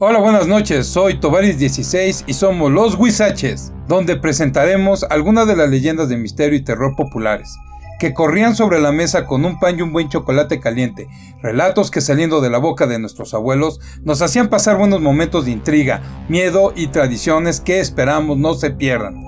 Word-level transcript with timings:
Hola, 0.00 0.20
buenas 0.20 0.46
noches, 0.46 0.86
soy 0.86 1.14
Tovaris16 1.14 2.22
y 2.28 2.34
somos 2.34 2.70
Los 2.70 2.94
Huizaches, 2.94 3.72
donde 3.88 4.14
presentaremos 4.14 5.02
algunas 5.02 5.48
de 5.48 5.56
las 5.56 5.68
leyendas 5.68 6.08
de 6.08 6.16
misterio 6.16 6.56
y 6.56 6.62
terror 6.62 6.94
populares, 6.94 7.56
que 7.98 8.14
corrían 8.14 8.54
sobre 8.54 8.80
la 8.80 8.92
mesa 8.92 9.26
con 9.26 9.44
un 9.44 9.58
pan 9.58 9.76
y 9.76 9.82
un 9.82 9.92
buen 9.92 10.08
chocolate 10.08 10.60
caliente, 10.60 11.08
relatos 11.42 11.90
que 11.90 12.00
saliendo 12.00 12.40
de 12.40 12.48
la 12.48 12.58
boca 12.58 12.86
de 12.86 13.00
nuestros 13.00 13.34
abuelos 13.34 13.80
nos 14.04 14.22
hacían 14.22 14.50
pasar 14.50 14.78
buenos 14.78 15.00
momentos 15.00 15.46
de 15.46 15.50
intriga, 15.50 16.00
miedo 16.28 16.72
y 16.76 16.86
tradiciones 16.86 17.60
que 17.60 17.80
esperamos 17.80 18.38
no 18.38 18.54
se 18.54 18.70
pierdan. 18.70 19.24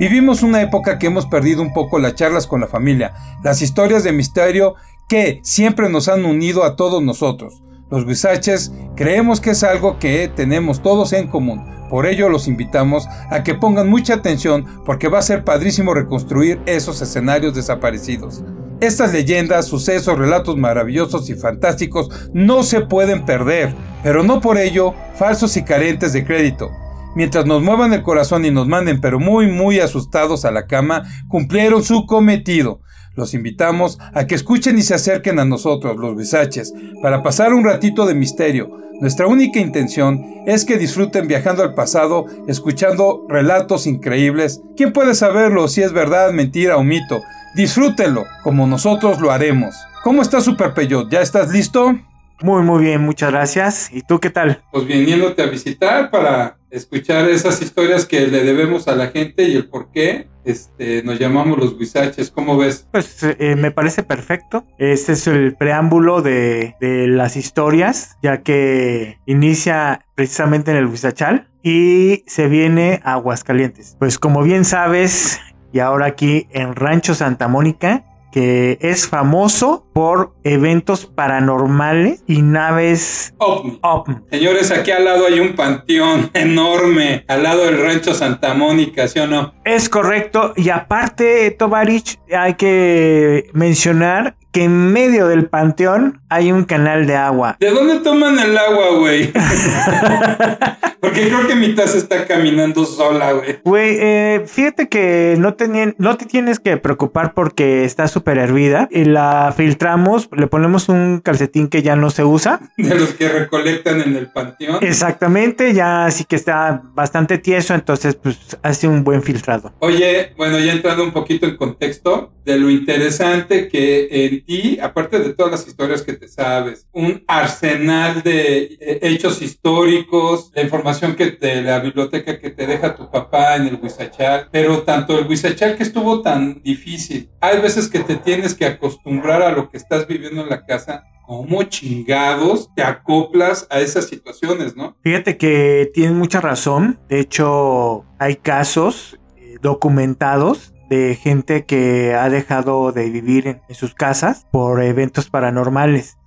Vivimos 0.00 0.42
una 0.42 0.60
época 0.60 0.98
que 0.98 1.06
hemos 1.06 1.26
perdido 1.26 1.62
un 1.62 1.72
poco 1.72 2.00
las 2.00 2.16
charlas 2.16 2.48
con 2.48 2.60
la 2.60 2.66
familia, 2.66 3.14
las 3.44 3.62
historias 3.62 4.02
de 4.02 4.10
misterio 4.10 4.74
que 5.08 5.38
siempre 5.44 5.88
nos 5.88 6.08
han 6.08 6.24
unido 6.24 6.64
a 6.64 6.74
todos 6.74 7.00
nosotros. 7.00 7.62
Los 7.90 8.06
guisaches 8.06 8.72
creemos 8.94 9.40
que 9.40 9.50
es 9.50 9.64
algo 9.64 9.98
que 9.98 10.28
tenemos 10.28 10.80
todos 10.80 11.12
en 11.12 11.26
común. 11.26 11.64
Por 11.90 12.06
ello 12.06 12.28
los 12.28 12.46
invitamos 12.46 13.08
a 13.30 13.42
que 13.42 13.56
pongan 13.56 13.88
mucha 13.88 14.14
atención 14.14 14.64
porque 14.86 15.08
va 15.08 15.18
a 15.18 15.22
ser 15.22 15.42
padrísimo 15.42 15.92
reconstruir 15.92 16.60
esos 16.66 17.02
escenarios 17.02 17.52
desaparecidos. 17.52 18.44
Estas 18.80 19.12
leyendas, 19.12 19.66
sucesos, 19.66 20.16
relatos 20.16 20.56
maravillosos 20.56 21.28
y 21.30 21.34
fantásticos 21.34 22.30
no 22.32 22.62
se 22.62 22.80
pueden 22.80 23.24
perder, 23.24 23.74
pero 24.04 24.22
no 24.22 24.40
por 24.40 24.56
ello 24.56 24.94
falsos 25.16 25.56
y 25.56 25.64
carentes 25.64 26.12
de 26.12 26.24
crédito. 26.24 26.70
Mientras 27.16 27.44
nos 27.44 27.60
muevan 27.60 27.92
el 27.92 28.04
corazón 28.04 28.44
y 28.44 28.52
nos 28.52 28.68
manden 28.68 29.00
pero 29.00 29.18
muy 29.18 29.48
muy 29.48 29.80
asustados 29.80 30.44
a 30.44 30.52
la 30.52 30.68
cama, 30.68 31.02
cumplieron 31.26 31.82
su 31.82 32.06
cometido. 32.06 32.82
Los 33.16 33.34
invitamos 33.34 33.98
a 34.14 34.26
que 34.26 34.34
escuchen 34.34 34.78
y 34.78 34.82
se 34.82 34.94
acerquen 34.94 35.38
a 35.38 35.44
nosotros, 35.44 35.96
los 35.96 36.16
bisaches, 36.16 36.72
para 37.02 37.22
pasar 37.22 37.52
un 37.52 37.64
ratito 37.64 38.06
de 38.06 38.14
misterio. 38.14 38.70
Nuestra 39.00 39.26
única 39.26 39.58
intención 39.58 40.22
es 40.46 40.64
que 40.64 40.78
disfruten 40.78 41.26
viajando 41.26 41.62
al 41.62 41.74
pasado, 41.74 42.26
escuchando 42.46 43.26
relatos 43.28 43.86
increíbles. 43.86 44.60
¿Quién 44.76 44.92
puede 44.92 45.14
saberlo 45.14 45.68
si 45.68 45.82
es 45.82 45.92
verdad, 45.92 46.32
mentira 46.32 46.76
o 46.76 46.84
mito? 46.84 47.22
Disfrútenlo, 47.56 48.24
como 48.44 48.66
nosotros 48.66 49.20
lo 49.20 49.32
haremos. 49.32 49.74
¿Cómo 50.04 50.22
está 50.22 50.40
Super 50.40 50.72
Peyot? 50.72 51.10
¿Ya 51.10 51.20
estás 51.20 51.50
listo? 51.50 51.98
Muy, 52.42 52.62
muy 52.62 52.84
bien, 52.84 53.02
muchas 53.02 53.30
gracias. 53.32 53.90
¿Y 53.92 54.02
tú 54.02 54.18
qué 54.18 54.30
tal? 54.30 54.62
Pues 54.72 54.86
viniéndote 54.86 55.42
a 55.42 55.46
visitar 55.46 56.10
para 56.10 56.58
escuchar 56.70 57.28
esas 57.28 57.60
historias 57.60 58.06
que 58.06 58.26
le 58.28 58.44
debemos 58.44 58.88
a 58.88 58.96
la 58.96 59.08
gente 59.08 59.44
y 59.44 59.56
el 59.56 59.68
por 59.68 59.90
qué 59.90 60.29
este, 60.44 61.02
nos 61.02 61.18
llamamos 61.18 61.58
los 61.58 61.78
guisaches. 61.78 62.30
¿Cómo 62.30 62.56
ves? 62.56 62.86
Pues 62.90 63.22
eh, 63.22 63.56
me 63.56 63.70
parece 63.70 64.02
perfecto. 64.02 64.64
Este 64.78 65.12
es 65.12 65.26
el 65.26 65.54
preámbulo 65.54 66.22
de, 66.22 66.76
de 66.80 67.06
las 67.08 67.36
historias, 67.36 68.16
ya 68.22 68.42
que 68.42 69.18
inicia 69.26 70.06
precisamente 70.14 70.70
en 70.70 70.76
el 70.76 70.90
guisachal 70.90 71.48
y 71.62 72.24
se 72.26 72.48
viene 72.48 73.00
a 73.04 73.14
Aguascalientes. 73.14 73.96
Pues 73.98 74.18
como 74.18 74.42
bien 74.42 74.64
sabes, 74.64 75.40
y 75.72 75.78
ahora 75.80 76.06
aquí 76.06 76.48
en 76.50 76.74
Rancho 76.74 77.14
Santa 77.14 77.48
Mónica, 77.48 78.04
que 78.32 78.78
es 78.80 79.08
famoso 79.08 79.86
por 79.92 80.34
eventos 80.44 81.06
paranormales 81.06 82.22
y 82.26 82.42
naves 82.42 83.34
ovni. 83.38 84.16
Señores, 84.30 84.70
aquí 84.70 84.90
al 84.90 85.04
lado 85.04 85.26
hay 85.26 85.40
un 85.40 85.54
panteón 85.54 86.30
enorme, 86.34 87.24
al 87.28 87.42
lado 87.42 87.64
del 87.64 87.82
rancho 87.82 88.14
Santa 88.14 88.54
Mónica, 88.54 89.08
¿sí 89.08 89.18
o 89.18 89.26
no? 89.26 89.54
Es 89.64 89.88
correcto, 89.88 90.52
y 90.56 90.70
aparte, 90.70 91.50
Tovarich, 91.52 92.18
hay 92.32 92.54
que 92.54 93.50
mencionar 93.52 94.36
que 94.52 94.64
en 94.64 94.92
medio 94.92 95.28
del 95.28 95.46
panteón 95.46 96.20
hay 96.28 96.52
un 96.52 96.64
canal 96.64 97.06
de 97.06 97.16
agua. 97.16 97.56
¿De 97.60 97.70
dónde 97.70 98.00
toman 98.00 98.38
el 98.38 98.56
agua, 98.56 98.98
güey? 98.98 99.32
Porque 101.00 101.28
creo 101.28 101.46
que 101.46 101.54
mi 101.54 101.74
taza 101.74 101.96
está 101.96 102.26
caminando 102.26 102.84
sola, 102.84 103.32
güey. 103.32 103.58
Güey, 103.64 103.96
eh, 104.00 104.42
fíjate 104.46 104.88
que 104.88 105.34
no 105.38 105.54
te, 105.54 105.94
no 105.96 106.16
te 106.18 106.26
tienes 106.26 106.60
que 106.60 106.76
preocupar 106.76 107.32
porque 107.32 107.84
está 107.84 108.06
súper 108.06 108.36
hervida. 108.36 108.86
Y 108.90 109.04
la 109.06 109.54
filtramos, 109.56 110.28
le 110.36 110.46
ponemos 110.46 110.90
un 110.90 111.20
calcetín 111.20 111.68
que 111.68 111.82
ya 111.82 111.96
no 111.96 112.10
se 112.10 112.22
usa. 112.24 112.60
De 112.76 112.94
los 112.94 113.14
que 113.14 113.30
recolectan 113.30 114.02
en 114.02 114.14
el 114.14 114.30
panteón. 114.30 114.78
Exactamente, 114.82 115.72
ya 115.72 116.04
así 116.04 116.24
que 116.24 116.36
está 116.36 116.82
bastante 116.92 117.38
tieso, 117.38 117.74
entonces 117.74 118.16
pues 118.16 118.58
hace 118.62 118.86
un 118.86 119.02
buen 119.02 119.22
filtrado. 119.22 119.72
Oye, 119.78 120.34
bueno, 120.36 120.58
ya 120.58 120.72
entrando 120.72 121.02
un 121.02 121.12
poquito 121.12 121.46
en 121.46 121.56
contexto 121.56 122.34
de 122.44 122.58
lo 122.58 122.68
interesante 122.68 123.68
que 123.68 124.08
en 124.10 124.39
ti, 124.40 124.78
aparte 124.80 125.18
de 125.18 125.34
todas 125.34 125.52
las 125.52 125.66
historias 125.66 126.02
que 126.02 126.14
te 126.14 126.28
sabes, 126.28 126.86
un 126.92 127.22
arsenal 127.26 128.22
de 128.22 128.76
eh, 128.80 128.98
hechos 129.02 129.40
históricos, 129.42 130.50
la 130.54 130.62
información 130.62 131.14
que 131.14 131.30
de 131.30 131.62
la 131.62 131.80
biblioteca 131.80 132.38
que 132.38 132.50
te 132.50 132.66
deja 132.66 132.96
tu 132.96 133.10
papá 133.10 133.56
en 133.56 133.68
el 133.68 133.78
Huizachal, 133.80 134.48
pero 134.50 134.82
tanto 134.82 135.18
el 135.18 135.26
Huizachal 135.26 135.76
que 135.76 135.82
estuvo 135.82 136.22
tan 136.22 136.62
difícil, 136.62 137.30
hay 137.40 137.60
veces 137.60 137.88
que 137.88 138.00
te 138.00 138.16
tienes 138.16 138.54
que 138.54 138.66
acostumbrar 138.66 139.42
a 139.42 139.52
lo 139.52 139.70
que 139.70 139.76
estás 139.76 140.06
viviendo 140.06 140.42
en 140.42 140.48
la 140.48 140.66
casa 140.66 141.04
como 141.30 141.62
chingados 141.62 142.74
te 142.74 142.82
acoplas 142.82 143.68
a 143.70 143.78
esas 143.78 144.08
situaciones, 144.08 144.74
¿no? 144.74 144.96
Fíjate 145.04 145.36
que 145.36 145.88
tienes 145.94 146.12
mucha 146.12 146.40
razón. 146.40 146.98
De 147.08 147.20
hecho, 147.20 148.04
hay 148.18 148.34
casos 148.34 149.16
eh, 149.36 149.54
documentados 149.62 150.74
de 150.90 151.14
gente 151.14 151.64
que 151.64 152.14
ha 152.14 152.28
dejado 152.28 152.92
de 152.92 153.08
vivir 153.08 153.46
en, 153.46 153.74
sus 153.74 153.94
casas 153.94 154.46
por 154.50 154.82
eventos 154.82 155.30
paranormales. 155.30 156.18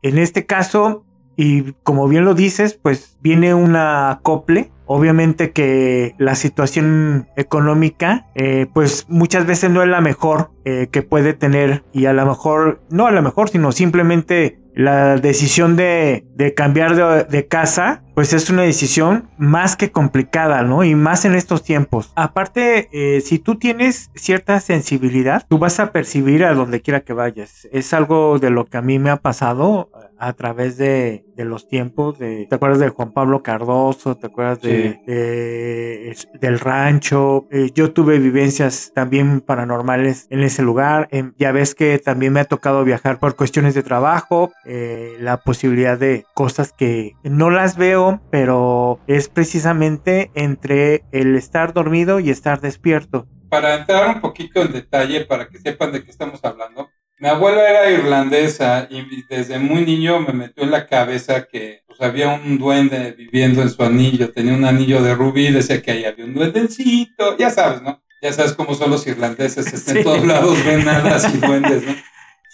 En 0.00 0.16
este 0.16 0.46
caso, 0.46 1.04
y 1.36 1.72
como 1.82 2.08
bien 2.08 2.24
lo 2.24 2.34
dices, 2.34 2.78
pues 2.80 3.18
viene 3.20 3.52
una 3.52 4.10
acople. 4.10 4.70
Obviamente 4.86 5.52
que 5.52 6.14
la 6.18 6.34
situación 6.34 7.28
económica, 7.36 8.26
eh, 8.34 8.66
pues 8.72 9.06
muchas 9.08 9.46
veces 9.46 9.70
no 9.70 9.82
es 9.82 9.88
la 9.88 10.00
mejor 10.00 10.50
eh, 10.64 10.88
que 10.90 11.02
puede 11.02 11.32
tener 11.32 11.82
y 11.92 12.06
a 12.06 12.12
lo 12.12 12.26
mejor, 12.26 12.82
no 12.90 13.06
a 13.06 13.10
lo 13.10 13.22
mejor, 13.22 13.48
sino 13.48 13.72
simplemente 13.72 14.60
la 14.74 15.16
decisión 15.16 15.76
de, 15.76 16.26
cambiar 16.56 17.28
de, 17.28 17.46
casa, 17.46 18.01
pues 18.14 18.32
es 18.32 18.50
una 18.50 18.62
decisión 18.62 19.28
más 19.38 19.76
que 19.76 19.90
complicada, 19.90 20.62
¿no? 20.62 20.84
Y 20.84 20.94
más 20.94 21.24
en 21.24 21.34
estos 21.34 21.62
tiempos. 21.62 22.12
Aparte, 22.14 22.88
eh, 22.92 23.20
si 23.20 23.38
tú 23.38 23.56
tienes 23.56 24.10
cierta 24.14 24.60
sensibilidad, 24.60 25.44
tú 25.48 25.58
vas 25.58 25.80
a 25.80 25.92
percibir 25.92 26.44
a 26.44 26.54
donde 26.54 26.82
quiera 26.82 27.00
que 27.00 27.12
vayas. 27.12 27.68
Es 27.72 27.92
algo 27.92 28.38
de 28.38 28.50
lo 28.50 28.66
que 28.66 28.76
a 28.76 28.82
mí 28.82 28.98
me 28.98 29.10
ha 29.10 29.16
pasado 29.16 29.90
a 30.22 30.34
través 30.34 30.76
de, 30.76 31.24
de 31.36 31.44
los 31.44 31.66
tiempos. 31.66 32.16
De, 32.18 32.46
¿Te 32.48 32.54
acuerdas 32.54 32.78
de 32.78 32.90
Juan 32.90 33.10
Pablo 33.10 33.42
Cardoso? 33.42 34.16
¿Te 34.16 34.28
acuerdas 34.28 34.60
de, 34.60 35.00
de, 35.04 36.16
del 36.40 36.60
rancho? 36.60 37.48
Eh, 37.50 37.70
yo 37.74 37.92
tuve 37.92 38.20
vivencias 38.20 38.92
también 38.94 39.40
paranormales 39.40 40.28
en 40.30 40.44
ese 40.44 40.62
lugar. 40.62 41.08
Eh, 41.10 41.32
ya 41.38 41.50
ves 41.50 41.74
que 41.74 41.98
también 41.98 42.32
me 42.32 42.40
ha 42.40 42.44
tocado 42.44 42.84
viajar 42.84 43.18
por 43.18 43.34
cuestiones 43.34 43.74
de 43.74 43.82
trabajo. 43.82 44.52
Eh, 44.64 45.16
la 45.18 45.38
posibilidad 45.38 45.98
de 45.98 46.24
cosas 46.34 46.72
que 46.72 47.14
no 47.24 47.50
las 47.50 47.76
veo, 47.76 48.01
pero 48.30 49.00
es 49.06 49.28
precisamente 49.28 50.30
entre 50.34 51.04
el 51.12 51.36
estar 51.36 51.72
dormido 51.72 52.20
y 52.20 52.30
estar 52.30 52.60
despierto. 52.60 53.26
Para 53.48 53.74
entrar 53.74 54.14
un 54.14 54.20
poquito 54.20 54.62
en 54.62 54.72
detalle, 54.72 55.24
para 55.24 55.48
que 55.48 55.58
sepan 55.58 55.92
de 55.92 56.02
qué 56.02 56.10
estamos 56.10 56.40
hablando, 56.44 56.88
mi 57.22 57.28
abuela 57.28 57.68
era 57.68 57.90
irlandesa 57.90 58.88
y 58.90 59.04
desde 59.28 59.58
muy 59.60 59.84
niño 59.84 60.18
me 60.18 60.32
metió 60.32 60.64
en 60.64 60.72
la 60.72 60.88
cabeza 60.88 61.46
que 61.46 61.82
pues, 61.86 62.00
había 62.00 62.30
un 62.30 62.58
duende 62.58 63.12
viviendo 63.12 63.62
en 63.62 63.70
su 63.70 63.80
anillo, 63.82 64.32
tenía 64.32 64.54
un 64.54 64.64
anillo 64.64 65.00
de 65.00 65.14
rubí, 65.14 65.52
decía 65.52 65.80
que 65.80 65.92
ahí 65.92 66.04
había 66.04 66.24
un 66.24 66.34
duendecito, 66.34 67.36
ya 67.38 67.50
sabes, 67.50 67.80
¿no? 67.82 68.02
Ya 68.20 68.32
sabes 68.32 68.54
cómo 68.54 68.74
son 68.74 68.90
los 68.90 69.06
irlandeses, 69.06 69.88
en 69.94 70.02
todos 70.02 70.26
lados 70.26 70.64
ven 70.64 70.84
nada 70.84 71.20
y 71.32 71.36
duendes, 71.38 71.84
¿no? 71.84 71.94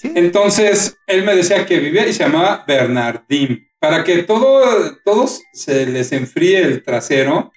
Entonces, 0.14 0.98
él 1.06 1.24
me 1.24 1.34
decía 1.34 1.64
que 1.64 1.80
vivía 1.80 2.06
y 2.06 2.12
se 2.12 2.24
llamaba 2.24 2.64
Bernardín. 2.66 3.67
Para 3.80 4.04
que 4.04 4.22
todo, 4.24 4.96
todos 5.04 5.42
se 5.52 5.86
les 5.86 6.12
enfríe 6.12 6.62
el 6.62 6.82
trasero. 6.82 7.52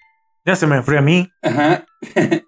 Ya 0.46 0.56
se 0.56 0.68
me 0.68 0.78
enfría 0.78 1.00
a 1.00 1.04
mí. 1.04 1.30
Ajá. 1.42 1.86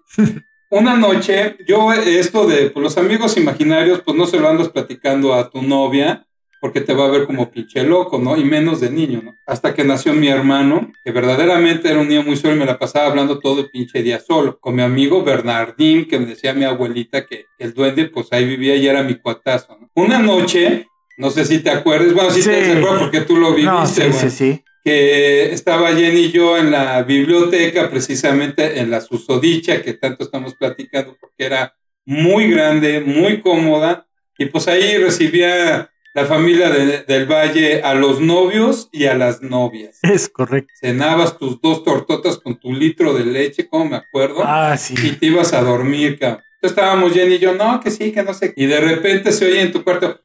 una 0.70 0.96
noche, 0.96 1.56
yo 1.66 1.92
esto 1.92 2.46
de 2.46 2.70
pues, 2.70 2.82
los 2.82 2.98
amigos 2.98 3.36
imaginarios, 3.36 4.02
pues 4.02 4.16
no 4.16 4.26
se 4.26 4.40
lo 4.40 4.48
andas 4.48 4.68
platicando 4.68 5.34
a 5.34 5.48
tu 5.48 5.62
novia, 5.62 6.26
porque 6.60 6.80
te 6.80 6.94
va 6.94 7.04
a 7.04 7.10
ver 7.10 7.26
como 7.26 7.50
pinche 7.50 7.84
loco, 7.84 8.18
¿no? 8.18 8.36
Y 8.36 8.44
menos 8.44 8.80
de 8.80 8.90
niño, 8.90 9.20
¿no? 9.22 9.34
Hasta 9.46 9.74
que 9.74 9.84
nació 9.84 10.14
mi 10.14 10.28
hermano, 10.28 10.90
que 11.04 11.12
verdaderamente 11.12 11.90
era 11.90 12.00
un 12.00 12.08
niño 12.08 12.22
muy 12.22 12.36
solo 12.36 12.54
y 12.54 12.58
me 12.58 12.64
la 12.64 12.78
pasaba 12.78 13.06
hablando 13.06 13.38
todo 13.38 13.60
el 13.60 13.70
pinche 13.70 14.02
día 14.02 14.18
solo, 14.18 14.58
con 14.58 14.74
mi 14.74 14.82
amigo 14.82 15.22
Bernardín, 15.22 16.08
que 16.08 16.18
me 16.18 16.26
decía 16.26 16.54
mi 16.54 16.64
abuelita 16.64 17.26
que 17.26 17.46
el 17.58 17.74
duende, 17.74 18.06
pues 18.08 18.28
ahí 18.32 18.46
vivía 18.46 18.74
y 18.76 18.88
era 18.88 19.02
mi 19.02 19.16
cuatazo, 19.16 19.78
¿no? 19.78 19.90
Una 19.94 20.18
noche, 20.18 20.88
no 21.16 21.30
sé 21.30 21.44
si 21.44 21.60
te 21.60 21.70
acuerdas, 21.70 22.12
bueno, 22.12 22.30
sí, 22.30 22.42
te 22.42 22.72
acuerdas 22.72 23.00
porque 23.00 23.20
tú 23.22 23.36
lo 23.36 23.54
viviste, 23.54 23.70
no, 23.70 23.86
sí, 23.86 24.02
sí, 24.12 24.30
sí 24.30 24.64
que 24.84 25.54
estaba 25.54 25.94
Jenny 25.94 26.26
y 26.26 26.30
yo 26.30 26.58
en 26.58 26.70
la 26.70 27.02
biblioteca, 27.02 27.88
precisamente 27.88 28.80
en 28.80 28.90
la 28.90 29.00
susodicha 29.00 29.82
que 29.82 29.94
tanto 29.94 30.24
estamos 30.24 30.54
platicando, 30.54 31.16
porque 31.18 31.46
era 31.46 31.74
muy 32.04 32.50
grande, 32.50 33.00
muy 33.00 33.40
cómoda, 33.40 34.06
y 34.36 34.44
pues 34.46 34.68
ahí 34.68 34.98
recibía 34.98 35.90
la 36.12 36.26
familia 36.26 36.68
del 36.70 37.26
Valle 37.26 37.82
a 37.82 37.94
los 37.94 38.20
novios 38.20 38.90
y 38.92 39.06
a 39.06 39.14
las 39.14 39.40
novias. 39.40 39.98
Es 40.02 40.28
correcto. 40.28 40.72
Cenabas 40.78 41.38
tus 41.38 41.60
dos 41.62 41.82
tortotas 41.82 42.36
con 42.36 42.56
tu 42.56 42.72
litro 42.72 43.14
de 43.14 43.24
leche, 43.24 43.66
como 43.66 43.86
me 43.86 43.96
acuerdo. 43.96 44.42
Ah, 44.44 44.76
sí. 44.76 44.94
Y 45.02 45.12
te 45.12 45.26
ibas 45.26 45.54
a 45.54 45.62
dormir, 45.62 46.18
cabrón. 46.18 46.44
Estábamos 46.64 47.12
Jenny 47.12 47.34
y 47.34 47.38
yo, 47.38 47.54
no, 47.54 47.80
que 47.80 47.90
sí, 47.90 48.10
que 48.10 48.22
no 48.22 48.32
sé. 48.32 48.54
Y 48.56 48.66
de 48.66 48.80
repente 48.80 49.32
se 49.32 49.46
oye 49.46 49.60
en 49.62 49.72
tu 49.72 49.84
cuarto. 49.84 50.20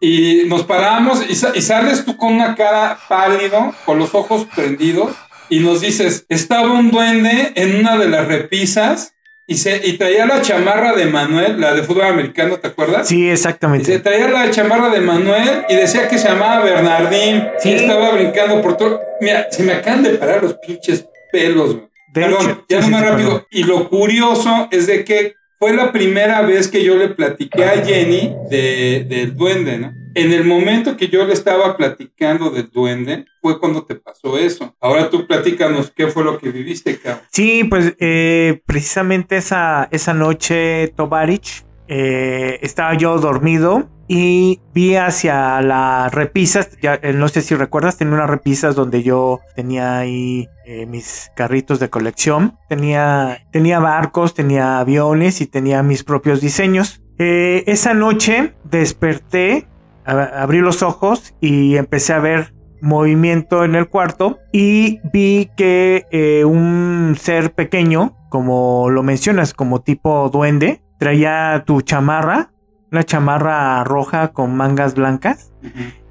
Y 0.00 0.42
nos 0.46 0.62
paramos 0.62 1.22
y, 1.28 1.34
sales 1.34 2.04
tú 2.04 2.16
con 2.16 2.34
una 2.34 2.54
cara 2.54 2.98
pálido, 3.08 3.74
con 3.84 3.98
los 3.98 4.14
ojos 4.14 4.46
prendidos, 4.54 5.10
y 5.48 5.60
nos 5.60 5.80
dices, 5.80 6.24
estaba 6.28 6.72
un 6.72 6.90
duende 6.90 7.52
en 7.56 7.80
una 7.80 7.98
de 7.98 8.08
las 8.08 8.28
repisas 8.28 9.14
y, 9.46 9.56
se, 9.56 9.80
y 9.84 9.96
traía 9.96 10.26
la 10.26 10.42
chamarra 10.42 10.92
de 10.92 11.06
Manuel, 11.06 11.58
la 11.58 11.72
de 11.74 11.82
fútbol 11.82 12.04
americano, 12.04 12.58
¿te 12.58 12.68
acuerdas? 12.68 13.08
Sí, 13.08 13.28
exactamente. 13.28 13.86
Se 13.86 13.98
traía 13.98 14.28
la 14.28 14.50
chamarra 14.50 14.90
de 14.90 15.00
Manuel 15.00 15.64
y 15.68 15.74
decía 15.74 16.06
que 16.06 16.18
se 16.18 16.28
llamaba 16.28 16.62
Bernardín. 16.62 17.48
Y 17.64 17.72
estaba 17.72 18.10
brincando 18.10 18.60
por 18.60 18.76
todo. 18.76 19.00
Mira, 19.22 19.48
se 19.50 19.62
me 19.62 19.72
acaban 19.72 20.02
de 20.02 20.10
parar 20.10 20.42
los 20.42 20.54
pinches 20.58 21.06
pelos, 21.32 21.76
güey. 22.14 22.26
Perdón, 22.26 22.64
ya 22.68 22.80
no 22.80 22.88
más 22.90 23.08
rápido. 23.08 23.46
Y 23.50 23.64
lo 23.64 23.88
curioso 23.88 24.68
es 24.70 24.86
de 24.86 25.04
que 25.04 25.34
fue 25.58 25.74
la 25.74 25.90
primera 25.92 26.42
vez 26.42 26.68
que 26.68 26.84
yo 26.84 26.96
le 26.96 27.08
platiqué 27.08 27.64
a 27.64 27.84
Jenny 27.84 28.34
de, 28.48 29.04
del 29.08 29.36
duende, 29.36 29.78
¿no? 29.78 29.94
En 30.14 30.32
el 30.32 30.44
momento 30.44 30.96
que 30.96 31.08
yo 31.08 31.24
le 31.24 31.32
estaba 31.32 31.76
platicando 31.76 32.50
del 32.50 32.70
duende, 32.70 33.26
fue 33.40 33.60
cuando 33.60 33.84
te 33.84 33.94
pasó 33.94 34.38
eso. 34.38 34.74
Ahora 34.80 35.10
tú 35.10 35.26
platícanos 35.26 35.92
qué 35.94 36.08
fue 36.08 36.24
lo 36.24 36.38
que 36.38 36.50
viviste, 36.50 36.98
cabrón. 36.98 37.22
Sí, 37.30 37.64
pues 37.64 37.94
eh, 38.00 38.60
precisamente 38.66 39.36
esa, 39.36 39.88
esa 39.92 40.14
noche, 40.14 40.88
Tovarich, 40.96 41.64
eh, 41.88 42.58
estaba 42.62 42.94
yo 42.94 43.18
dormido 43.18 43.88
y 44.08 44.60
vi 44.74 44.96
hacia 44.96 45.60
las 45.62 46.12
repisas, 46.12 46.76
ya, 46.82 46.98
eh, 47.02 47.14
no 47.14 47.28
sé 47.28 47.40
si 47.40 47.54
recuerdas, 47.54 47.96
tenía 47.96 48.14
unas 48.14 48.28
repisas 48.28 48.74
donde 48.74 49.02
yo 49.02 49.40
tenía 49.56 49.98
ahí 49.98 50.48
eh, 50.66 50.86
mis 50.86 51.30
carritos 51.34 51.80
de 51.80 51.88
colección, 51.88 52.58
tenía, 52.68 53.46
tenía 53.52 53.80
barcos, 53.80 54.34
tenía 54.34 54.80
aviones 54.80 55.40
y 55.40 55.46
tenía 55.46 55.82
mis 55.82 56.04
propios 56.04 56.40
diseños. 56.40 57.02
Esa 57.18 57.94
noche 57.94 58.54
desperté, 58.62 59.66
abrí 60.04 60.60
los 60.60 60.84
ojos 60.84 61.34
y 61.40 61.76
empecé 61.76 62.12
a 62.12 62.20
ver 62.20 62.54
movimiento 62.80 63.64
en 63.64 63.74
el 63.74 63.88
cuarto 63.88 64.38
y 64.52 65.00
vi 65.12 65.50
que 65.56 66.44
un 66.46 67.16
ser 67.18 67.54
pequeño, 67.54 68.16
como 68.28 68.88
lo 68.88 69.02
mencionas, 69.02 69.52
como 69.52 69.80
tipo 69.80 70.30
duende, 70.32 70.80
traía 70.98 71.62
tu 71.66 71.80
chamarra 71.80 72.50
una 72.90 73.04
chamarra 73.04 73.84
roja 73.84 74.28
con 74.28 74.56
mangas 74.56 74.94
blancas. 74.94 75.52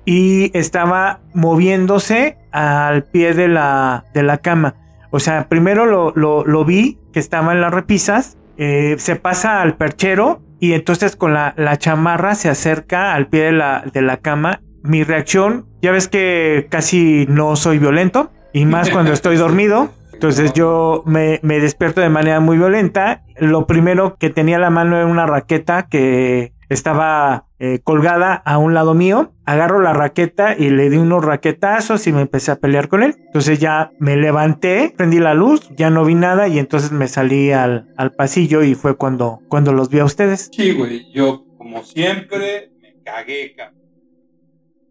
Y 0.05 0.57
estaba 0.57 1.19
moviéndose 1.33 2.37
al 2.51 3.03
pie 3.03 3.33
de 3.33 3.47
la, 3.47 4.05
de 4.13 4.23
la 4.23 4.37
cama. 4.37 4.75
O 5.11 5.19
sea, 5.19 5.49
primero 5.49 5.85
lo, 5.85 6.45
lo, 6.45 6.65
vi 6.65 6.99
que 7.11 7.19
estaba 7.19 7.51
en 7.51 7.61
las 7.61 7.73
repisas. 7.73 8.37
Eh, 8.57 8.95
se 8.99 9.15
pasa 9.15 9.61
al 9.61 9.75
perchero 9.75 10.41
y 10.59 10.73
entonces 10.73 11.15
con 11.15 11.33
la, 11.33 11.53
la, 11.57 11.77
chamarra 11.77 12.35
se 12.35 12.49
acerca 12.49 13.13
al 13.13 13.27
pie 13.27 13.43
de 13.43 13.51
la, 13.51 13.83
de 13.91 14.01
la 14.01 14.17
cama. 14.17 14.61
Mi 14.81 15.03
reacción, 15.03 15.67
ya 15.81 15.91
ves 15.91 16.07
que 16.07 16.67
casi 16.69 17.25
no 17.27 17.55
soy 17.57 17.77
violento 17.77 18.31
y 18.53 18.65
más 18.65 18.89
cuando 18.89 19.11
estoy 19.11 19.35
dormido. 19.37 19.91
Entonces 20.17 20.51
yo 20.53 21.03
me, 21.05 21.39
me, 21.43 21.59
despierto 21.59 22.01
de 22.01 22.09
manera 22.09 22.39
muy 22.39 22.57
violenta. 22.57 23.23
Lo 23.37 23.67
primero 23.67 24.15
que 24.17 24.31
tenía 24.31 24.57
la 24.57 24.71
mano 24.71 24.97
era 24.97 25.05
una 25.05 25.27
raqueta 25.27 25.87
que 25.87 26.53
estaba 26.69 27.45
eh, 27.59 27.81
colgada 27.83 28.33
a 28.33 28.57
un 28.57 28.73
lado 28.73 28.95
mío, 28.95 29.31
agarro 29.45 29.79
la 29.79 29.93
raqueta 29.93 30.55
y 30.57 30.71
le 30.71 30.89
di 30.89 30.97
unos 30.97 31.23
raquetazos 31.23 32.07
y 32.07 32.13
me 32.13 32.21
empecé 32.21 32.49
a 32.49 32.55
pelear 32.55 32.87
con 32.87 33.03
él. 33.03 33.13
Entonces 33.27 33.59
ya 33.59 33.91
me 33.99 34.17
levanté, 34.17 34.91
prendí 34.97 35.19
la 35.19 35.35
luz, 35.35 35.69
ya 35.77 35.91
no 35.91 36.03
vi 36.03 36.15
nada 36.15 36.47
y 36.47 36.57
entonces 36.57 36.91
me 36.91 37.07
salí 37.07 37.51
al, 37.51 37.93
al 37.95 38.11
pasillo 38.11 38.63
y 38.63 38.73
fue 38.73 38.97
cuando, 38.97 39.41
cuando 39.49 39.71
los 39.71 39.89
vi 39.89 39.99
a 39.99 40.05
ustedes. 40.05 40.49
Sí, 40.51 40.71
güey, 40.71 41.13
yo 41.13 41.45
como 41.59 41.83
siempre 41.83 42.71
me 42.81 42.95
cagué, 43.03 43.55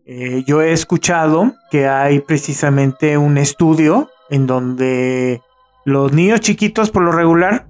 eh, 0.08 0.44
yo 0.46 0.62
he 0.62 0.70
escuchado 0.70 1.52
que 1.73 1.88
hay 1.88 2.20
precisamente 2.20 3.19
un 3.19 3.38
estudio 3.38 4.08
en 4.31 4.46
donde 4.46 5.43
los 5.84 6.12
niños 6.12 6.40
chiquitos 6.40 6.90
por 6.90 7.02
lo 7.02 7.12
regular 7.12 7.67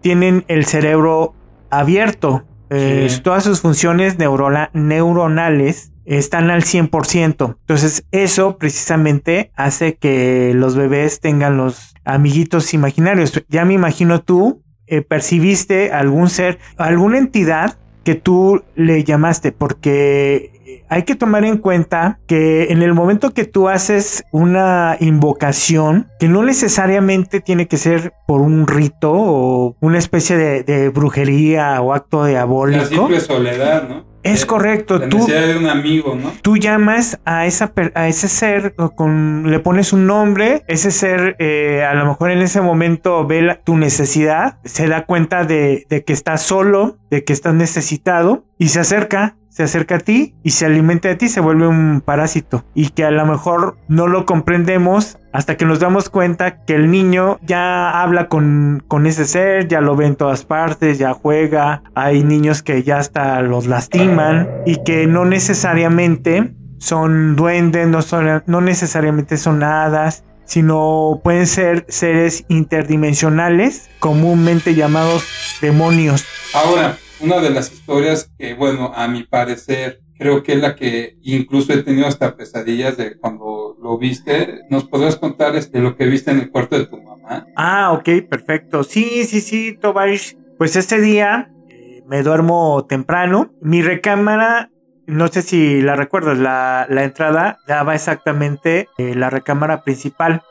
tienen 0.00 0.44
el 0.48 0.66
cerebro 0.66 1.34
abierto 1.70 2.44
eh, 2.68 3.08
todas 3.22 3.44
sus 3.44 3.60
funciones 3.60 4.16
neuronales 4.18 5.92
están 6.04 6.50
al 6.50 6.62
100%. 6.62 7.56
Entonces 7.60 8.04
eso 8.10 8.58
precisamente 8.58 9.50
hace 9.54 9.96
que 9.96 10.52
los 10.54 10.76
bebés 10.76 11.20
tengan 11.20 11.56
los 11.56 11.94
amiguitos 12.04 12.74
imaginarios. 12.74 13.44
Ya 13.48 13.64
me 13.64 13.74
imagino 13.74 14.22
tú 14.22 14.62
eh, 14.86 15.02
percibiste 15.02 15.92
algún 15.92 16.28
ser, 16.28 16.58
alguna 16.76 17.18
entidad 17.18 17.78
que 18.04 18.14
tú 18.14 18.62
le 18.76 19.02
llamaste, 19.02 19.50
porque 19.50 20.55
hay 20.88 21.02
que 21.04 21.14
tomar 21.14 21.44
en 21.44 21.58
cuenta 21.58 22.18
que 22.26 22.64
en 22.70 22.82
el 22.82 22.94
momento 22.94 23.30
que 23.30 23.44
tú 23.44 23.68
haces 23.68 24.24
una 24.32 24.96
invocación, 25.00 26.08
que 26.18 26.28
no 26.28 26.42
necesariamente 26.42 27.40
tiene 27.40 27.66
que 27.66 27.76
ser 27.76 28.12
por 28.26 28.40
un 28.40 28.66
rito 28.66 29.12
o 29.12 29.76
una 29.80 29.98
especie 29.98 30.36
de, 30.36 30.88
brujería 30.90 31.80
o 31.80 31.92
acto 31.92 32.24
diabólico. 32.24 32.82
La 32.82 32.88
simple 32.88 33.20
soledad, 33.20 33.88
¿no? 33.88 34.16
Es 34.22 34.44
correcto. 34.44 34.98
La 34.98 35.08
tú, 35.08 35.24
de 35.24 35.56
un 35.56 35.66
amigo, 35.66 36.16
¿no? 36.20 36.32
Tú 36.42 36.56
llamas 36.56 37.20
a, 37.24 37.46
esa, 37.46 37.72
a 37.94 38.08
ese 38.08 38.26
ser, 38.26 38.74
con, 38.96 39.48
le 39.50 39.60
pones 39.60 39.92
un 39.92 40.06
nombre, 40.06 40.64
ese 40.66 40.90
ser 40.90 41.36
eh, 41.38 41.84
a 41.88 41.94
lo 41.94 42.06
mejor 42.06 42.32
en 42.32 42.40
ese 42.40 42.60
momento 42.60 43.24
ve 43.24 43.56
tu 43.62 43.76
necesidad, 43.76 44.58
se 44.64 44.88
da 44.88 45.06
cuenta 45.06 45.44
de, 45.44 45.86
de 45.88 46.02
que 46.02 46.12
estás 46.12 46.42
solo, 46.42 46.98
de 47.08 47.22
que 47.22 47.32
estás 47.32 47.54
necesitado 47.54 48.44
y 48.58 48.68
se 48.68 48.80
acerca 48.80 49.36
se 49.56 49.62
acerca 49.62 49.94
a 49.94 50.00
ti 50.00 50.34
y 50.42 50.50
se 50.50 50.66
alimenta 50.66 51.08
de 51.08 51.16
ti, 51.16 51.30
se 51.30 51.40
vuelve 51.40 51.66
un 51.66 52.02
parásito. 52.04 52.66
Y 52.74 52.90
que 52.90 53.06
a 53.06 53.10
lo 53.10 53.24
mejor 53.24 53.78
no 53.88 54.06
lo 54.06 54.26
comprendemos 54.26 55.16
hasta 55.32 55.56
que 55.56 55.64
nos 55.64 55.80
damos 55.80 56.10
cuenta 56.10 56.62
que 56.64 56.74
el 56.74 56.90
niño 56.90 57.38
ya 57.40 58.02
habla 58.02 58.28
con, 58.28 58.84
con 58.86 59.06
ese 59.06 59.24
ser, 59.24 59.66
ya 59.66 59.80
lo 59.80 59.96
ve 59.96 60.04
en 60.04 60.16
todas 60.16 60.44
partes, 60.44 60.98
ya 60.98 61.14
juega. 61.14 61.82
Hay 61.94 62.22
niños 62.22 62.62
que 62.62 62.82
ya 62.82 62.98
hasta 62.98 63.40
los 63.40 63.66
lastiman 63.66 64.46
y 64.66 64.84
que 64.84 65.06
no 65.06 65.24
necesariamente 65.24 66.52
son 66.76 67.34
duendes, 67.34 67.88
no, 67.88 68.02
son, 68.02 68.42
no 68.44 68.60
necesariamente 68.60 69.38
son 69.38 69.62
hadas, 69.62 70.22
sino 70.44 71.22
pueden 71.24 71.46
ser 71.46 71.86
seres 71.88 72.44
interdimensionales, 72.48 73.88
comúnmente 74.00 74.74
llamados 74.74 75.24
demonios. 75.62 76.26
Ahora, 76.52 76.98
una 77.20 77.40
de 77.40 77.50
las 77.50 77.72
historias 77.72 78.32
que, 78.38 78.54
bueno, 78.54 78.92
a 78.94 79.08
mi 79.08 79.24
parecer, 79.24 80.00
creo 80.18 80.42
que 80.42 80.54
es 80.54 80.60
la 80.60 80.76
que 80.76 81.16
incluso 81.22 81.72
he 81.72 81.82
tenido 81.82 82.06
hasta 82.06 82.36
pesadillas 82.36 82.96
de 82.96 83.18
cuando 83.18 83.76
lo 83.80 83.98
viste. 83.98 84.62
¿Nos 84.70 84.84
podrás 84.84 85.16
contar 85.16 85.56
este, 85.56 85.80
lo 85.80 85.96
que 85.96 86.06
viste 86.06 86.30
en 86.30 86.40
el 86.40 86.50
cuarto 86.50 86.78
de 86.78 86.86
tu 86.86 87.02
mamá? 87.02 87.46
Ah, 87.56 87.92
ok, 87.92 88.28
perfecto. 88.28 88.82
Sí, 88.84 89.24
sí, 89.24 89.40
sí, 89.40 89.76
Tobash. 89.80 90.32
Pues 90.58 90.76
ese 90.76 91.00
día 91.00 91.50
eh, 91.68 92.02
me 92.06 92.22
duermo 92.22 92.86
temprano. 92.86 93.54
Mi 93.60 93.82
recámara 93.82 94.70
no 95.06 95.28
sé 95.28 95.42
si 95.42 95.80
la 95.82 95.94
recuerdas, 95.94 96.38
la, 96.38 96.86
la 96.90 97.04
entrada 97.04 97.58
daba 97.66 97.94
exactamente 97.94 98.88
eh, 98.98 99.14
la 99.14 99.30
recámara 99.30 99.82
principal. 99.82 100.42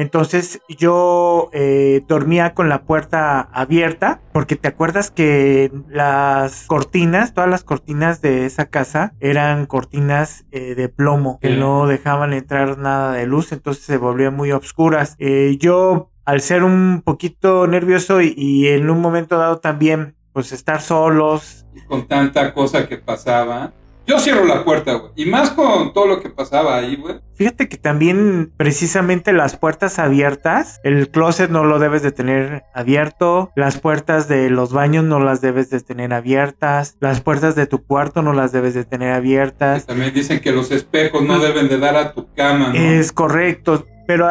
Entonces 0.00 0.62
yo 0.66 1.50
eh, 1.52 2.02
dormía 2.08 2.54
con 2.54 2.70
la 2.70 2.84
puerta 2.84 3.40
abierta 3.52 4.22
porque 4.32 4.56
te 4.56 4.68
acuerdas 4.68 5.10
que 5.10 5.70
las 5.90 6.64
cortinas, 6.68 7.34
todas 7.34 7.50
las 7.50 7.64
cortinas 7.64 8.22
de 8.22 8.46
esa 8.46 8.64
casa 8.64 9.12
eran 9.20 9.66
cortinas 9.66 10.46
eh, 10.52 10.74
de 10.74 10.88
plomo 10.88 11.38
que 11.38 11.50
no 11.50 11.86
dejaban 11.86 12.32
entrar 12.32 12.78
nada 12.78 13.12
de 13.12 13.26
luz, 13.26 13.52
entonces 13.52 13.84
se 13.84 13.98
volvían 13.98 14.34
muy 14.34 14.52
oscuras. 14.52 15.16
Eh, 15.18 15.58
yo 15.60 16.08
al 16.24 16.40
ser 16.40 16.64
un 16.64 17.02
poquito 17.04 17.66
nervioso 17.66 18.22
y, 18.22 18.68
en 18.68 18.88
un 18.88 19.02
momento 19.02 19.36
dado 19.36 19.58
también 19.58 20.14
pues 20.32 20.52
estar 20.52 20.80
solos. 20.80 21.66
Y 21.74 21.80
con 21.82 22.08
tanta 22.08 22.54
cosa 22.54 22.88
que 22.88 22.96
pasaba. 22.96 23.74
Yo 24.10 24.18
cierro 24.18 24.44
la 24.44 24.64
puerta, 24.64 24.94
güey. 24.94 25.12
Y 25.14 25.26
más 25.26 25.50
con 25.50 25.92
todo 25.92 26.08
lo 26.08 26.20
que 26.20 26.30
pasaba 26.30 26.76
ahí, 26.76 26.96
güey. 26.96 27.20
Fíjate 27.36 27.68
que 27.68 27.76
también 27.76 28.52
precisamente 28.56 29.32
las 29.32 29.56
puertas 29.56 30.00
abiertas, 30.00 30.80
el 30.82 31.10
closet 31.10 31.48
no 31.48 31.62
lo 31.62 31.78
debes 31.78 32.02
de 32.02 32.10
tener 32.10 32.64
abierto, 32.74 33.52
las 33.54 33.78
puertas 33.78 34.26
de 34.26 34.50
los 34.50 34.72
baños 34.72 35.04
no 35.04 35.20
las 35.20 35.40
debes 35.40 35.70
de 35.70 35.78
tener 35.78 36.12
abiertas, 36.12 36.96
las 36.98 37.20
puertas 37.20 37.54
de 37.54 37.68
tu 37.68 37.84
cuarto 37.86 38.20
no 38.20 38.32
las 38.32 38.50
debes 38.50 38.74
de 38.74 38.84
tener 38.84 39.12
abiertas. 39.12 39.86
también 39.86 40.12
dicen 40.12 40.40
que 40.40 40.50
los 40.50 40.72
espejos 40.72 41.22
no 41.22 41.38
deben 41.38 41.68
de 41.68 41.78
dar 41.78 41.94
a 41.94 42.12
tu 42.12 42.26
cama, 42.34 42.70
¿no? 42.70 42.74
Es 42.74 43.12
correcto 43.12 43.86
Pero 44.10 44.26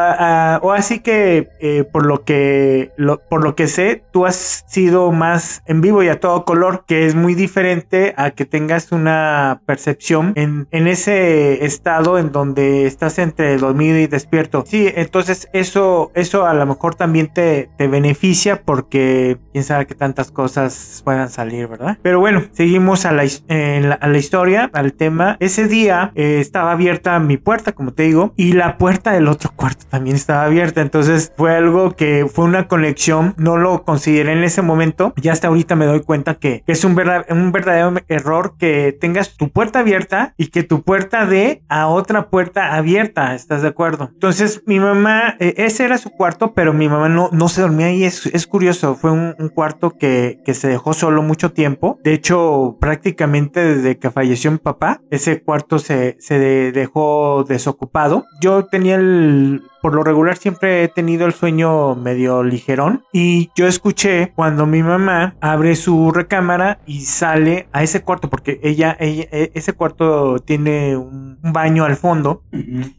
o 0.60 0.72
así 0.72 0.98
que 0.98 1.48
eh, 1.58 1.84
por 1.90 2.04
lo 2.04 2.22
que 2.22 2.92
por 3.30 3.42
lo 3.42 3.56
que 3.56 3.66
sé, 3.66 4.04
tú 4.10 4.26
has 4.26 4.62
sido 4.68 5.10
más 5.10 5.62
en 5.64 5.80
vivo 5.80 6.02
y 6.02 6.08
a 6.08 6.20
todo 6.20 6.44
color, 6.44 6.84
que 6.86 7.06
es 7.06 7.14
muy 7.14 7.34
diferente 7.34 8.12
a 8.18 8.32
que 8.32 8.44
tengas 8.44 8.92
una 8.92 9.62
percepción 9.64 10.34
en, 10.36 10.68
en 10.70 10.86
ese 10.86 11.64
estado 11.64 12.18
en 12.18 12.30
donde 12.30 12.84
estás 12.84 13.18
entre 13.18 13.56
dormido 13.56 13.96
y 13.96 14.06
despierto. 14.06 14.64
Sí, 14.66 14.92
entonces 14.94 15.48
eso, 15.54 16.12
eso 16.14 16.44
a 16.44 16.52
lo 16.52 16.66
mejor 16.66 16.94
también 16.94 17.28
te, 17.28 17.70
te 17.78 17.88
beneficia 17.88 18.60
porque 18.60 19.38
quién 19.52 19.64
sabe 19.64 19.86
que 19.86 19.94
tantas 19.94 20.30
cosas 20.30 21.00
puedan 21.06 21.30
salir, 21.30 21.68
¿verdad? 21.68 21.96
Pero 22.02 22.20
bueno, 22.20 22.42
seguimos 22.52 23.06
a 23.06 23.12
la, 23.12 23.22
a 23.22 24.08
la 24.08 24.18
historia, 24.18 24.68
al 24.74 24.92
tema. 24.92 25.38
Ese 25.40 25.68
día 25.68 26.12
eh, 26.16 26.36
estaba 26.38 26.72
abierta 26.72 27.18
mi 27.18 27.38
puerta, 27.38 27.72
como 27.72 27.94
te 27.94 28.02
digo, 28.02 28.34
y 28.36 28.52
la 28.52 28.76
puerta 28.76 29.12
del 29.12 29.26
otro 29.26 29.50
cuarto 29.56 29.69
también 29.88 30.16
estaba 30.16 30.44
abierta. 30.44 30.80
Entonces 30.80 31.32
fue 31.36 31.54
algo 31.54 31.96
que 31.96 32.26
fue 32.32 32.44
una 32.44 32.68
conexión. 32.68 33.34
No 33.36 33.56
lo 33.56 33.84
consideré 33.84 34.32
en 34.32 34.44
ese 34.44 34.62
momento. 34.62 35.12
Ya 35.16 35.32
hasta 35.32 35.48
ahorita 35.48 35.76
me 35.76 35.86
doy 35.86 36.00
cuenta 36.00 36.34
que, 36.34 36.62
es 36.66 36.84
un, 36.84 36.98
un 37.30 37.52
verdadero 37.52 37.94
error 38.08 38.54
que 38.58 38.96
tengas 39.00 39.36
tu 39.36 39.50
puerta 39.50 39.80
abierta 39.80 40.34
y 40.36 40.48
que 40.48 40.62
tu 40.62 40.82
puerta 40.82 41.26
dé 41.26 41.62
a 41.68 41.88
otra 41.88 42.28
puerta 42.30 42.74
abierta. 42.74 43.34
¿Estás 43.34 43.62
de 43.62 43.68
acuerdo? 43.68 44.10
Entonces 44.12 44.62
mi 44.66 44.80
mamá, 44.80 45.36
eh, 45.40 45.54
ese 45.56 45.84
era 45.84 45.98
su 45.98 46.10
cuarto, 46.10 46.54
pero 46.54 46.72
mi 46.72 46.88
mamá 46.88 47.08
no, 47.08 47.30
no 47.32 47.48
se 47.48 47.62
dormía 47.62 47.86
ahí. 47.86 48.04
Es, 48.04 48.26
es 48.26 48.46
curioso. 48.46 48.94
Fue 48.94 49.10
un, 49.10 49.34
cuarto 49.54 49.98
que, 49.98 50.40
que 50.44 50.54
se 50.54 50.68
dejó 50.68 50.92
solo 50.92 51.22
mucho 51.22 51.52
tiempo. 51.52 51.98
De 52.04 52.12
hecho, 52.12 52.76
prácticamente 52.80 53.60
desde 53.60 53.98
que 53.98 54.10
falleció 54.10 54.50
mi 54.50 54.58
papá, 54.58 55.00
ese 55.10 55.42
cuarto 55.42 55.78
se, 55.78 56.16
se 56.20 56.38
dejó 56.72 57.44
desocupado. 57.44 58.26
Yo 58.40 58.66
tenía 58.66 58.96
el 58.96 59.49
and 59.50 59.69
por 59.80 59.94
lo 59.94 60.02
regular 60.02 60.36
siempre 60.36 60.84
he 60.84 60.88
tenido 60.88 61.26
el 61.26 61.32
sueño 61.32 61.94
medio 61.94 62.42
ligerón 62.42 63.04
y 63.12 63.50
yo 63.54 63.66
escuché 63.66 64.32
cuando 64.34 64.66
mi 64.66 64.82
mamá 64.82 65.34
abre 65.40 65.76
su 65.76 66.12
recámara 66.12 66.78
y 66.86 67.02
sale 67.02 67.68
a 67.72 67.82
ese 67.82 68.02
cuarto 68.02 68.28
porque 68.30 68.60
ella, 68.62 68.96
e, 69.00 69.50
ese 69.54 69.72
cuarto 69.72 70.38
tiene 70.40 70.96
un, 70.96 71.30
baño 71.42 71.84
al 71.84 71.96
fondo. 71.96 72.42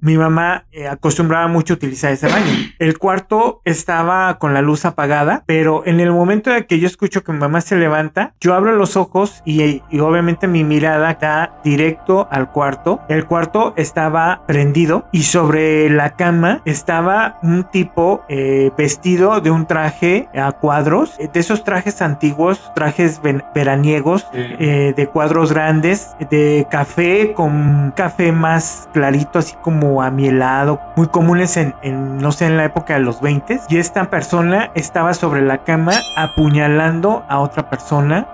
Mi 0.01 0.17
mamá 0.17 0.65
eh, 0.71 0.87
acostumbraba 0.87 1.47
mucho 1.47 1.73
a 1.73 1.77
utilizar 1.77 2.11
ese 2.11 2.27
baño. 2.27 2.51
El 2.79 2.97
cuarto 2.97 3.61
estaba 3.65 4.39
con 4.39 4.55
la 4.55 4.63
luz 4.63 4.83
apagada, 4.85 5.43
pero 5.45 5.83
en 5.85 5.99
el 5.99 6.11
momento 6.11 6.49
de 6.49 6.65
que 6.65 6.79
yo 6.79 6.87
escucho 6.87 7.23
que 7.23 7.31
mi 7.31 7.37
mamá 7.37 7.61
se 7.61 7.75
levanta, 7.75 8.33
yo 8.41 8.55
abro 8.55 8.75
los 8.75 8.97
ojos 8.97 9.43
y, 9.45 9.83
y 9.91 9.99
obviamente 9.99 10.47
mi 10.47 10.63
mirada 10.63 11.11
está 11.11 11.59
directo 11.63 12.27
al 12.31 12.51
cuarto. 12.51 13.01
El 13.09 13.25
cuarto 13.25 13.73
estaba 13.77 14.43
prendido 14.47 15.05
y 15.11 15.23
sobre 15.23 15.89
la 15.89 16.15
cama 16.15 16.63
estaba 16.71 17.37
un 17.43 17.63
tipo 17.63 18.23
eh, 18.27 18.71
vestido 18.77 19.41
de 19.41 19.51
un 19.51 19.65
traje 19.65 20.29
a 20.35 20.51
cuadros, 20.51 21.15
eh, 21.19 21.29
de 21.31 21.39
esos 21.39 21.63
trajes 21.63 22.01
antiguos, 22.01 22.71
trajes 22.73 23.21
veraniegos, 23.53 24.27
eh, 24.33 24.93
de 24.95 25.07
cuadros 25.07 25.53
grandes, 25.53 26.15
de 26.29 26.67
café 26.69 27.33
con 27.33 27.93
café 27.95 28.31
más 28.31 28.89
clarito, 28.93 29.39
así 29.39 29.55
como 29.61 30.01
amielado, 30.01 30.79
muy 30.95 31.07
comunes 31.07 31.57
en, 31.57 31.73
no 32.17 32.31
sé, 32.31 32.45
en 32.45 32.57
la 32.57 32.65
época 32.65 32.95
de 32.95 33.01
los 33.01 33.21
20. 33.21 33.61
Y 33.69 33.77
esta 33.77 34.09
persona 34.09 34.71
estaba 34.75 35.13
sobre 35.13 35.41
la 35.41 35.63
cama 35.63 35.93
apuñalando 36.17 37.23
a 37.27 37.39
otra 37.39 37.69
persona. 37.69 38.27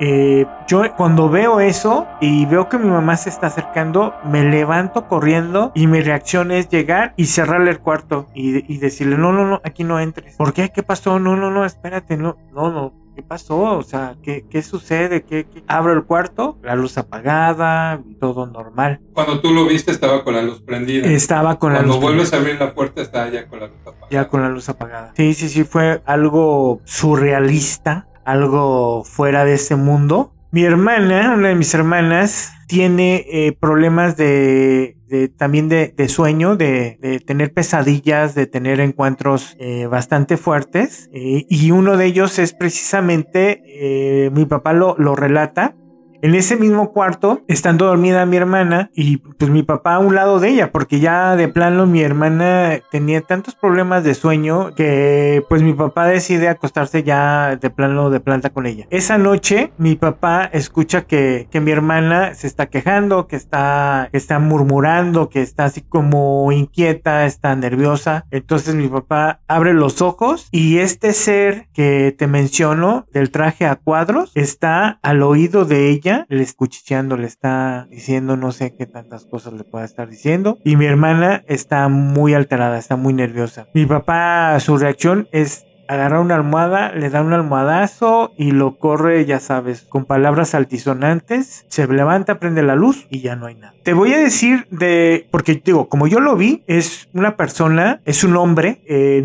yo 0.68 0.84
cuando 0.96 1.30
veo 1.30 1.60
eso 1.60 2.08
y 2.22 2.46
veo 2.46 2.70
que 2.70 2.78
mi 2.78 2.90
mamá 2.90 3.18
se 3.18 3.30
está 3.30 3.48
acercando, 3.48 4.14
me 4.24 4.44
levanto 4.44 5.08
corriendo 5.08 5.72
y 5.74 5.88
mi 5.88 6.02
reacción 6.02 6.52
es 6.52 6.70
llegar 6.70 7.14
y 7.16 7.26
cerrarle 7.26 7.72
el 7.72 7.80
cuarto 7.80 8.27
y, 8.34 8.78
decirle, 8.78 9.18
no, 9.18 9.32
no, 9.34 9.46
no, 9.48 9.62
aquí 9.64 9.84
no 9.84 10.00
entres. 10.00 10.36
¿Por 10.36 10.54
qué? 10.54 10.72
¿Qué 10.72 10.84
pasó? 10.84 11.20
No, 11.20 11.36
no, 11.36 11.52
no, 11.52 11.66
espérate, 11.66 12.18
no, 12.18 12.38
no, 12.54 12.72
no. 12.72 12.94
¿Qué 13.16 13.24
pasó? 13.24 13.60
O 13.60 13.82
sea, 13.82 14.16
¿qué, 14.22 14.46
qué 14.48 14.62
sucede? 14.62 15.24
¿Qué, 15.24 15.48
Abro 15.68 15.94
el 15.94 16.04
cuarto, 16.04 16.60
la 16.62 16.76
luz 16.76 17.00
apagada, 17.00 18.00
todo 18.20 18.46
normal. 18.46 19.02
Cuando 19.14 19.42
tú 19.42 19.52
lo 19.52 19.66
viste 19.66 19.90
estaba 19.90 20.24
con 20.24 20.36
la 20.36 20.44
luz 20.44 20.62
prendida. 20.62 21.08
Estaba 21.08 21.58
con 21.58 21.74
la 21.74 21.82
luz 21.82 21.96
Cuando 21.96 22.08
vuelves 22.08 22.34
a 22.34 22.38
abrir 22.38 22.60
la 22.60 22.76
puerta 22.76 23.02
estaba 23.02 23.28
ya 23.30 23.48
con 23.48 23.60
la 23.60 23.68
luz 23.68 23.80
apagada. 23.82 24.08
Ya 24.12 24.28
con 24.28 24.42
la 24.44 24.50
luz 24.50 24.70
apagada. 24.70 25.14
Sí, 25.18 25.34
sí, 25.34 25.50
sí, 25.50 25.64
fue 25.64 26.04
algo 26.06 26.82
surrealista, 26.86 28.08
algo 28.24 29.04
fuera 29.04 29.46
de 29.46 29.56
ese 29.56 29.76
mundo. 29.76 30.34
Mi 30.52 30.64
hermana, 30.64 31.34
una 31.36 31.48
de 31.48 31.56
mis 31.56 31.74
hermanas, 31.74 32.54
tiene 32.68 33.26
eh, 33.30 33.58
problemas 33.60 34.18
de 34.18 34.98
de, 35.08 35.30
también 35.30 35.70
de, 35.70 35.94
de 35.96 36.10
sueño, 36.10 36.56
de, 36.56 36.98
de, 37.02 37.20
tener 37.20 37.54
pesadillas, 37.54 38.36
de 38.36 38.46
tener 38.46 38.80
encuentros 38.80 39.56
eh, 39.60 39.88
bastante 39.88 40.38
fuertes. 40.38 41.10
Eh, 41.14 41.46
y 41.50 41.72
uno 41.72 41.98
de 41.98 42.06
ellos 42.06 42.40
es 42.40 42.54
precisamente, 42.54 43.62
eh, 43.66 44.30
mi 44.32 44.46
papá 44.46 44.74
lo, 44.74 44.96
lo 44.98 45.16
relata, 45.16 45.76
en 46.22 46.36
ese 46.36 46.56
mismo 46.56 46.92
cuarto, 46.92 47.44
estando 47.48 47.86
dormida 47.86 48.26
mi 48.26 48.38
hermana 48.38 48.90
y 48.94 49.18
pues 49.18 49.52
mi 49.52 49.64
papá 49.64 49.96
a 49.96 50.00
un 50.00 50.16
lado 50.16 50.40
de 50.40 50.50
ella, 50.50 50.72
porque 50.72 51.00
ya 51.00 51.36
de 51.36 51.48
plano 51.48 51.86
mi 51.86 52.02
hermana 52.02 52.80
tenía 52.92 53.22
tantos 53.22 53.56
problemas 53.56 54.04
de 54.04 54.16
sueño 54.16 54.74
que 54.76 55.44
pues 55.50 55.62
mi 55.62 55.74
papá 55.74 56.08
decide 56.08 56.50
acostarse 56.50 57.04
ya 57.04 57.56
de 57.56 57.70
plano 57.70 58.10
de 58.10 58.20
planta 58.20 58.50
con 58.50 58.66
ella. 58.66 58.88
Esa 58.90 59.18
noche 59.18 59.72
mi 59.78 59.96
papá 59.96 60.50
escucha 60.52 61.04
que, 61.04 61.48
que 61.52 61.62
mi 61.62 61.72
hermana 61.72 62.34
se 62.34 62.48
está 62.48 62.68
quejando, 62.68 63.28
que 63.28 63.36
está, 63.36 64.10
que 64.12 64.18
está 64.18 64.40
murmurando, 64.40 65.30
que 65.30 65.42
está 65.42 65.66
así 65.66 65.82
como 65.82 66.52
inquieta, 66.52 67.26
está 67.26 67.56
nerviosa. 67.56 68.26
Entonces 68.32 68.76
mi 68.76 68.88
papá 68.88 69.42
abre 69.48 69.74
los 69.74 70.02
ojos 70.02 70.48
y 70.52 70.80
este 70.80 71.14
ser 71.14 71.68
que 71.74 72.16
te 72.18 72.28
menciono 72.28 73.06
del 73.12 73.32
traje 73.32 73.66
a 73.66 73.76
cuadros 73.76 74.32
está 74.36 75.00
al 75.02 75.22
oído 75.22 75.66
de 75.66 75.90
ella 75.90 76.07
le 76.30 76.44
escuchicheando, 76.44 77.18
le 77.18 77.28
está 77.28 77.88
diciendo 77.90 78.38
no 78.38 78.52
sé 78.52 78.76
qué 78.76 78.86
tantas 78.86 79.26
cosas 79.26 79.54
le 79.54 79.64
pueda 79.64 79.86
estar 79.86 80.10
diciendo. 80.10 80.58
Y 80.64 80.76
mi 80.76 80.86
hermana 80.86 81.44
está 81.48 81.88
muy 81.88 82.34
alterada, 82.34 82.78
está 82.78 82.96
muy 82.96 83.14
nerviosa. 83.14 83.68
Mi 83.74 83.86
papá, 83.86 84.60
su 84.60 84.78
reacción 84.78 85.28
es 85.32 85.68
agarrar 85.88 86.20
una 86.20 86.36
almohada, 86.36 86.92
le 86.92 87.10
da 87.10 87.22
un 87.22 87.34
almohadazo 87.34 88.34
y 88.38 88.52
lo 88.52 88.78
corre, 88.78 89.26
ya 89.26 89.40
sabes, 89.40 89.82
con 89.82 90.06
palabras 90.06 90.54
altisonantes. 90.54 91.66
Se 91.70 91.88
levanta, 91.88 92.40
prende 92.40 92.64
la 92.64 92.76
luz 92.76 93.08
y 93.10 93.22
ya 93.22 93.36
no 93.36 93.48
hay 93.48 93.56
nada. 93.56 93.74
Te 93.84 93.94
voy 93.94 94.14
a 94.14 94.18
decir 94.18 94.68
de, 94.70 95.28
porque 95.32 95.62
digo, 95.64 95.88
como 95.88 96.08
yo 96.08 96.20
lo 96.20 96.36
vi, 96.36 96.64
es 96.68 97.10
una 97.14 97.38
persona, 97.38 98.02
es 98.06 98.24
un 98.24 98.36
hombre 98.36 98.82
eh, 98.86 99.24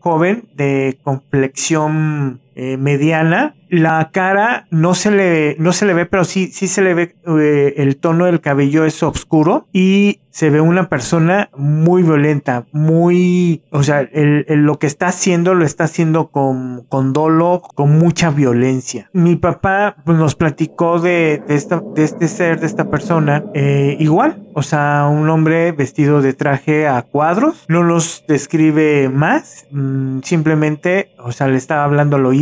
joven 0.00 0.48
de 0.54 0.98
complexión 1.02 2.40
eh, 2.54 2.76
mediana. 2.76 3.54
La 3.68 4.10
cara 4.12 4.66
no 4.70 4.94
se 4.94 5.10
le, 5.10 5.56
no 5.58 5.72
se 5.72 5.86
le 5.86 5.94
ve, 5.94 6.06
pero 6.06 6.24
sí, 6.24 6.48
sí 6.48 6.66
se 6.66 6.82
le 6.82 6.94
ve 6.94 7.14
eh, 7.26 7.74
el 7.76 7.96
tono 7.96 8.26
del 8.26 8.40
cabello 8.40 8.84
es 8.84 9.02
oscuro 9.02 9.68
y 9.72 10.20
se 10.30 10.50
ve 10.50 10.60
una 10.60 10.88
persona 10.88 11.50
muy 11.56 12.02
violenta, 12.02 12.66
muy, 12.72 13.62
o 13.70 13.82
sea, 13.82 14.00
el, 14.00 14.44
lo 14.48 14.78
que 14.78 14.86
está 14.86 15.08
haciendo 15.08 15.54
lo 15.54 15.64
está 15.64 15.84
haciendo 15.84 16.28
con, 16.28 16.84
con 16.88 17.12
dolo, 17.12 17.62
con 17.74 17.98
mucha 17.98 18.30
violencia. 18.30 19.10
Mi 19.12 19.36
papá 19.36 19.96
pues, 20.04 20.16
nos 20.18 20.36
platicó 20.36 21.00
de, 21.00 21.42
de, 21.46 21.54
esta, 21.54 21.82
de 21.94 22.04
este 22.04 22.28
ser, 22.28 22.60
de 22.60 22.66
esta 22.66 22.90
persona, 22.90 23.44
eh, 23.54 23.96
igual, 23.98 24.48
o 24.54 24.62
sea, 24.62 25.08
un 25.10 25.28
hombre 25.28 25.72
vestido 25.72 26.22
de 26.22 26.32
traje 26.32 26.86
a 26.86 27.02
cuadros, 27.02 27.64
no 27.68 27.84
nos 27.84 28.24
describe 28.28 29.08
más, 29.08 29.66
mm, 29.70 30.20
simplemente, 30.22 31.10
o 31.18 31.32
sea, 31.32 31.48
le 31.48 31.56
estaba 31.56 31.84
hablando 31.84 32.16
al 32.16 32.26
oído 32.26 32.39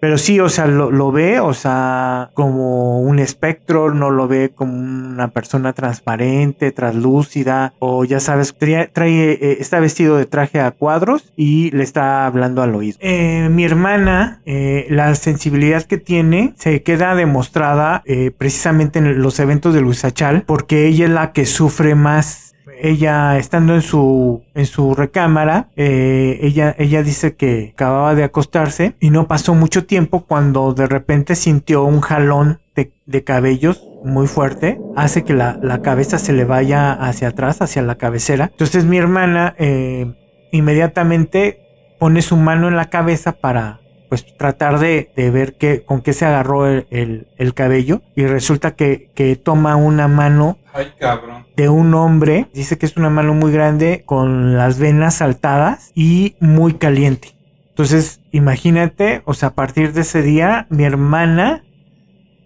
pero 0.00 0.16
sí, 0.16 0.40
o 0.40 0.48
sea, 0.48 0.66
lo, 0.66 1.12
ve, 1.12 1.40
o 1.40 1.52
sea, 1.52 2.30
como 2.32 3.02
un 3.02 3.18
espectro, 3.18 3.92
no 3.92 4.10
lo 4.10 4.26
ve 4.28 4.50
como 4.54 4.72
una 4.72 5.28
persona 5.28 5.74
transparente, 5.74 6.72
translúcida, 6.72 7.74
o 7.80 8.04
ya 8.06 8.18
sabes, 8.18 8.54
trae, 8.58 9.32
eh, 9.32 9.58
está 9.60 9.78
vestido 9.78 10.16
de 10.16 10.24
traje 10.24 10.58
a 10.58 10.70
cuadros 10.70 11.30
y 11.36 11.70
le 11.72 11.84
está 11.84 12.24
hablando 12.24 12.62
al 12.62 12.74
oído. 12.74 12.96
Eh, 13.00 13.50
mi 13.50 13.64
hermana, 13.64 14.40
eh, 14.46 14.86
la 14.88 15.14
sensibilidad 15.14 15.82
que 15.82 15.98
tiene 15.98 16.54
se 16.56 16.82
queda 16.82 17.14
demostrada 17.14 18.02
precisamente 18.38 18.98
en 18.98 19.20
los 19.20 19.38
eventos 19.38 19.74
de 19.74 19.82
Luis 19.82 20.04
Achal, 20.04 20.42
porque 20.46 20.86
ella 20.86 21.04
es 21.04 21.10
la 21.10 21.32
que 21.32 21.44
sufre 21.44 21.94
más 21.94 22.49
ella 22.82 23.38
estando 23.38 23.74
en 23.74 23.82
su 23.82 24.42
en 24.54 24.66
su 24.66 24.94
recámara 24.94 25.68
eh, 25.76 26.38
ella 26.42 26.74
ella 26.78 27.02
dice 27.02 27.36
que 27.36 27.72
acababa 27.74 28.14
de 28.14 28.24
acostarse 28.24 28.94
y 29.00 29.10
no 29.10 29.26
pasó 29.26 29.54
mucho 29.54 29.86
tiempo 29.86 30.24
cuando 30.26 30.72
de 30.74 30.86
repente 30.86 31.34
sintió 31.34 31.84
un 31.84 32.00
jalón 32.00 32.60
de, 33.06 33.24
cabellos 33.24 33.86
muy 34.04 34.26
fuerte 34.26 34.80
hace 34.96 35.24
que 35.24 35.34
la, 35.34 35.58
la, 35.62 35.82
cabeza 35.82 36.18
se 36.18 36.32
le 36.32 36.44
vaya 36.44 36.92
hacia 36.92 37.28
atrás 37.28 37.60
hacia 37.60 37.82
la 37.82 37.96
cabecera. 37.96 38.48
Entonces 38.52 38.86
mi 38.86 38.96
hermana 38.96 39.54
eh, 39.58 40.14
inmediatamente 40.52 41.60
pone 41.98 42.22
su 42.22 42.36
mano 42.36 42.68
en 42.68 42.76
la 42.76 42.88
cabeza 42.88 43.32
para 43.32 43.80
pues 44.10 44.26
tratar 44.36 44.78
de, 44.80 45.10
de 45.16 45.30
ver 45.30 45.54
qué, 45.56 45.82
con 45.84 46.02
qué 46.02 46.12
se 46.12 46.26
agarró 46.26 46.66
el, 46.66 46.86
el- 46.90 47.28
el 47.38 47.54
cabello 47.54 48.02
y 48.14 48.26
resulta 48.26 48.72
que, 48.76 49.10
que 49.14 49.36
toma 49.36 49.76
una 49.76 50.08
mano 50.08 50.58
Ay, 50.74 50.92
cabrón. 50.98 51.46
de 51.56 51.70
un 51.70 51.94
hombre, 51.94 52.48
dice 52.52 52.76
que 52.76 52.86
es 52.86 52.96
una 52.98 53.08
mano 53.10 53.32
muy 53.34 53.52
grande 53.52 54.02
con 54.06 54.56
las 54.58 54.78
venas 54.78 55.14
saltadas 55.16 55.92
y 55.94 56.36
muy 56.40 56.74
caliente. 56.74 57.36
Entonces, 57.70 58.20
imagínate, 58.32 59.22
o 59.24 59.32
sea, 59.34 59.50
a 59.50 59.54
partir 59.54 59.94
de 59.94 60.02
ese 60.02 60.22
día, 60.22 60.66
mi 60.70 60.84
hermana 60.84 61.64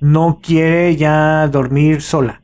no 0.01 0.41
quiere 0.43 0.97
ya 0.97 1.49
dormir 1.49 2.03
sola. 2.03 2.43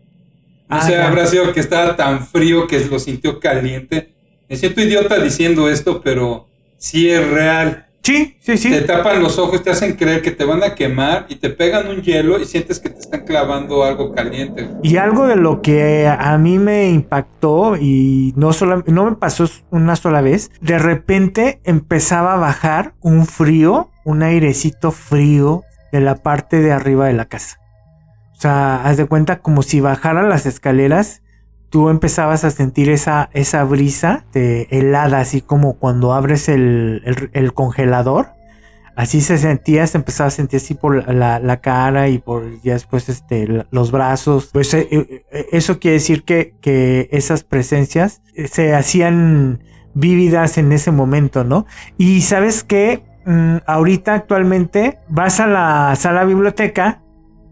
No 0.69 0.79
Ah, 0.79 0.83
sé, 0.83 0.97
habrá 0.97 1.27
sido 1.27 1.53
que 1.53 1.61
estaba 1.61 1.97
tan 1.97 2.27
frío 2.27 2.67
que 2.67 2.81
lo 2.87 2.99
sintió 2.99 3.41
caliente. 3.41 4.15
Me 4.49 4.57
siento 4.57 4.81
idiota 4.81 5.19
diciendo 5.21 5.69
esto, 5.69 6.01
pero 6.03 6.49
sí 6.79 7.11
es 7.11 7.27
real. 7.29 7.87
Sí, 8.03 8.37
sí, 8.41 8.57
sí. 8.57 8.71
Te 8.71 8.81
tapan 8.83 9.23
los 9.23 9.39
ojos, 9.39 9.63
te 9.63 9.71
hacen 9.71 9.95
creer 9.95 10.23
que 10.23 10.31
te 10.31 10.45
van 10.45 10.63
a 10.63 10.75
quemar 10.75 11.27
y 11.29 11.37
te 11.37 11.51
pegan 11.51 11.89
un 11.89 12.03
hielo 12.03 12.41
y 12.41 12.47
sientes 12.47 12.81
que 12.81 12.89
te 12.89 12.99
están 12.99 13.25
clavando 13.25 13.85
algo 13.85 14.13
caliente. 14.13 14.69
Y 14.83 14.97
algo 14.97 15.27
de 15.27 15.37
lo 15.37 15.61
que 15.61 16.09
a 16.09 16.39
mí 16.39 16.59
me 16.59 16.89
impactó 16.89 17.77
y 17.77 18.33
no 18.37 18.53
solo 18.53 18.83
no 18.87 19.05
me 19.05 19.17
pasó 19.17 19.45
una 19.71 19.97
sola 19.97 20.23
vez, 20.23 20.51
de 20.61 20.79
repente 20.79 21.61
empezaba 21.65 22.35
a 22.35 22.39
bajar 22.39 22.95
un 23.01 23.27
frío, 23.27 23.91
un 24.05 24.23
airecito 24.23 24.93
frío 24.93 25.63
de 25.93 26.01
la 26.01 26.17
parte 26.17 26.61
de 26.61 26.73
arriba 26.73 27.07
de 27.07 27.13
la 27.13 27.27
casa. 27.27 27.59
O 28.33 28.41
sea, 28.41 28.83
haz 28.83 28.97
de 28.97 29.05
cuenta 29.05 29.41
como 29.41 29.63
si 29.63 29.81
bajaran 29.81 30.31
las 30.31 30.47
escaleras, 30.47 31.23
tú 31.71 31.89
empezabas 31.89 32.45
a 32.45 32.51
sentir 32.51 32.91
esa, 32.91 33.31
esa 33.33 33.65
brisa 33.65 34.25
helada, 34.35 35.21
así 35.21 35.41
como 35.41 35.75
cuando 35.75 36.13
abres 36.13 36.49
el, 36.49 37.03
el- 37.05 37.31
el 37.33 37.55
congelador. 37.55 38.29
Así 38.97 39.21
se 39.23 39.39
sentía, 39.39 39.87
se 39.87 39.97
empezaba 39.97 40.29
a 40.29 40.31
sentir 40.31 40.59
así 40.59 40.75
por 40.75 41.11
la, 41.15 41.39
la 41.39 41.61
cara 41.61 42.09
y 42.09 42.19
por 42.19 42.61
ya 42.63 42.75
después 42.75 43.09
este, 43.09 43.65
los 43.71 43.93
brazos. 43.93 44.51
Pues 44.53 44.75
eh, 44.75 44.89
eh, 44.91 45.47
eso 45.53 45.79
quiere 45.79 45.95
decir 45.95 46.25
que, 46.25 46.55
que 46.61 47.09
esas 47.13 47.43
presencias 47.45 48.21
eh, 48.35 48.47
se 48.49 48.75
hacían 48.75 49.63
vívidas 49.95 50.59
en 50.59 50.73
ese 50.73 50.91
momento, 50.91 51.45
¿no? 51.45 51.67
Y 51.97 52.21
sabes 52.23 52.63
que 52.63 53.03
ahorita 53.67 54.15
actualmente 54.15 54.99
vas 55.09 55.41
a 55.41 55.47
la 55.47 55.95
sala 55.97 56.25
biblioteca, 56.25 57.01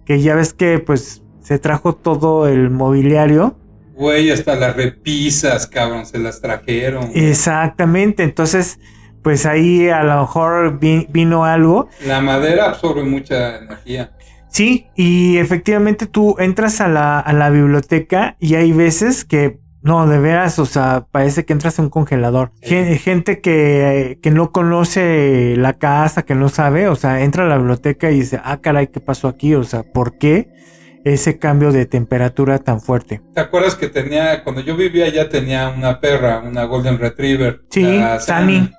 que 0.05 0.21
ya 0.21 0.35
ves 0.35 0.53
que 0.53 0.81
pues 0.81 1.23
se 1.41 1.59
trajo 1.59 1.95
todo 1.95 2.47
el 2.49 2.69
mobiliario. 2.71 3.57
Güey, 3.99 4.31
hasta 4.31 4.55
las 4.55 4.77
repisas, 4.77 5.67
cabrón, 5.67 6.07
se 6.07 6.19
las 6.19 6.41
trajeron. 6.41 7.11
Exactamente, 7.15 8.23
entonces 8.23 8.79
pues 9.23 9.45
ahí 9.45 9.89
a 9.89 10.05
lo 10.05 10.21
mejor 10.21 10.79
vi- 10.79 11.07
vino 11.11 11.45
algo. 11.45 11.89
La 12.07 12.21
madera 12.21 12.67
absorbe 12.67 13.03
mucha 13.03 13.59
energía. 13.59 14.13
Sí, 14.49 14.87
y 14.97 15.37
efectivamente 15.39 16.07
tú 16.07 16.37
entras 16.39 16.81
a 16.81 16.89
la, 16.89 17.19
a 17.21 17.33
la 17.33 17.51
biblioteca 17.51 18.37
y 18.39 18.55
hay 18.55 18.73
veces 18.73 19.25
que, 19.25 19.59
no, 19.83 20.07
de 20.07 20.19
veras, 20.21 20.59
o 20.59 20.65
sea, 20.67 21.07
parece 21.11 21.45
que 21.45 21.53
entras 21.53 21.79
a 21.79 21.83
un 21.83 21.91
congelador. 21.91 22.53
Gen- 22.63 22.97
Gente 22.99 23.41
que, 23.41 24.19
que 24.23 24.31
no 24.31 24.53
conoce 24.53 25.55
la 25.59 25.75
casa, 25.75 26.23
que 26.23 26.35
no 26.37 26.49
sabe, 26.49 26.89
o 26.89 26.95
sea, 26.97 27.23
entra 27.23 27.45
a 27.45 27.49
la 27.49 27.59
biblioteca 27.59 28.11
y 28.11 28.21
dice, 28.21 28.41
ah, 28.45 28.59
caray, 28.63 28.87
¿qué 28.87 29.01
pasó 29.01 29.29
aquí? 29.29 29.55
O 29.55 29.65
sea, 29.65 29.83
¿por 29.83 30.17
qué 30.17 30.49
ese 31.05 31.39
cambio 31.39 31.73
de 31.73 31.87
temperatura 31.87 32.59
tan 32.59 32.81
fuerte? 32.81 33.21
¿Te 33.35 33.41
acuerdas 33.41 33.75
que 33.75 33.89
tenía, 33.89 34.43
cuando 34.45 34.61
yo 34.61 34.77
vivía 34.77 35.07
allá 35.07 35.29
tenía 35.29 35.69
una 35.69 36.01
perra, 36.01 36.41
una 36.41 36.65
Golden 36.65 36.99
Retriever? 36.99 37.63
Sí, 37.71 38.01
Sammy. 38.21 38.71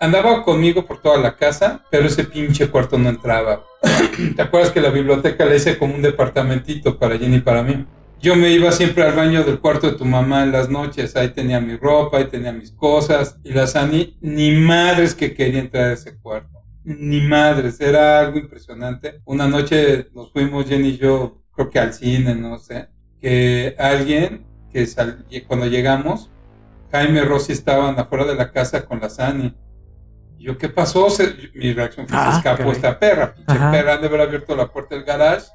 Andaba 0.00 0.42
conmigo 0.44 0.86
por 0.86 1.00
toda 1.00 1.18
la 1.18 1.36
casa, 1.36 1.82
pero 1.90 2.06
ese 2.06 2.24
pinche 2.24 2.68
cuarto 2.68 2.98
no 2.98 3.08
entraba. 3.08 3.64
¿Te 4.36 4.42
acuerdas 4.42 4.70
que 4.70 4.80
la 4.80 4.90
biblioteca 4.90 5.44
la 5.44 5.54
hice 5.54 5.78
como 5.78 5.94
un 5.94 6.02
departamentito 6.02 6.98
para 6.98 7.18
Jenny 7.18 7.36
y 7.36 7.40
para 7.40 7.62
mí? 7.62 7.86
Yo 8.20 8.34
me 8.34 8.50
iba 8.50 8.72
siempre 8.72 9.04
al 9.04 9.14
baño 9.14 9.44
del 9.44 9.60
cuarto 9.60 9.88
de 9.88 9.96
tu 9.96 10.04
mamá 10.04 10.42
en 10.42 10.50
las 10.50 10.68
noches, 10.68 11.14
ahí 11.14 11.28
tenía 11.28 11.60
mi 11.60 11.76
ropa, 11.76 12.18
ahí 12.18 12.24
tenía 12.24 12.52
mis 12.52 12.72
cosas, 12.72 13.38
y 13.44 13.52
la 13.52 13.68
Sani, 13.68 14.18
ni 14.20 14.50
madres 14.56 15.14
que 15.14 15.34
quería 15.34 15.60
entrar 15.60 15.90
a 15.90 15.92
ese 15.92 16.18
cuarto, 16.18 16.58
ni 16.82 17.20
madres, 17.20 17.80
era 17.80 18.18
algo 18.18 18.38
impresionante. 18.38 19.20
Una 19.24 19.46
noche 19.46 20.08
nos 20.12 20.32
fuimos 20.32 20.66
Jenny 20.66 20.88
y 20.88 20.98
yo, 20.98 21.44
creo 21.58 21.70
que 21.70 21.78
al 21.80 21.92
cine, 21.92 22.36
no 22.36 22.56
sé, 22.58 22.88
que 23.20 23.74
alguien 23.78 24.46
que 24.72 24.86
sal- 24.86 25.24
cuando 25.48 25.66
llegamos, 25.66 26.30
Jaime 26.92 27.18
y 27.20 27.22
Rosy 27.24 27.52
estaban 27.52 27.98
afuera 27.98 28.24
de 28.24 28.36
la 28.36 28.52
casa 28.52 28.84
con 28.84 29.00
la 29.00 29.10
Sani. 29.10 29.54
Y 30.38 30.44
yo, 30.44 30.56
¿qué 30.56 30.68
pasó? 30.68 31.10
Se- 31.10 31.34
mi 31.54 31.72
reacción 31.72 32.06
fue, 32.06 32.16
Ah, 32.16 32.30
se 32.30 32.36
escapó 32.38 32.58
caray. 32.58 32.72
esta 32.72 32.98
perra. 33.00 33.34
Pinche 33.34 33.52
Ajá. 33.52 33.70
perra 33.72 33.94
han 33.94 34.00
de 34.02 34.06
haber 34.06 34.20
abierto 34.20 34.54
la 34.54 34.68
puerta 34.68 34.94
del 34.94 35.04
garage 35.04 35.46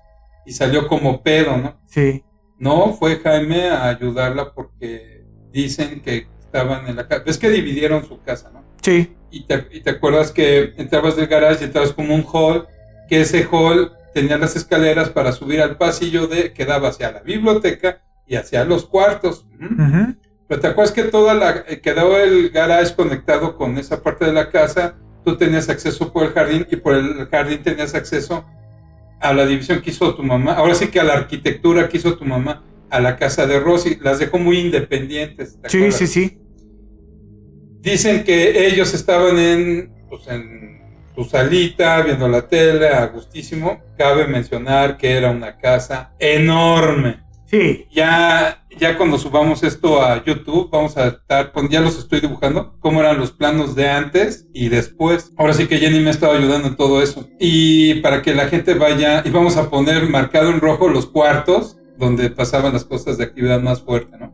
y 0.45 0.51
salió 0.51 0.87
como 0.89 1.23
pedo, 1.23 1.55
¿no? 1.55 1.79
Sí. 1.87 2.23
No, 2.59 2.93
fue 2.93 3.17
Jaime 3.19 3.69
a 3.69 3.87
ayudarla 3.87 4.53
porque 4.53 5.23
dicen 5.51 6.01
que 6.01 6.27
estaban 6.41 6.85
en 6.87 6.97
la 6.97 7.07
casa. 7.07 7.23
Ves 7.25 7.37
que 7.37 7.49
dividieron 7.49 8.05
su 8.05 8.21
casa, 8.21 8.51
¿no? 8.53 8.61
Sí. 8.81 9.15
Y 9.31 9.45
te, 9.45 9.67
y 9.71 9.79
te 9.81 9.91
acuerdas 9.91 10.31
que 10.31 10.73
entrabas 10.77 11.15
del 11.15 11.27
garage 11.27 11.61
y 11.61 11.65
entrabas 11.67 11.93
como 11.93 12.13
un 12.13 12.25
hall, 12.31 12.67
que 13.07 13.21
ese 13.21 13.47
hall 13.49 13.93
tenía 14.13 14.37
las 14.37 14.55
escaleras 14.55 15.09
para 15.09 15.31
subir 15.31 15.61
al 15.61 15.77
pasillo 15.77 16.27
de 16.27 16.53
que 16.53 16.65
daba 16.65 16.89
hacia 16.89 17.11
la 17.11 17.21
biblioteca 17.21 18.01
y 18.25 18.35
hacia 18.35 18.65
los 18.65 18.85
cuartos. 18.85 19.45
Ujú. 19.59 19.81
Ujú. 19.81 20.15
Pero 20.47 20.61
te 20.61 20.67
acuerdas 20.67 20.93
que 20.93 21.03
toda 21.03 21.33
la 21.33 21.63
eh, 21.67 21.81
quedaba 21.81 22.21
el 22.21 22.49
garage 22.49 22.95
conectado 22.95 23.55
con 23.55 23.77
esa 23.77 24.03
parte 24.03 24.25
de 24.25 24.33
la 24.33 24.49
casa, 24.49 24.95
tú 25.23 25.37
tenías 25.37 25.69
acceso 25.69 26.11
por 26.11 26.25
el 26.25 26.31
jardín 26.31 26.67
y 26.69 26.75
por 26.75 26.95
el 26.95 27.27
jardín 27.27 27.63
tenías 27.63 27.95
acceso 27.95 28.45
a 29.19 29.33
la 29.33 29.45
división 29.45 29.81
que 29.81 29.91
hizo 29.91 30.13
tu 30.15 30.23
mamá. 30.23 30.53
Ahora 30.53 30.75
sí 30.75 30.87
que 30.87 30.99
a 30.99 31.03
la 31.03 31.13
arquitectura 31.13 31.87
que 31.87 31.97
hizo 31.97 32.17
tu 32.17 32.25
mamá, 32.25 32.63
a 32.89 32.99
la 32.99 33.15
casa 33.15 33.47
de 33.47 33.59
Rosy, 33.59 33.97
las 34.01 34.19
dejó 34.19 34.37
muy 34.37 34.59
independientes. 34.59 35.59
¿te 35.61 35.69
Sí, 35.69 35.91
sí, 35.91 36.07
sí. 36.07 36.37
Dicen 37.79 38.23
que 38.23 38.67
ellos 38.67 38.93
estaban 38.93 39.39
en, 39.39 39.93
pues, 40.09 40.27
en 40.27 40.72
su 41.15 41.23
salita 41.23 42.01
viendo 42.01 42.27
la 42.27 42.47
tele, 42.47 42.89
a 42.89 43.05
gustísimo. 43.07 43.81
Cabe 43.97 44.27
mencionar 44.27 44.97
que 44.97 45.11
era 45.17 45.31
una 45.31 45.57
casa 45.57 46.11
enorme. 46.19 47.23
Sí. 47.45 47.85
Ya, 47.91 48.65
ya 48.79 48.97
cuando 48.97 49.19
subamos 49.19 49.61
esto 49.61 50.01
a 50.01 50.23
YouTube, 50.23 50.69
vamos 50.71 50.97
a 50.97 51.09
estar, 51.09 51.51
con, 51.51 51.69
ya 51.69 51.81
los 51.81 51.99
estoy 51.99 52.19
dibujando, 52.19 52.75
cómo 52.79 52.99
eran 52.99 53.19
los 53.19 53.31
planos 53.31 53.75
de 53.75 53.89
antes 53.89 54.47
y 54.53 54.69
después. 54.69 55.31
Ahora 55.37 55.53
sí 55.53 55.67
que 55.67 55.77
Jenny 55.77 55.99
me 55.99 56.07
ha 56.07 56.11
estado 56.11 56.33
ayudando 56.33 56.67
en 56.67 56.75
todo 56.75 57.03
eso. 57.03 57.29
Y 57.39 57.95
para 58.01 58.23
que 58.23 58.33
la 58.33 58.47
gente 58.47 58.73
vaya, 58.73 59.21
y 59.23 59.29
vamos 59.29 59.57
a 59.57 59.69
poner 59.69 60.09
marcado 60.09 60.49
en 60.49 60.61
rojo 60.61 60.87
los 60.87 61.05
cuartos 61.05 61.77
donde 61.97 62.29
pasaban 62.29 62.73
las 62.73 62.85
cosas 62.85 63.17
de 63.17 63.25
actividad 63.25 63.61
más 63.61 63.81
fuerte, 63.81 64.17
¿no? 64.17 64.33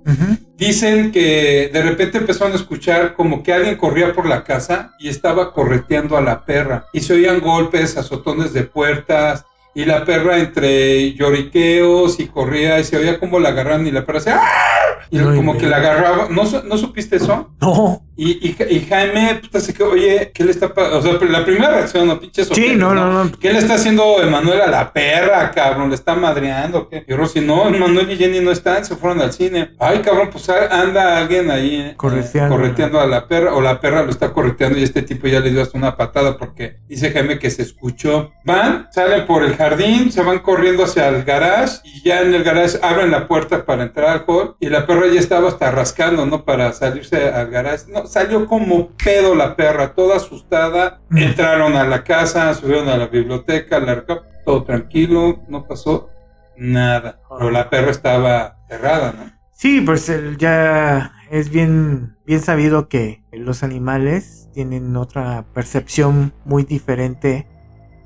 Dicen 0.57 1.11
que 1.11 1.69
de 1.71 1.81
repente 1.81 2.17
empezaron 2.17 2.53
a 2.53 2.57
escuchar 2.57 3.13
como 3.15 3.43
que 3.43 3.53
alguien 3.53 3.77
corría 3.77 4.13
por 4.13 4.27
la 4.27 4.43
casa 4.43 4.93
y 4.99 5.09
estaba 5.09 5.53
correteando 5.53 6.17
a 6.17 6.21
la 6.21 6.45
perra. 6.45 6.85
Y 6.93 7.01
se 7.01 7.13
oían 7.13 7.39
golpes, 7.39 7.97
azotones 7.97 8.53
de 8.53 8.63
puertas. 8.63 9.45
Y 9.75 9.85
la 9.85 10.03
perra 10.03 10.39
entre 10.39 11.13
lloriqueos 11.13 12.19
y 12.19 12.27
corría 12.27 12.79
y 12.79 12.83
se 12.83 12.97
oía 12.97 13.19
como 13.19 13.39
la 13.39 13.49
agarraban 13.49 13.87
y 13.87 13.91
la 13.91 14.05
perra 14.05 14.19
se... 14.19 14.31
¡Ah! 14.31 14.88
Y 15.11 15.19
como 15.19 15.57
que 15.57 15.67
la 15.67 15.77
agarraba. 15.77 16.27
¿No, 16.29 16.43
¿No 16.63 16.77
supiste 16.77 17.17
eso? 17.17 17.51
No. 17.61 18.03
Y, 18.15 18.31
y, 18.49 18.55
y 18.69 18.85
Jaime, 18.85 19.35
puta, 19.41 19.61
se 19.61 19.73
quedó, 19.73 19.91
oye, 19.91 20.31
¿qué 20.33 20.43
le 20.43 20.51
está 20.51 20.73
pasando? 20.73 20.99
O 20.99 21.01
sea, 21.01 21.13
la 21.29 21.45
primera 21.45 21.71
reacción, 21.71 22.05
no 22.05 22.19
pinches 22.19 22.49
Sí, 22.51 22.75
no, 22.75 22.93
no, 22.93 23.23
no. 23.23 23.31
¿Qué 23.39 23.53
le 23.53 23.59
está 23.59 23.75
haciendo 23.75 24.21
Emanuel 24.21 24.59
a 24.59 24.67
la 24.67 24.91
perra, 24.91 25.49
cabrón? 25.51 25.87
¿Le 25.87 25.95
está 25.95 26.15
madreando? 26.15 26.89
¿Qué? 26.89 27.05
Y 27.07 27.13
Rosy, 27.13 27.39
no, 27.39 27.69
Emanuel 27.69 28.11
y 28.11 28.17
Jenny 28.17 28.41
no 28.41 28.51
están, 28.51 28.83
se 28.83 28.97
fueron 28.97 29.21
al 29.21 29.31
cine. 29.31 29.71
Ay, 29.79 29.99
cabrón, 29.99 30.29
pues 30.33 30.49
anda 30.49 31.17
alguien 31.17 31.49
ahí 31.49 31.75
eh, 31.77 31.93
Correteando. 31.95 32.55
correteando 32.57 32.99
a 32.99 33.07
la 33.07 33.25
perra, 33.25 33.53
o 33.53 33.61
la 33.61 33.79
perra 33.79 34.03
lo 34.03 34.09
está 34.09 34.33
correteando 34.33 34.77
y 34.77 34.83
este 34.83 35.01
tipo 35.01 35.27
ya 35.27 35.39
le 35.39 35.51
dio 35.51 35.61
hasta 35.61 35.77
una 35.77 35.95
patada 35.95 36.37
porque 36.37 36.75
dice 36.89 37.11
Jaime 37.11 37.39
que 37.39 37.49
se 37.49 37.61
escuchó. 37.61 38.33
Van, 38.43 38.89
salen 38.91 39.25
por 39.27 39.43
el 39.43 39.55
jardín, 39.55 40.11
se 40.11 40.23
van 40.23 40.39
corriendo 40.39 40.83
hacia 40.83 41.07
el 41.07 41.23
garage 41.23 41.77
y 41.85 42.03
ya 42.03 42.19
en 42.19 42.33
el 42.33 42.43
garage 42.43 42.79
abren 42.81 43.11
la 43.11 43.29
puerta 43.29 43.63
para 43.65 43.83
entrar 43.83 44.09
al 44.09 44.23
hall 44.27 44.55
y 44.59 44.67
la 44.67 44.85
perra 44.89 45.05
ya 45.07 45.19
estaba 45.19 45.49
hasta 45.49 45.69
rascando, 45.69 46.25
¿no? 46.25 46.43
Para 46.43 46.73
salirse 46.73 47.29
al 47.29 47.51
garage. 47.51 47.91
No, 47.91 48.07
salió 48.07 48.47
como 48.47 48.89
pedo 48.97 49.35
la 49.35 49.55
perra, 49.55 49.93
toda 49.93 50.17
asustada. 50.17 50.99
Mm. 51.09 51.17
Entraron 51.19 51.75
a 51.75 51.83
la 51.85 52.03
casa, 52.03 52.51
subieron 52.55 52.89
a 52.89 52.97
la 52.97 53.05
biblioteca, 53.05 53.79
la 53.79 54.03
todo 54.43 54.63
tranquilo, 54.63 55.43
no 55.47 55.67
pasó 55.67 56.09
nada. 56.57 57.21
Pero 57.29 57.51
la 57.51 57.69
perra 57.69 57.91
estaba 57.91 58.57
cerrada, 58.67 59.13
¿no? 59.15 59.31
Sí, 59.51 59.81
pues 59.81 60.11
ya 60.39 61.11
es 61.29 61.51
bien, 61.51 62.17
bien 62.25 62.41
sabido 62.41 62.87
que 62.87 63.23
los 63.31 63.61
animales 63.61 64.49
tienen 64.53 64.95
otra 64.95 65.45
percepción 65.53 66.33
muy 66.45 66.63
diferente 66.63 67.45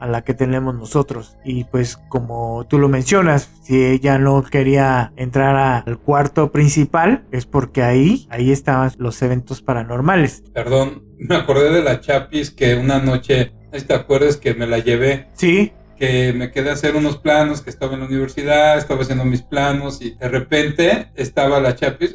a 0.03 0.07
la 0.07 0.25
que 0.25 0.33
tenemos 0.33 0.75
nosotros. 0.75 1.37
Y 1.45 1.63
pues 1.63 1.95
como 2.09 2.67
tú 2.67 2.77
lo 2.77 2.89
mencionas, 2.89 3.49
si 3.61 3.85
ella 3.85 4.17
no 4.17 4.43
quería 4.43 5.13
entrar 5.15 5.55
al 5.55 5.97
cuarto 5.97 6.51
principal, 6.51 7.23
es 7.31 7.45
porque 7.45 7.83
ahí, 7.83 8.27
ahí 8.29 8.51
estaban 8.51 8.91
los 8.97 9.21
eventos 9.21 9.61
paranormales. 9.61 10.43
Perdón, 10.53 11.05
me 11.17 11.37
acordé 11.37 11.71
de 11.71 11.81
la 11.81 12.01
Chapis 12.01 12.51
que 12.51 12.75
una 12.75 12.99
noche, 12.99 13.53
¿te 13.71 13.93
acuerdas 13.93 14.35
que 14.35 14.53
me 14.53 14.67
la 14.67 14.79
llevé? 14.79 15.29
Sí. 15.35 15.71
Que 15.97 16.33
me 16.33 16.51
quedé 16.51 16.71
a 16.71 16.73
hacer 16.73 16.97
unos 16.97 17.17
planos, 17.17 17.61
que 17.61 17.69
estaba 17.69 17.93
en 17.93 18.01
la 18.01 18.07
universidad, 18.07 18.77
estaba 18.77 19.03
haciendo 19.03 19.23
mis 19.23 19.41
planos 19.41 20.01
y 20.01 20.15
de 20.15 20.27
repente 20.27 21.11
estaba 21.15 21.61
la 21.61 21.75
Chapis 21.75 22.13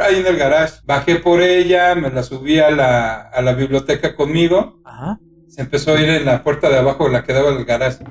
ahí 0.00 0.20
en 0.20 0.26
el 0.28 0.36
garage. 0.36 0.74
Bajé 0.84 1.16
por 1.16 1.42
ella, 1.42 1.96
me 1.96 2.10
la 2.10 2.22
subí 2.22 2.60
a 2.60 2.70
la, 2.70 3.22
a 3.22 3.42
la 3.42 3.52
biblioteca 3.54 4.14
conmigo. 4.14 4.80
Ajá. 4.84 5.18
Se 5.52 5.60
empezó 5.60 5.94
a 5.94 6.00
ir 6.00 6.08
en 6.08 6.24
la 6.24 6.42
puerta 6.42 6.70
de 6.70 6.78
abajo, 6.78 7.10
la 7.10 7.24
que 7.24 7.34
daba 7.34 7.52
del 7.52 7.66
garage. 7.66 8.02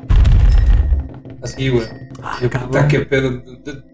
Así, 1.42 1.70
güey. 1.70 1.88
Ah, 2.22 2.38
puta, 2.40 2.88
qué 2.88 3.00
pedo. 3.00 3.42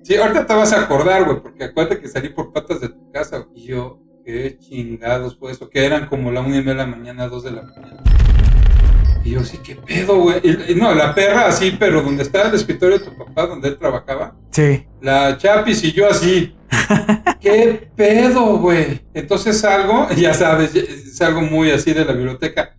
Sí, 0.04 0.18
ahorita 0.18 0.46
te 0.46 0.54
vas 0.54 0.74
a 0.74 0.82
acordar, 0.82 1.24
güey, 1.24 1.40
porque 1.42 1.64
acuérdate 1.64 2.02
que 2.02 2.10
salí 2.10 2.28
por 2.28 2.52
patas 2.52 2.82
de 2.82 2.90
tu 2.90 3.10
casa, 3.10 3.38
güey. 3.38 3.62
Y 3.62 3.68
yo, 3.68 4.02
qué 4.26 4.58
chingados 4.60 5.38
fue 5.40 5.54
eso, 5.54 5.70
que 5.70 5.86
eran 5.86 6.08
como 6.08 6.30
la 6.30 6.42
una 6.42 6.58
y 6.58 6.60
media 6.60 6.74
de 6.74 6.78
la 6.80 6.88
mañana, 6.88 7.30
dos 7.30 7.44
de 7.44 7.52
la 7.52 7.62
mañana. 7.62 8.04
Y 9.28 9.32
yo, 9.32 9.44
sí, 9.44 9.58
qué 9.62 9.76
pedo, 9.76 10.20
güey. 10.22 10.40
Y, 10.42 10.72
y 10.72 10.76
no, 10.76 10.96
la 10.96 11.14
perra 11.14 11.48
así, 11.48 11.76
pero 11.78 12.02
donde 12.02 12.24
estaba 12.24 12.48
el 12.48 12.56
escritorio 12.56 12.98
de 12.98 13.04
tu 13.04 13.14
papá, 13.18 13.46
donde 13.46 13.68
él 13.68 13.78
trabajaba, 13.78 14.38
Sí. 14.52 14.86
la 15.02 15.38
Chapis 15.38 15.84
y 15.84 15.92
yo 15.92 16.10
así. 16.10 16.56
¿Qué 17.42 17.90
pedo, 17.94 18.58
güey? 18.58 19.02
Entonces 19.14 19.60
salgo, 19.60 20.08
ya 20.16 20.34
sabes, 20.34 20.72
salgo 21.14 21.42
muy 21.42 21.72
así 21.72 21.92
de 21.92 22.06
la 22.06 22.14
biblioteca. 22.14 22.78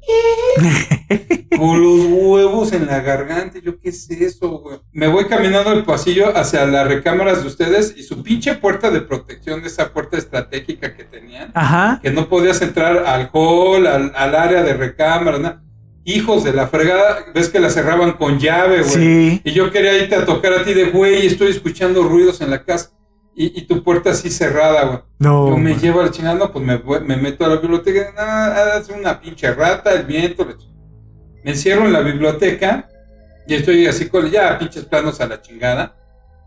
Con 1.58 1.82
los 1.82 2.06
huevos 2.06 2.72
en 2.72 2.86
la 2.86 3.00
garganta. 3.00 3.58
Yo, 3.58 3.78
¿qué 3.78 3.90
es 3.90 4.10
eso, 4.10 4.48
güey? 4.60 4.78
Me 4.92 5.06
voy 5.06 5.26
caminando 5.26 5.72
el 5.72 5.84
pasillo 5.84 6.34
hacia 6.34 6.64
las 6.64 6.88
recámaras 6.88 7.42
de 7.42 7.48
ustedes 7.48 7.94
y 7.94 8.04
su 8.04 8.22
pinche 8.22 8.54
puerta 8.54 8.90
de 8.90 9.02
protección 9.02 9.62
esa 9.66 9.92
puerta 9.92 10.16
estratégica 10.16 10.96
que 10.96 11.04
tenían. 11.04 11.50
Ajá. 11.54 12.00
Que 12.02 12.10
no 12.10 12.26
podías 12.30 12.62
entrar 12.62 13.04
al 13.06 13.28
hall, 13.34 13.86
al, 13.86 14.12
al 14.16 14.34
área 14.34 14.62
de 14.62 14.72
recámaras, 14.72 15.40
nada. 15.40 15.62
Hijos 16.08 16.42
de 16.42 16.54
la 16.54 16.68
fregada, 16.68 17.26
ves 17.34 17.50
que 17.50 17.60
la 17.60 17.68
cerraban 17.68 18.12
con 18.12 18.38
llave, 18.38 18.80
güey. 18.80 18.94
Sí. 18.94 19.40
Y 19.44 19.52
yo 19.52 19.70
quería 19.70 19.94
irte 19.94 20.14
a 20.14 20.24
tocar 20.24 20.54
a 20.54 20.64
ti 20.64 20.72
de, 20.72 20.86
güey, 20.86 21.26
estoy 21.26 21.50
escuchando 21.50 22.02
ruidos 22.02 22.40
en 22.40 22.48
la 22.48 22.64
casa. 22.64 22.92
Y, 23.34 23.60
y 23.60 23.66
tu 23.66 23.84
puerta 23.84 24.10
así 24.10 24.30
cerrada, 24.30 24.84
güey. 24.86 24.98
No. 25.18 25.50
Yo 25.50 25.58
me 25.58 25.72
man. 25.72 25.80
llevo 25.80 26.00
a 26.00 26.04
la 26.04 26.10
chingada, 26.10 26.36
no, 26.36 26.50
pues 26.50 26.64
me, 26.64 26.78
me 27.00 27.16
meto 27.18 27.44
a 27.44 27.48
la 27.48 27.56
biblioteca. 27.56 28.14
Ah, 28.16 28.80
es 28.80 28.88
una 28.88 29.20
pinche 29.20 29.52
rata, 29.52 29.92
el 29.92 30.04
viento. 30.04 30.46
Me 31.44 31.50
encierro 31.50 31.84
en 31.84 31.92
la 31.92 32.00
biblioteca 32.00 32.88
y 33.46 33.54
estoy 33.54 33.86
así 33.86 34.08
con 34.08 34.30
ya 34.30 34.58
pinches 34.58 34.86
planos 34.86 35.20
a 35.20 35.26
la 35.26 35.42
chingada. 35.42 35.94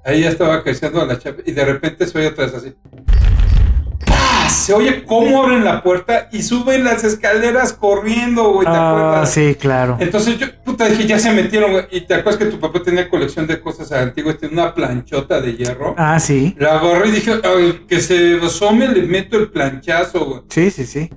Ahí 0.04 0.22
ya 0.22 0.30
estaba 0.30 0.56
acariciando 0.56 1.02
a 1.02 1.06
la 1.06 1.20
chapa 1.20 1.42
y 1.46 1.52
de 1.52 1.66
repente 1.66 2.08
se 2.08 2.18
oye 2.18 2.28
otra 2.28 2.46
vez 2.46 2.56
así. 2.56 2.76
Se 4.52 4.74
oye 4.74 5.04
cómo 5.06 5.44
abren 5.44 5.64
la 5.64 5.82
puerta 5.82 6.28
y 6.32 6.44
suben 6.44 6.84
las 6.84 7.04
escaleras 7.04 7.74
corriendo, 7.74 8.52
güey, 8.54 8.68
¿te 8.68 8.74
Ah, 8.74 8.90
acuerdas? 8.92 9.34
sí, 9.34 9.56
claro. 9.56 9.98
Entonces 10.00 10.38
yo, 10.38 10.48
puta, 10.64 10.86
dije, 10.88 11.08
ya 11.08 11.18
se 11.20 11.32
metieron, 11.32 11.72
güey. 11.72 11.86
Y 11.92 12.02
te 12.02 12.16
acuerdas 12.16 12.38
que 12.38 12.46
tu 12.46 12.60
papá 12.60 12.82
tenía 12.84 13.10
colección 13.10 13.48
de 13.48 13.60
cosas 13.62 13.92
antiguas, 13.94 14.38
tenía 14.38 14.64
una 14.64 14.74
planchota 14.76 15.40
de 15.42 15.56
hierro. 15.56 15.96
Ah, 15.98 16.20
sí. 16.20 16.56
La 16.60 16.80
agarré 16.80 17.08
y 17.10 17.12
dije, 17.12 17.32
"Ay, 17.44 17.86
que 17.88 18.02
se 18.02 18.40
asome, 18.44 18.88
le 18.90 19.04
meto 19.04 19.38
el 19.38 19.50
planchazo, 19.50 20.26
güey. 20.26 20.42
Sí, 20.50 20.70
sí, 20.70 20.86
sí. 20.86 21.10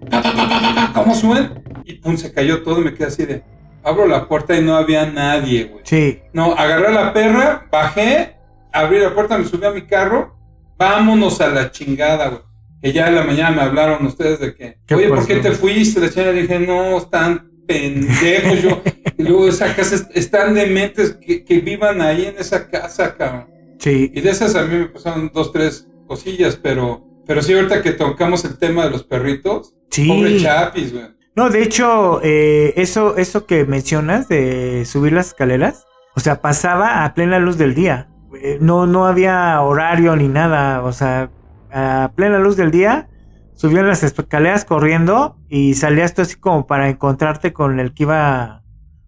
¿Cómo 0.94 1.14
suben? 1.14 1.62
Y 1.84 1.94
pum, 1.94 2.16
se 2.16 2.32
cayó 2.32 2.62
todo 2.62 2.80
y 2.80 2.84
me 2.84 2.94
quedé 2.94 3.08
así 3.08 3.26
de. 3.26 3.42
Abro 3.82 4.06
la 4.06 4.26
puerta 4.28 4.56
y 4.56 4.62
no 4.62 4.76
había 4.76 5.04
nadie, 5.06 5.64
güey. 5.64 5.82
Sí. 5.84 6.20
No, 6.32 6.52
agarré 6.54 6.86
a 6.86 6.90
la 6.90 7.12
perra, 7.12 7.66
bajé, 7.70 8.36
abrí 8.72 8.98
la 9.00 9.12
puerta, 9.14 9.36
me 9.36 9.44
subí 9.44 9.66
a 9.66 9.70
mi 9.72 9.82
carro, 9.82 10.34
vámonos 10.78 11.40
a 11.42 11.48
la 11.48 11.70
chingada, 11.70 12.28
güey. 12.28 12.40
Que 12.84 12.92
ya 12.92 13.08
en 13.08 13.14
la 13.14 13.24
mañana 13.24 13.50
me 13.56 13.62
hablaron 13.62 14.04
ustedes 14.04 14.40
de 14.40 14.54
que, 14.54 14.76
¿Qué 14.86 14.94
oye, 14.94 15.08
¿por 15.08 15.26
qué 15.26 15.36
te 15.36 15.52
fuiste? 15.52 16.00
La 16.00 16.10
chingada 16.10 16.32
dije, 16.32 16.58
no, 16.60 16.98
están 16.98 17.50
pendejos. 17.66 18.60
Yo, 18.62 18.82
y 19.16 19.22
luego 19.22 19.48
esa 19.48 19.74
casa 19.74 19.94
es- 19.94 20.06
están 20.12 20.52
dementes 20.54 21.12
que, 21.14 21.46
que 21.46 21.60
vivan 21.60 22.02
ahí 22.02 22.26
en 22.26 22.36
esa 22.38 22.68
casa, 22.68 23.16
cabrón. 23.16 23.46
Sí. 23.78 24.12
Y 24.14 24.20
de 24.20 24.28
esas 24.28 24.54
a 24.54 24.64
mí 24.64 24.76
me 24.80 24.84
pasaron 24.88 25.30
dos, 25.32 25.50
tres 25.50 25.88
cosillas, 26.06 26.58
pero, 26.62 27.02
pero 27.26 27.40
sí, 27.40 27.54
ahorita 27.54 27.80
que 27.80 27.92
tocamos 27.92 28.44
el 28.44 28.58
tema 28.58 28.84
de 28.84 28.90
los 28.90 29.02
perritos, 29.04 29.72
Sí. 29.90 30.06
pobre 30.06 30.38
Chapis, 30.42 30.92
güey. 30.92 31.06
No, 31.36 31.48
de 31.48 31.62
hecho, 31.62 32.20
eh, 32.22 32.74
eso, 32.76 33.16
eso 33.16 33.46
que 33.46 33.64
mencionas 33.64 34.28
de 34.28 34.84
subir 34.84 35.14
las 35.14 35.28
escaleras, 35.28 35.86
o 36.14 36.20
sea, 36.20 36.42
pasaba 36.42 37.02
a 37.06 37.14
plena 37.14 37.38
luz 37.38 37.56
del 37.56 37.74
día. 37.74 38.08
Eh, 38.42 38.58
no, 38.60 38.86
no 38.86 39.06
había 39.06 39.58
horario 39.62 40.14
ni 40.16 40.28
nada. 40.28 40.82
O 40.84 40.92
sea, 40.92 41.30
a 41.74 42.12
plena 42.14 42.38
luz 42.38 42.56
del 42.56 42.70
día, 42.70 43.08
subían 43.54 43.88
las 43.88 44.02
escaleras 44.02 44.64
corriendo 44.64 45.36
y 45.48 45.74
salías 45.74 46.14
tú 46.14 46.22
así 46.22 46.36
como 46.36 46.66
para 46.66 46.88
encontrarte 46.88 47.52
con 47.52 47.80
el 47.80 47.92
que 47.92 48.04
iba 48.04 48.62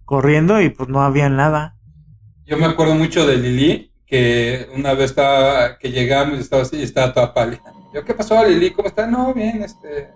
corriendo 0.05 0.61
y 0.61 0.68
pues 0.68 0.88
no 0.88 1.02
había 1.02 1.29
nada. 1.29 1.76
Yo 2.44 2.59
me 2.59 2.66
acuerdo 2.66 2.94
mucho 2.94 3.26
de 3.26 3.37
Lili, 3.37 3.92
que 4.07 4.68
una 4.74 4.94
vez 4.94 5.11
estaba, 5.11 5.79
que 5.79 5.90
llegamos 5.90 6.38
y 6.38 6.40
estaba 6.40 6.62
así, 6.62 6.76
y 6.76 6.83
estaba 6.83 7.12
toda 7.12 7.35
pálida. 7.35 7.62
Yo, 7.94 8.05
¿qué 8.05 8.14
pasó, 8.14 8.44
Lili? 8.44 8.70
¿Cómo 8.72 8.88
está? 8.88 9.07
No, 9.07 9.33
bien, 9.33 9.62
este, 9.62 10.11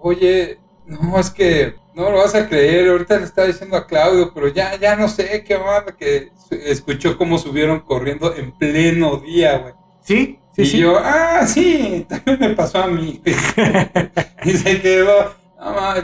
oye, 0.00 0.58
no, 0.86 1.18
es 1.18 1.30
que 1.30 1.74
no 1.94 2.10
lo 2.10 2.18
vas 2.18 2.34
a 2.34 2.48
creer, 2.48 2.90
ahorita 2.90 3.18
le 3.18 3.24
estaba 3.24 3.46
diciendo 3.46 3.76
a 3.76 3.86
Claudio, 3.86 4.32
pero 4.34 4.48
ya, 4.48 4.76
ya 4.76 4.96
no 4.96 5.08
sé 5.08 5.44
qué 5.44 5.56
onda, 5.56 5.96
que 5.96 6.30
escuchó 6.50 7.16
cómo 7.16 7.38
subieron 7.38 7.80
corriendo 7.80 8.34
en 8.34 8.52
pleno 8.52 9.18
día, 9.18 9.58
güey. 9.58 9.74
Sí, 10.02 10.39
sí, 10.54 10.62
y 10.62 10.66
sí. 10.66 10.78
yo, 10.78 10.98
ah, 10.98 11.46
sí, 11.46 12.06
también 12.08 12.38
me 12.40 12.50
pasó 12.50 12.82
a 12.82 12.86
mí. 12.86 13.22
y 14.44 14.50
se 14.52 14.80
quedó, 14.80 15.34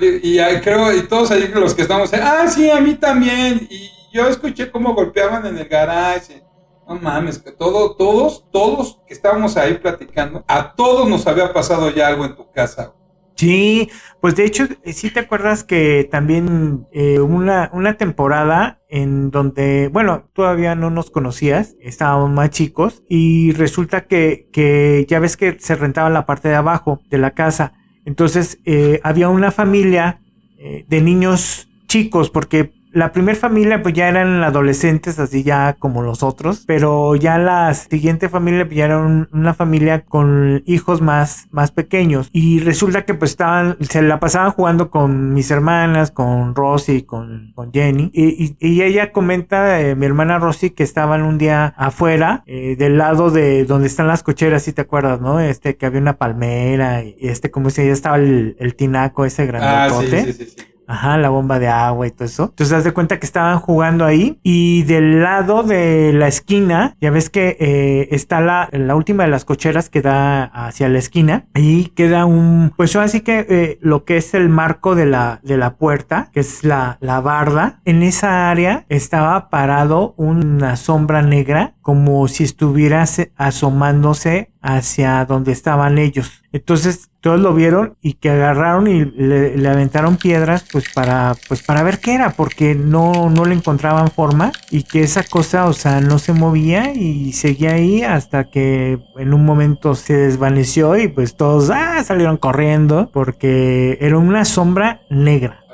y 0.00 0.38
creo, 0.60 0.94
y 0.94 1.02
todos 1.08 1.30
ahí 1.30 1.48
los 1.54 1.74
que 1.74 1.82
estamos, 1.82 2.12
ah, 2.14 2.46
sí, 2.48 2.70
a 2.70 2.80
mí 2.80 2.94
también. 2.94 3.66
Y 3.70 3.90
yo 4.12 4.28
escuché 4.28 4.70
cómo 4.70 4.94
golpeaban 4.94 5.46
en 5.46 5.58
el 5.58 5.68
garage. 5.68 6.42
No 6.86 6.94
mames, 6.94 7.38
que 7.38 7.50
todo, 7.50 7.96
todos, 7.96 8.44
todos 8.52 8.98
que 9.06 9.14
estábamos 9.14 9.56
ahí 9.56 9.74
platicando, 9.74 10.44
a 10.46 10.72
todos 10.72 11.08
nos 11.08 11.26
había 11.26 11.52
pasado 11.52 11.90
ya 11.90 12.06
algo 12.06 12.24
en 12.24 12.36
tu 12.36 12.48
casa. 12.52 12.92
Sí, 13.36 13.90
pues 14.22 14.34
de 14.34 14.46
hecho, 14.46 14.66
eh, 14.82 14.94
sí 14.94 15.10
te 15.10 15.20
acuerdas 15.20 15.62
que 15.62 16.08
también 16.10 16.86
eh, 16.90 17.20
una, 17.20 17.70
una 17.74 17.98
temporada 17.98 18.80
en 18.88 19.30
donde, 19.30 19.88
bueno, 19.88 20.30
todavía 20.32 20.74
no 20.74 20.88
nos 20.88 21.10
conocías, 21.10 21.76
estábamos 21.80 22.30
más 22.30 22.48
chicos 22.48 23.02
y 23.10 23.52
resulta 23.52 24.06
que, 24.06 24.48
que 24.52 25.04
ya 25.06 25.18
ves 25.18 25.36
que 25.36 25.58
se 25.60 25.74
rentaba 25.74 26.08
la 26.08 26.24
parte 26.24 26.48
de 26.48 26.54
abajo 26.54 27.02
de 27.10 27.18
la 27.18 27.32
casa. 27.32 27.74
Entonces 28.06 28.58
eh, 28.64 29.00
había 29.02 29.28
una 29.28 29.50
familia 29.50 30.20
eh, 30.58 30.86
de 30.88 31.02
niños 31.02 31.68
chicos 31.88 32.30
porque 32.30 32.72
la 32.96 33.12
primera 33.12 33.38
familia 33.38 33.82
pues 33.82 33.92
ya 33.94 34.08
eran 34.08 34.42
adolescentes 34.42 35.18
así 35.18 35.42
ya 35.42 35.74
como 35.78 36.02
los 36.02 36.22
otros, 36.22 36.64
pero 36.66 37.14
ya 37.14 37.36
la 37.36 37.74
siguiente 37.74 38.28
familia 38.30 38.64
pues, 38.64 38.76
ya 38.76 38.86
era 38.86 38.98
un- 38.98 39.28
una 39.32 39.52
familia 39.52 40.00
con 40.04 40.62
hijos 40.64 41.02
más, 41.02 41.46
más 41.50 41.70
pequeños 41.72 42.30
y 42.32 42.60
resulta 42.60 43.04
que 43.04 43.12
pues 43.12 43.32
estaban, 43.32 43.76
se 43.80 44.00
la 44.00 44.18
pasaban 44.18 44.50
jugando 44.52 44.90
con 44.90 45.34
mis 45.34 45.50
hermanas, 45.50 46.10
con 46.10 46.54
Rosy, 46.54 47.02
con, 47.02 47.52
con 47.54 47.70
Jenny 47.72 48.10
y, 48.14 48.44
y- 48.44 48.56
y 48.58 48.82
ella 48.82 49.12
comenta, 49.12 49.80
eh, 49.82 49.94
mi 49.94 50.06
hermana 50.06 50.38
Rosy, 50.38 50.70
que 50.70 50.82
estaban 50.82 51.22
un 51.22 51.36
día 51.36 51.74
afuera 51.76 52.44
eh, 52.46 52.76
del 52.78 52.96
lado 52.96 53.30
de 53.30 53.64
donde 53.66 53.88
están 53.88 54.06
las 54.08 54.22
cocheras, 54.22 54.62
si 54.62 54.72
te 54.72 54.80
acuerdas, 54.82 55.20
¿no? 55.20 55.38
Este 55.38 55.76
que 55.76 55.84
había 55.84 56.00
una 56.00 56.16
palmera 56.16 57.02
y, 57.04 57.14
este 57.20 57.50
como 57.50 57.68
si 57.68 57.84
ya 57.84 57.92
estaba 57.92 58.16
el, 58.16 58.56
el 58.58 58.74
tinaco 58.74 59.24
ese 59.26 59.42
Ah, 59.42 59.88
sí, 59.90 60.06
grandote. 60.06 60.24
sí, 60.24 60.32
sí, 60.32 60.44
sí. 60.56 60.66
Ajá, 60.88 61.16
la 61.18 61.28
bomba 61.30 61.58
de 61.58 61.68
agua 61.68 62.06
y 62.06 62.10
todo 62.10 62.24
eso. 62.24 62.44
Entonces, 62.44 62.72
haz 62.76 62.84
de 62.84 62.92
cuenta 62.92 63.18
que 63.18 63.26
estaban 63.26 63.58
jugando 63.58 64.04
ahí. 64.04 64.38
Y 64.42 64.84
del 64.84 65.22
lado 65.22 65.62
de 65.62 66.12
la 66.12 66.28
esquina, 66.28 66.94
ya 67.00 67.10
ves 67.10 67.28
que 67.30 67.56
eh, 67.58 68.08
está 68.12 68.40
la, 68.40 68.68
la 68.72 68.94
última 68.94 69.24
de 69.24 69.30
las 69.30 69.44
cocheras 69.44 69.88
que 69.90 70.02
da 70.02 70.44
hacia 70.44 70.88
la 70.88 70.98
esquina. 70.98 71.46
Y 71.54 71.86
queda 71.88 72.24
un, 72.24 72.72
pues 72.76 72.94
así 72.96 73.20
que 73.20 73.46
eh, 73.48 73.78
lo 73.80 74.04
que 74.04 74.16
es 74.16 74.32
el 74.34 74.48
marco 74.48 74.94
de 74.94 75.06
la, 75.06 75.40
de 75.42 75.56
la 75.56 75.74
puerta, 75.76 76.30
que 76.32 76.40
es 76.40 76.64
la, 76.64 76.98
la 77.00 77.20
barda. 77.20 77.80
En 77.84 78.02
esa 78.02 78.50
área 78.50 78.84
estaba 78.88 79.50
parado 79.50 80.14
una 80.16 80.76
sombra 80.76 81.22
negra, 81.22 81.74
como 81.82 82.26
si 82.28 82.44
estuviera 82.44 83.04
se- 83.06 83.32
asomándose 83.36 84.50
hacia 84.66 85.24
donde 85.24 85.52
estaban 85.52 85.98
ellos. 85.98 86.42
Entonces 86.52 87.08
todos 87.20 87.40
lo 87.40 87.54
vieron 87.54 87.96
y 88.02 88.14
que 88.14 88.30
agarraron 88.30 88.86
y 88.88 89.04
le, 89.04 89.56
le 89.56 89.68
aventaron 89.68 90.16
piedras 90.16 90.64
pues 90.70 90.92
para 90.92 91.34
pues 91.48 91.62
para 91.62 91.82
ver 91.82 91.98
qué 91.98 92.14
era 92.14 92.30
porque 92.30 92.74
no 92.74 93.30
no 93.30 93.44
le 93.44 93.54
encontraban 93.54 94.10
forma 94.10 94.52
y 94.70 94.84
que 94.84 95.02
esa 95.02 95.22
cosa 95.22 95.66
o 95.66 95.72
sea 95.72 96.00
no 96.00 96.18
se 96.18 96.32
movía 96.32 96.92
y 96.94 97.32
seguía 97.32 97.74
ahí 97.74 98.02
hasta 98.02 98.44
que 98.44 98.98
en 99.16 99.34
un 99.34 99.44
momento 99.44 99.94
se 99.94 100.16
desvaneció 100.16 100.96
y 100.96 101.08
pues 101.08 101.36
todos 101.36 101.70
ah, 101.70 102.02
salieron 102.04 102.36
corriendo 102.36 103.10
porque 103.12 103.98
era 104.00 104.18
una 104.18 104.44
sombra 104.44 105.02
negra. 105.10 105.64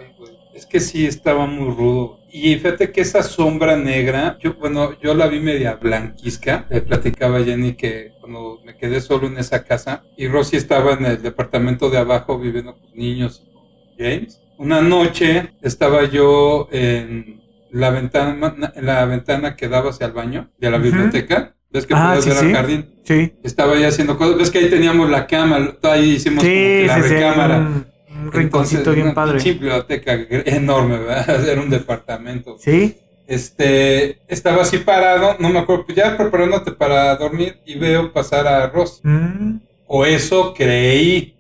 Es 0.55 0.67
que 0.67 0.81
sí 0.81 1.07
estaba 1.07 1.47
muy 1.47 1.75
rudo. 1.75 2.22
Y 2.35 2.57
fíjate 2.57 2.91
que 2.91 3.03
esa 3.03 3.23
sombra 3.23 3.77
negra, 3.77 4.39
yo, 4.41 4.55
bueno, 4.55 4.99
yo 5.01 5.15
la 5.15 5.27
vi 5.27 5.39
media 5.41 5.75
blanquisca. 5.75 6.67
Le 6.71 6.81
platicaba 6.81 7.39
a 7.39 7.45
Jenny 7.45 7.75
que 7.75 8.13
cuando 8.21 8.59
me 8.65 8.75
quedé 8.77 9.03
solo 9.03 9.27
en 9.27 9.37
esa 9.39 9.65
casa 9.65 10.03
y 10.17 10.29
Rosy 10.29 10.57
estaba 10.57 10.95
en 10.95 11.05
el 11.05 11.21
departamento 11.23 11.91
de 11.91 11.99
abajo 11.99 12.39
viviendo 12.39 12.73
con 12.75 12.91
niños 12.95 13.43
James. 13.99 14.41
Una 14.57 14.81
noche 14.81 15.53
estaba 15.61 16.05
yo 16.09 16.69
en 16.73 17.43
la 17.71 17.91
ventana, 17.91 18.55
en 18.75 18.87
la 18.87 19.05
ventana 19.05 19.55
que 19.55 19.69
daba 19.69 19.91
hacia 19.91 20.07
el 20.07 20.13
baño 20.13 20.51
de 20.59 20.71
la 20.71 20.79
biblioteca. 20.79 21.55
¿Ves 21.71 21.87
que 21.87 21.95
Ah, 21.95 22.15
podías 22.17 22.25
sí, 22.25 22.31
ver 22.31 22.39
sí. 22.39 22.47
al 22.47 22.53
jardín? 22.53 22.95
Sí. 23.05 23.33
Estaba 23.43 23.75
ahí 23.75 23.85
haciendo 23.85 24.17
cosas. 24.17 24.39
¿Ves 24.39 24.51
que 24.51 24.59
ahí 24.59 24.71
teníamos 24.71 25.11
la 25.11 25.27
cama? 25.27 25.75
Ahí 25.83 26.13
hicimos 26.13 26.45
como 26.45 26.51
que 26.55 26.85
la 26.87 26.99
recámara. 26.99 27.85
Un, 28.23 28.33
rinconcito 28.33 28.79
Entonces, 28.81 28.95
bien 28.95 29.07
una 29.07 29.15
padre. 29.15 29.35
pinche 29.35 29.53
biblioteca 29.53 30.13
enorme, 30.47 30.99
¿verdad? 30.99 31.49
Era 31.49 31.61
un 31.61 31.71
departamento. 31.71 32.57
Sí. 32.59 32.97
Este, 33.27 34.19
estaba 34.29 34.63
así 34.63 34.79
parado, 34.79 35.37
no 35.39 35.49
me 35.49 35.61
acuerdo, 35.61 35.87
ya 35.95 36.17
preparándote 36.17 36.73
para 36.73 37.15
dormir 37.17 37.59
y 37.65 37.79
veo 37.79 38.13
pasar 38.13 38.47
a 38.47 38.67
Ross. 38.69 39.01
Mm, 39.03 39.57
O 39.87 40.05
eso 40.05 40.53
creí. 40.55 41.35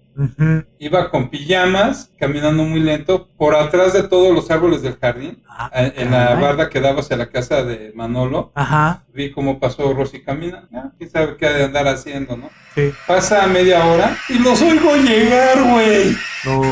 Iba 0.79 1.11
con 1.11 1.31
pijamas, 1.31 2.11
caminando 2.19 2.65
muy 2.65 2.81
lento, 2.81 3.29
por 3.37 3.55
atrás 3.55 3.93
de 3.93 4.03
todos 4.03 4.35
los 4.35 4.51
árboles 4.51 4.83
del 4.83 4.97
jardín, 4.99 5.43
Ah, 5.49 5.71
en 5.75 6.11
la 6.11 6.35
barda 6.35 6.71
que 6.71 6.81
daba 6.81 7.01
hacia 7.01 7.17
la 7.17 7.27
casa 7.29 7.63
de 7.63 7.93
Manolo. 7.95 8.53
Ajá. 8.55 9.05
Vi 9.13 9.31
cómo 9.33 9.61
pasó 9.61 9.93
Rosy 9.93 10.23
camina. 10.23 10.67
Ah, 10.75 10.91
quién 10.97 11.11
sabe 11.11 11.37
qué 11.37 11.47
ha 11.47 11.53
de 11.53 11.65
andar 11.65 11.87
haciendo, 11.87 12.37
¿no? 12.37 12.49
Sí. 12.75 12.91
Pasa 13.07 13.47
media 13.47 13.85
hora 13.85 14.17
y 14.31 14.39
los 14.39 14.61
oigo 14.63 14.97
llegar, 14.97 15.63
güey. 15.63 16.17
No. 16.45 16.63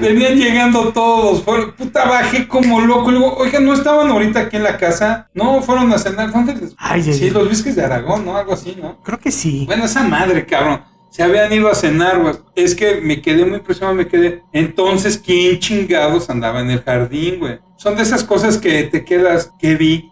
Venían 0.00 0.36
llegando 0.36 0.90
todos. 0.92 1.42
Puta, 1.76 2.06
bajé 2.08 2.48
como 2.48 2.80
loco. 2.80 3.10
Le 3.10 3.18
digo, 3.18 3.34
oiga, 3.36 3.60
¿no 3.60 3.74
estaban 3.74 4.08
ahorita 4.08 4.40
aquí 4.40 4.56
en 4.56 4.64
la 4.64 4.78
casa? 4.78 5.28
No, 5.34 5.60
fueron 5.62 5.92
a 5.92 5.98
cenar. 5.98 6.32
¿Dónde 6.32 6.54
les.? 6.54 6.74
Ay, 6.78 7.02
sí, 7.02 7.24
ay. 7.24 7.30
los 7.30 7.48
Vizques 7.48 7.76
de 7.76 7.84
Aragón, 7.84 8.24
¿no? 8.24 8.36
Algo 8.36 8.54
así, 8.54 8.76
¿no? 8.80 9.02
Creo 9.02 9.18
que 9.18 9.30
sí. 9.30 9.64
Bueno, 9.66 9.84
esa 9.84 10.02
madre, 10.02 10.46
cabrón. 10.46 10.80
Se 11.10 11.22
habían 11.22 11.52
ido 11.52 11.68
a 11.68 11.74
cenar, 11.74 12.20
güey. 12.20 12.34
Es 12.54 12.74
que 12.74 13.00
me 13.00 13.20
quedé 13.20 13.44
muy 13.44 13.58
impresionado, 13.58 13.96
me 13.96 14.06
quedé. 14.06 14.42
Entonces, 14.52 15.18
¿quién 15.18 15.58
chingados 15.58 16.30
andaba 16.30 16.60
en 16.60 16.70
el 16.70 16.82
jardín, 16.82 17.40
güey? 17.40 17.58
Son 17.76 17.96
de 17.96 18.02
esas 18.02 18.24
cosas 18.24 18.58
que 18.58 18.84
te 18.84 19.04
quedas, 19.04 19.52
que 19.58 19.74
vi. 19.74 20.10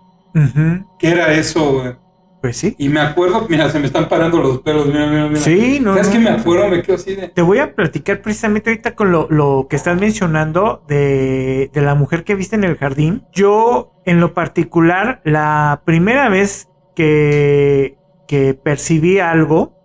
¿qué 0.99 1.09
era 1.09 1.33
eso, 1.33 1.73
güey? 1.73 1.95
Pues 2.41 2.57
sí. 2.57 2.77
Y 2.79 2.89
me 2.89 3.01
acuerdo, 3.01 3.47
mira, 3.49 3.69
se 3.71 3.81
me 3.81 3.87
están 3.87 4.09
parando 4.09 4.41
los 4.41 4.61
pelos, 4.61 4.87
mira, 4.87 5.07
mira, 5.09 5.27
mira. 5.27 5.41
Sí, 5.41 5.81
no. 5.81 5.95
¿Sabes 5.95 6.09
no, 6.09 6.13
que 6.13 6.19
me 6.21 6.31
no. 6.31 6.37
acuerdo? 6.37 6.69
Me 6.69 6.83
quedo 6.83 6.97
así 6.97 7.15
de. 7.17 7.29
Te 7.29 7.43
voy 7.43 7.59
a 7.59 7.75
platicar 7.75 8.23
precisamente 8.23 8.71
ahorita 8.71 8.95
con 8.95 9.11
lo, 9.11 9.27
lo 9.29 9.67
que 9.69 9.77
estás 9.77 9.99
mencionando 9.99 10.85
de, 10.87 11.71
de 11.73 11.83
la 11.83 11.95
mujer 11.95 12.23
que 12.25 12.37
viste 12.37 12.55
en 12.55 12.65
el 12.65 12.77
jardín. 12.77 13.25
Yo, 13.33 13.93
en 14.05 14.21
lo 14.21 14.35
particular, 14.35 15.21
la 15.25 15.83
primera 15.85 16.29
vez 16.29 16.69
que, 16.95 17.99
que 18.29 18.55
percibí 18.55 19.19
algo, 19.19 19.78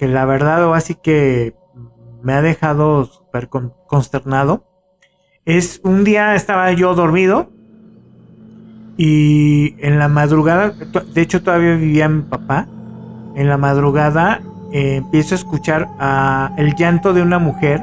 que 0.00 0.08
la 0.08 0.24
verdad 0.24 0.72
así 0.74 0.94
que 0.94 1.54
me 2.22 2.32
ha 2.32 2.40
dejado 2.40 3.04
súper 3.04 3.50
con- 3.50 3.74
consternado, 3.86 4.64
es 5.44 5.82
un 5.84 6.04
día 6.04 6.34
estaba 6.34 6.72
yo 6.72 6.94
dormido 6.94 7.50
y 8.96 9.76
en 9.78 9.98
la 9.98 10.08
madrugada, 10.08 10.70
de 10.70 11.20
hecho 11.20 11.42
todavía 11.42 11.76
vivía 11.76 12.08
mi 12.08 12.22
papá, 12.22 12.66
en 13.34 13.46
la 13.46 13.58
madrugada 13.58 14.40
eh, 14.72 14.96
empiezo 14.96 15.34
a 15.34 15.38
escuchar 15.38 15.88
el 16.56 16.74
llanto 16.76 17.12
de 17.12 17.20
una 17.20 17.38
mujer, 17.38 17.82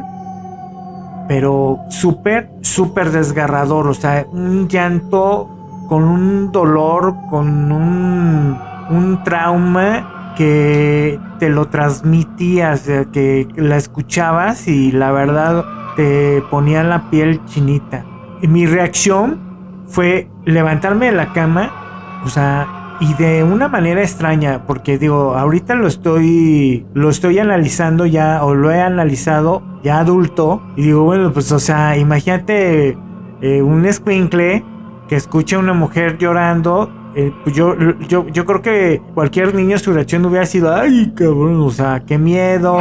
pero 1.27 1.81
súper, 1.89 2.49
súper 2.61 3.11
desgarrador, 3.11 3.87
o 3.89 3.93
sea, 3.93 4.25
un 4.31 4.67
llanto 4.67 5.85
con 5.87 6.03
un 6.03 6.51
dolor, 6.51 7.13
con 7.29 7.71
un, 7.71 8.57
un 8.89 9.23
trauma 9.23 10.16
que 10.37 11.19
te 11.39 11.49
lo 11.49 11.65
transmitía, 11.67 12.71
o 12.71 12.77
sea, 12.77 13.05
que 13.05 13.47
la 13.55 13.77
escuchabas 13.77 14.67
y 14.67 14.91
la 14.91 15.11
verdad 15.11 15.65
te 15.95 16.43
ponía 16.51 16.83
la 16.83 17.09
piel 17.09 17.43
chinita. 17.45 18.05
Y 18.41 18.47
mi 18.47 18.65
reacción 18.65 19.39
fue 19.87 20.29
levantarme 20.45 21.07
de 21.07 21.11
la 21.13 21.33
cama, 21.33 21.71
o 22.23 22.29
sea, 22.29 22.95
y 22.99 23.13
de 23.15 23.43
una 23.43 23.67
manera 23.67 24.01
extraña, 24.01 24.65
porque 24.65 24.97
digo, 24.97 25.35
ahorita 25.35 25.75
lo 25.75 25.87
estoy, 25.87 26.85
lo 26.93 27.09
estoy 27.09 27.39
analizando 27.39 28.05
ya, 28.05 28.43
o 28.43 28.53
lo 28.53 28.71
he 28.71 28.81
analizado 28.81 29.61
ya 29.83 29.99
adulto, 29.99 30.61
y 30.75 30.83
digo, 30.83 31.03
bueno, 31.03 31.31
pues, 31.31 31.51
o 31.51 31.59
sea, 31.59 31.97
imagínate 31.97 32.97
eh, 33.41 33.61
un 33.61 33.85
escuincle 33.85 34.63
que 35.07 35.15
escucha 35.15 35.55
a 35.55 35.59
una 35.59 35.73
mujer 35.73 36.17
llorando. 36.17 36.91
Eh, 37.17 37.33
pues 37.43 37.55
yo, 37.55 37.75
yo, 38.07 38.27
yo 38.29 38.45
creo 38.45 38.61
que 38.61 39.01
cualquier 39.13 39.53
niño 39.55 39.77
su 39.79 39.91
reacción 39.91 40.25
hubiera 40.25 40.45
sido, 40.45 40.73
ay, 40.73 41.11
cabrón, 41.15 41.59
o 41.61 41.69
sea, 41.71 42.03
qué 42.05 42.17
miedo, 42.17 42.77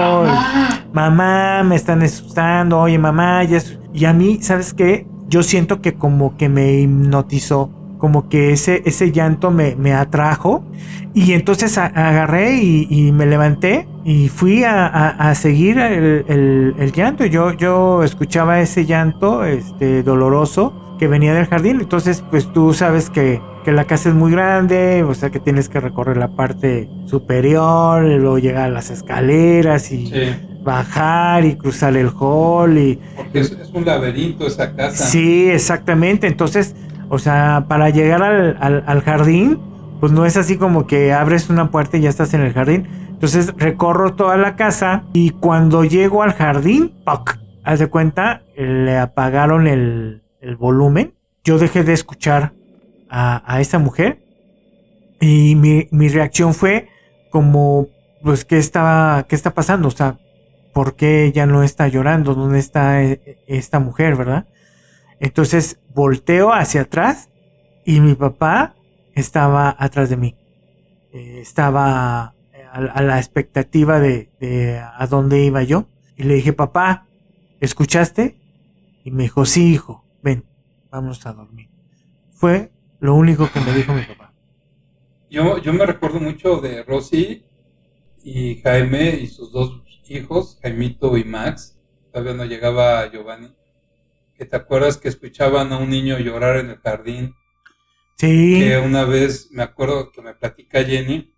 mamá, 0.93 1.63
me 1.65 1.77
están 1.77 2.03
asustando, 2.03 2.79
oye, 2.81 2.99
mamá, 2.99 3.43
ya 3.45 3.59
es-". 3.59 3.79
Y 3.93 4.05
a 4.05 4.13
mí, 4.13 4.39
¿sabes 4.43 4.75
qué? 4.75 5.07
Yo 5.29 5.43
siento 5.43 5.81
que 5.81 5.95
como 5.95 6.37
que 6.37 6.49
me 6.49 6.81
hipnotizó, 6.81 7.71
como 7.99 8.29
que 8.29 8.53
ese, 8.53 8.83
ese 8.85 9.11
llanto 9.11 9.51
me, 9.51 9.75
me 9.77 9.93
atrajo. 9.95 10.65
Y 11.15 11.33
entonces 11.33 11.79
a- 11.79 11.87
agarré 11.87 12.57
y, 12.63 12.87
y 12.91 13.11
me 13.13 13.25
levanté 13.27 13.89
y 14.05 14.29
fui 14.29 14.65
a, 14.65 14.87
a- 14.87 15.31
a 15.31 15.35
seguir 15.35 15.79
el, 15.79 16.25
el- 16.29 16.75
el 16.79 16.93
llanto. 16.93 17.25
Yo, 17.25 17.53
yo 17.55 18.03
escuchaba 18.05 18.61
ese 18.61 18.85
llanto 18.85 19.45
este, 19.45 20.03
doloroso 20.03 20.75
que 20.99 21.09
venía 21.09 21.33
del 21.35 21.47
jardín. 21.47 21.81
Entonces, 21.81 22.23
pues 22.31 22.53
tú 22.53 22.73
sabes 22.75 23.09
que, 23.11 23.41
que 23.67 23.73
la 23.73 23.85
casa 23.85 24.11
es 24.11 24.15
muy 24.15 24.31
grande, 24.31 25.03
o 25.03 25.13
sea 25.13 25.31
que 25.31 25.41
tienes 25.41 25.69
que 25.69 25.81
recorrer 25.81 26.17
la 26.19 26.29
parte 26.29 26.89
superior, 27.07 28.07
y 28.07 28.17
luego 28.17 28.39
llegar 28.39 28.67
a 28.67 28.69
las 28.71 28.91
escaleras 28.91 29.91
y 29.91 30.07
Sí, 30.07 30.37
bajar 30.63 31.45
y 31.45 31.57
cruzar 31.57 31.97
el 31.97 32.11
hall 32.17 32.79
y 32.79 33.01
porque 33.17 33.41
es, 33.41 33.51
es 33.51 33.69
un 33.75 33.85
laberinto 33.85 34.47
esa 34.47 34.73
casa. 34.77 35.05
Sí, 35.07 35.51
exactamente. 35.51 36.29
Entonces, 36.29 36.77
o 37.09 37.19
sea, 37.19 37.67
para 37.69 37.91
llegar 37.91 38.23
al, 38.23 38.57
al- 38.61 38.85
al 38.87 39.01
jardín, 39.03 39.59
pues 39.99 40.13
no 40.13 40.25
es 40.27 40.37
así 40.37 40.57
como 40.57 40.87
que 40.87 41.13
abres 41.13 41.51
una 41.51 41.73
puerta 41.73 41.97
y 41.97 42.03
ya 42.03 42.09
estás 42.09 42.35
en 42.35 42.43
el 42.43 42.53
jardín. 42.53 42.87
Entonces 43.11 43.53
recorro 43.57 44.15
toda 44.15 44.37
la 44.37 44.55
casa 44.55 45.03
y 45.13 45.31
cuando 45.31 45.85
llego 45.85 46.23
al 46.23 46.35
jardín, 46.35 46.93
¡poc! 47.05 47.37
Haz 47.65 47.81
de 47.81 47.89
cuenta, 47.89 48.43
le 48.57 48.97
apagaron 48.97 49.67
el, 49.67 50.23
el 50.41 50.55
volumen. 50.55 51.15
Yo 51.43 51.59
dejé 51.59 51.83
de 51.83 51.95
escuchar 51.95 52.53
a, 53.09 53.43
a 53.53 53.61
esa 53.61 53.79
mujer 53.79 54.27
y 55.21 55.55
mi, 55.57 55.89
mi 55.91 56.09
reacción 56.09 56.55
fue 56.55 56.89
como, 57.31 57.89
pues, 58.23 58.45
¿qué 58.45 58.59
está, 58.59 59.27
¿qué 59.29 59.35
está 59.35 59.55
pasando? 59.55 59.89
O 59.89 59.91
sea, 59.91 60.19
¿por 60.73 60.97
qué 60.97 61.25
ella 61.25 61.47
no 61.47 61.63
está 61.63 61.89
llorando? 61.89 62.35
¿Dónde 62.35 62.59
está 62.59 63.03
eh, 63.03 63.39
esta 63.47 63.79
mujer, 63.79 64.17
verdad? 64.17 64.47
Entonces 65.21 65.81
volteo 65.95 66.53
hacia 66.53 66.83
atrás 66.83 67.31
y 67.85 68.01
mi 68.01 68.15
papá 68.15 68.75
estaba 69.15 69.75
atrás 69.79 70.11
de 70.11 70.17
mí. 70.17 70.37
Eh, 71.13 71.39
estaba 71.41 72.21
a, 72.23 72.35
a 72.73 73.03
la 73.03 73.19
expectativa 73.19 74.01
de, 74.01 74.31
de 74.39 74.79
a 74.79 75.07
dónde 75.07 75.43
iba 75.43 75.63
yo. 75.63 75.89
Y 76.17 76.25
le 76.25 76.35
dije, 76.35 76.53
papá, 76.53 77.07
¿escuchaste? 77.61 78.37
Y 79.05 79.11
me 79.11 79.25
dijo, 79.25 79.47
sí, 79.47 79.73
hijo, 79.73 80.05
ven, 80.23 80.45
vamos 80.91 81.25
a 81.27 81.33
dormir. 81.33 81.71
Fue 82.33 82.71
lo 83.01 83.15
único 83.15 83.51
que 83.51 83.61
me 83.61 83.73
dijo 83.73 83.93
mi 83.93 84.03
papá. 84.03 84.33
Yo, 85.31 85.59
yo 85.59 85.73
me 85.73 85.87
recuerdo 85.87 86.21
mucho 86.21 86.61
de 86.61 86.83
Rosy 86.83 87.45
y 88.23 88.61
Jaime 88.63 89.11
y 89.11 89.27
sus 89.27 89.53
dos 89.53 89.83
hijos, 90.09 90.59
Jaimito 90.63 91.17
y 91.17 91.25
Max. 91.25 91.79
Todavía 92.13 92.35
no 92.35 92.45
llegaba 92.45 93.11
Giovanni. 93.11 93.55
Que 94.35 94.45
te 94.45 94.57
acuerdas 94.57 94.99
que 94.99 95.09
escuchaban 95.09 95.73
a 95.73 95.79
un 95.79 95.91
niño 95.91 96.19
llorar 96.19 96.59
en 96.59 96.71
el 96.71 96.79
jardín. 96.79 97.35
Sí, 98.17 98.61
Que 98.61 98.79
una 98.79 99.05
vez 99.05 99.49
me 99.51 99.63
acuerdo 99.63 100.11
que 100.11 100.23
me 100.23 100.35
platica 100.35 100.83
Jenny 100.83 101.37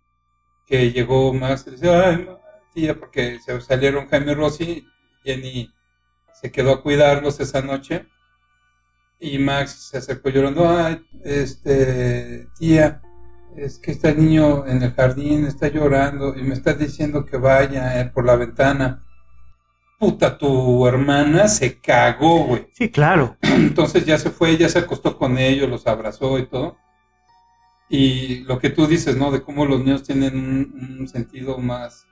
que 0.69 0.91
llegó 0.91 1.33
Max 1.33 1.65
y 1.67 1.71
decía, 1.71 2.09
ay, 2.09 2.29
tía, 2.73 2.97
porque 2.97 3.39
se 3.39 3.59
salieron 3.59 4.07
Jaime 4.07 4.33
y 4.33 4.35
Rosy. 4.35 4.87
Jenny 5.23 5.73
se 6.31 6.51
quedó 6.51 6.71
a 6.71 6.81
cuidarlos 6.83 7.39
esa 7.39 7.61
noche. 7.63 8.05
Y 9.19 9.37
Max 9.37 9.89
se 9.91 9.97
acercó 9.97 10.29
llorando, 10.29 10.69
ay, 10.69 11.01
este, 11.23 12.47
tía, 12.57 13.01
es 13.57 13.77
que 13.77 13.91
está 13.91 14.09
el 14.09 14.19
niño 14.19 14.65
en 14.65 14.81
el 14.81 14.93
jardín, 14.93 15.45
está 15.45 15.67
llorando 15.67 16.37
y 16.37 16.43
me 16.43 16.53
está 16.53 16.73
diciendo 16.73 17.25
que 17.25 17.37
vaya 17.37 17.99
eh, 17.99 18.05
por 18.05 18.25
la 18.25 18.37
ventana. 18.37 19.03
Puta, 19.97 20.37
tu 20.37 20.87
hermana 20.87 21.49
se 21.49 21.79
cagó, 21.81 22.45
güey. 22.45 22.67
sí, 22.71 22.89
claro. 22.89 23.35
Entonces 23.41 24.05
ya 24.05 24.17
se 24.17 24.29
fue, 24.29 24.55
ya 24.57 24.69
se 24.69 24.79
acostó 24.79 25.17
con 25.17 25.37
ellos, 25.37 25.69
los 25.69 25.85
abrazó 25.85 26.39
y 26.39 26.45
todo. 26.45 26.77
Y 27.89 28.41
lo 28.45 28.59
que 28.59 28.69
tú 28.69 28.87
dices, 28.87 29.17
¿no? 29.17 29.31
De 29.31 29.41
cómo 29.41 29.65
los 29.65 29.79
niños 29.79 30.03
tienen 30.03 30.37
un, 30.37 30.97
un 30.99 31.07
sentido 31.09 31.57
más 31.57 32.07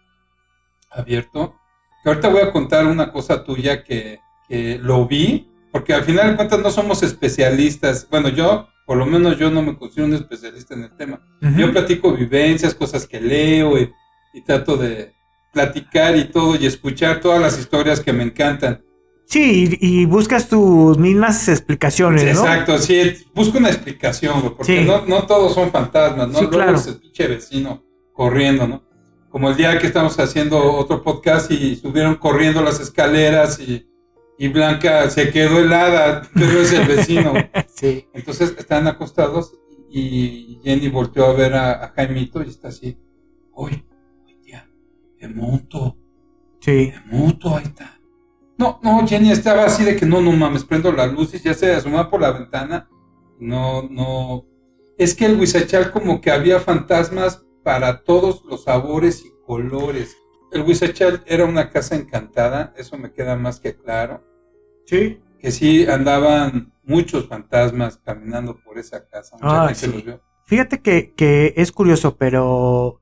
abierto. 0.89 1.55
Que 2.03 2.09
ahorita 2.09 2.27
voy 2.27 2.41
a 2.41 2.51
contar 2.51 2.85
una 2.85 3.13
cosa 3.13 3.45
tuya 3.45 3.85
que, 3.85 4.19
que 4.49 4.77
lo 4.79 5.07
vi 5.07 5.49
porque 5.71 5.93
al 5.93 6.03
final 6.03 6.32
de 6.32 6.36
cuentas 6.36 6.60
no 6.60 6.71
somos 6.71 7.03
especialistas. 7.03 8.08
Bueno, 8.10 8.30
yo, 8.30 8.67
por 8.86 8.97
lo 8.97 9.06
menos 9.06 9.38
yo 9.38 9.51
no 9.51 9.62
me 9.62 9.77
considero 9.77 10.08
un 10.08 10.13
especialista 10.13 10.73
en 10.73 10.84
el 10.84 10.95
tema. 10.95 11.21
Yo 11.58 11.71
platico 11.71 12.13
vivencias, 12.13 12.73
cosas 12.73 13.08
que 13.08 13.19
leo 13.19 13.77
y, 13.80 13.91
trato 14.45 14.77
de 14.77 15.15
platicar 15.51 16.15
y 16.15 16.25
todo 16.25 16.56
y 16.56 16.67
escuchar 16.67 17.19
todas 17.19 17.41
las 17.41 17.58
historias 17.58 17.99
que 17.99 18.13
me 18.13 18.23
encantan. 18.23 18.84
Sí, 19.25 19.77
y, 19.82 20.06
buscas 20.06 20.47
tus 20.47 20.97
mismas 20.97 21.49
explicaciones, 21.49 22.23
¿no? 22.36 22.41
Exacto, 22.41 22.77
sí, 22.77 23.13
busco 23.34 23.58
una 23.58 23.69
explicación, 23.69 24.53
porque 24.56 24.86
no, 24.86 25.06
no, 25.06 25.25
todos 25.25 25.53
son 25.53 25.69
fantasmas, 25.71 26.30
¿no? 26.30 26.39
Sí, 26.39 26.47
claro. 26.47 26.77
es 26.77 26.88
el 26.88 26.97
pinche 26.97 27.27
vecino 27.27 27.84
corriendo, 28.13 28.67
¿no? 28.67 28.84
Como 29.30 29.49
el 29.49 29.58
día 29.58 29.77
que 29.80 29.88
estamos 29.88 30.17
haciendo 30.19 30.75
otro 30.75 31.03
podcast 31.03 31.51
y 31.51 31.75
subieron 31.75 32.15
corriendo 32.15 32.62
las 32.62 32.80
escaleras 32.80 33.60
y 33.60 33.86
y 34.38 34.47
Blanca 34.50 35.10
se 35.10 35.32
quedó 35.32 35.60
helada, 35.60 36.21
pero 36.34 36.62
es 36.62 36.71
el 36.73 36.88
vecino. 36.88 37.34
sí. 37.67 38.08
Entonces 38.13 38.56
están 38.58 38.88
acostados 38.88 39.54
y 39.89 40.60
Jenny 40.63 40.89
volteó 40.89 41.26
a 41.26 41.34
ver 41.34 41.56
a, 41.56 41.93
Jaimito 41.95 42.43
y 42.43 42.50
está 42.50 42.67
así, 42.67 42.97
uy, 43.54 43.86
tía, 44.43 44.69
de 45.19 45.28
moto. 45.30 45.97
Sí. 46.60 46.91
De 46.91 47.02
moto, 47.06 47.56
ahí 47.56 47.63
está. 47.65 48.00
No, 48.58 48.80
no, 48.82 49.08
Jenny 49.08 49.32
estaba 49.32 49.65
así 49.65 49.84
de 49.84 49.95
que 49.95 50.06
no, 50.06 50.19
no 50.19 50.32
mames, 50.32 50.63
prendo 50.63 50.91
la 50.91 51.06
luz 51.06 51.34
y 51.34 51.39
ya 51.39 51.54
se 51.54 51.73
asoma 51.73 52.10
por 52.10 52.21
la 52.21 52.32
ventana. 52.32 52.89
No, 53.39 53.84
no. 53.84 54.45
Es 54.97 55.13
que 55.13 55.26
el 55.26 55.39
Huizachal 55.39 55.91
como 55.91 56.21
que 56.21 56.32
había 56.32 56.60
fantasmas 56.60 57.45
para 57.63 58.04
todos 58.04 58.43
los 58.45 58.63
sabores 58.63 59.23
y 59.26 59.32
colores. 59.45 60.17
El 60.51 60.62
Huizachal 60.62 61.23
era 61.25 61.45
una 61.45 61.69
casa 61.69 61.95
encantada, 61.95 62.73
eso 62.77 62.97
me 62.97 63.12
queda 63.12 63.36
más 63.36 63.60
que 63.60 63.75
claro. 63.75 64.23
Sí. 64.86 65.21
Que 65.39 65.51
sí 65.51 65.86
andaban 65.88 66.73
muchos 66.83 67.27
fantasmas 67.27 67.97
caminando 67.97 68.60
por 68.63 68.79
esa 68.79 69.07
casa. 69.07 69.38
Ah, 69.41 69.71
Fíjate 70.45 70.81
que, 70.81 71.13
que 71.13 71.53
es 71.57 71.71
curioso, 71.71 72.17
pero 72.17 73.01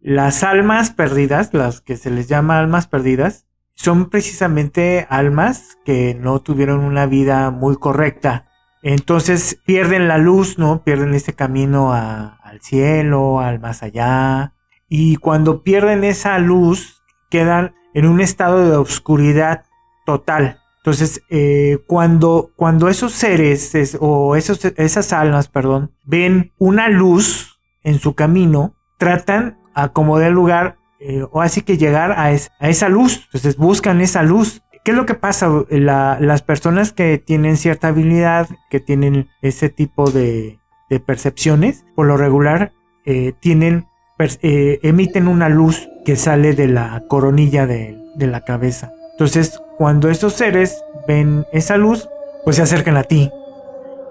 las 0.00 0.42
almas 0.42 0.90
perdidas, 0.90 1.54
las 1.54 1.80
que 1.80 1.96
se 1.96 2.10
les 2.10 2.28
llama 2.28 2.58
almas 2.58 2.86
perdidas, 2.86 3.46
son 3.74 4.10
precisamente 4.10 5.06
almas 5.08 5.78
que 5.84 6.14
no 6.14 6.40
tuvieron 6.40 6.80
una 6.80 7.06
vida 7.06 7.50
muy 7.50 7.76
correcta. 7.76 8.48
Entonces 8.82 9.60
pierden 9.64 10.08
la 10.08 10.18
luz, 10.18 10.58
¿no? 10.58 10.82
Pierden 10.82 11.14
este 11.14 11.34
camino 11.34 11.92
al 11.92 12.60
cielo, 12.60 13.40
al 13.40 13.60
más 13.60 13.82
allá. 13.82 14.54
Y 14.94 15.16
cuando 15.16 15.62
pierden 15.62 16.04
esa 16.04 16.38
luz, 16.38 17.02
quedan 17.30 17.74
en 17.94 18.04
un 18.04 18.20
estado 18.20 18.68
de 18.68 18.76
oscuridad 18.76 19.64
total. 20.04 20.60
Entonces, 20.80 21.22
eh, 21.30 21.78
cuando, 21.86 22.50
cuando 22.56 22.90
esos 22.90 23.14
seres 23.14 23.96
o 24.00 24.36
esos, 24.36 24.62
esas 24.76 25.14
almas, 25.14 25.48
perdón, 25.48 25.92
ven 26.04 26.52
una 26.58 26.90
luz 26.90 27.58
en 27.82 28.00
su 28.00 28.14
camino, 28.14 28.74
tratan 28.98 29.56
a 29.72 29.94
como 29.94 30.18
lugar 30.18 30.76
eh, 31.00 31.24
o 31.32 31.40
así 31.40 31.62
que 31.62 31.78
llegar 31.78 32.12
a, 32.12 32.30
esa 32.30 32.90
luz. 32.90 33.22
Entonces 33.24 33.56
buscan 33.56 34.02
esa 34.02 34.22
luz. 34.22 34.60
¿Qué 34.84 34.90
es 34.90 34.96
lo 34.98 35.06
que 35.06 35.14
pasa? 35.14 35.48
las 35.70 36.42
personas 36.42 36.92
que 36.92 37.16
tienen 37.16 37.56
cierta 37.56 37.88
habilidad, 37.88 38.46
que 38.68 38.78
tienen 38.78 39.30
ese 39.40 39.70
tipo 39.70 40.10
de, 40.10 40.58
percepciones, 41.06 41.86
por 41.94 42.06
lo 42.06 42.18
regular 42.18 42.72
eh, 43.06 43.32
tienen, 43.40 43.86
emiten 44.18 45.28
una 45.28 45.48
luz 45.48 45.88
que 46.04 46.16
sale 46.16 46.54
de 46.54 46.68
la 46.68 47.04
coronilla 47.08 47.66
de, 47.66 47.98
de 48.14 48.26
la 48.26 48.42
cabeza. 48.42 48.92
Entonces, 49.12 49.60
cuando 49.78 50.08
estos 50.08 50.34
seres 50.34 50.84
ven 51.06 51.46
esa 51.52 51.76
luz, 51.76 52.08
pues 52.44 52.56
se 52.56 52.62
acercan 52.62 52.96
a 52.96 53.04
ti. 53.04 53.30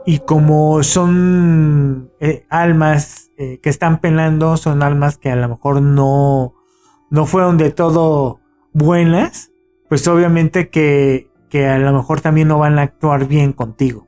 Y 0.06 0.20
como 0.20 0.84
son 0.84 2.12
eh, 2.20 2.46
almas 2.50 3.32
eh, 3.38 3.60
que 3.62 3.70
están 3.70 4.00
penando, 4.00 4.58
son 4.58 4.84
almas 4.84 5.18
que 5.18 5.30
a 5.30 5.36
lo 5.36 5.48
mejor 5.48 5.82
no, 5.82 6.56
no 7.10 7.26
fueron 7.26 7.58
de 7.58 7.72
todo 7.72 8.40
buenas, 8.74 9.52
pues 9.90 10.08
obviamente 10.08 10.70
que, 10.70 11.30
que 11.50 11.68
a 11.68 11.78
lo 11.78 11.94
mejor 11.94 12.22
también 12.22 12.48
no 12.48 12.58
van 12.58 12.80
a 12.80 12.84
actuar 12.84 13.28
bien 13.28 13.54
contigo. 13.54 14.08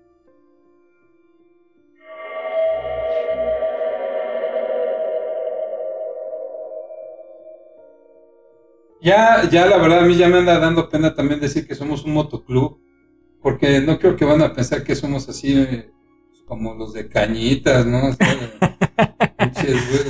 Ya, 9.03 9.49
ya 9.49 9.65
la 9.65 9.77
verdad 9.77 9.99
a 9.99 10.05
mí 10.05 10.15
ya 10.15 10.29
me 10.29 10.37
anda 10.37 10.57
dando 10.59 10.89
pena 10.89 11.13
también 11.13 11.41
decir 11.41 11.67
que 11.67 11.75
somos 11.75 12.05
un 12.05 12.13
motoclub, 12.13 12.79
porque 13.41 13.81
no 13.81 13.99
creo 13.99 14.15
que 14.15 14.23
van 14.23 14.41
a 14.41 14.53
pensar 14.53 14.85
que 14.85 14.95
somos 14.95 15.27
así 15.27 15.59
eh, 15.59 15.91
como 16.45 16.73
los 16.73 16.93
de 16.93 17.09
cañitas, 17.09 17.85
¿no? 17.85 18.11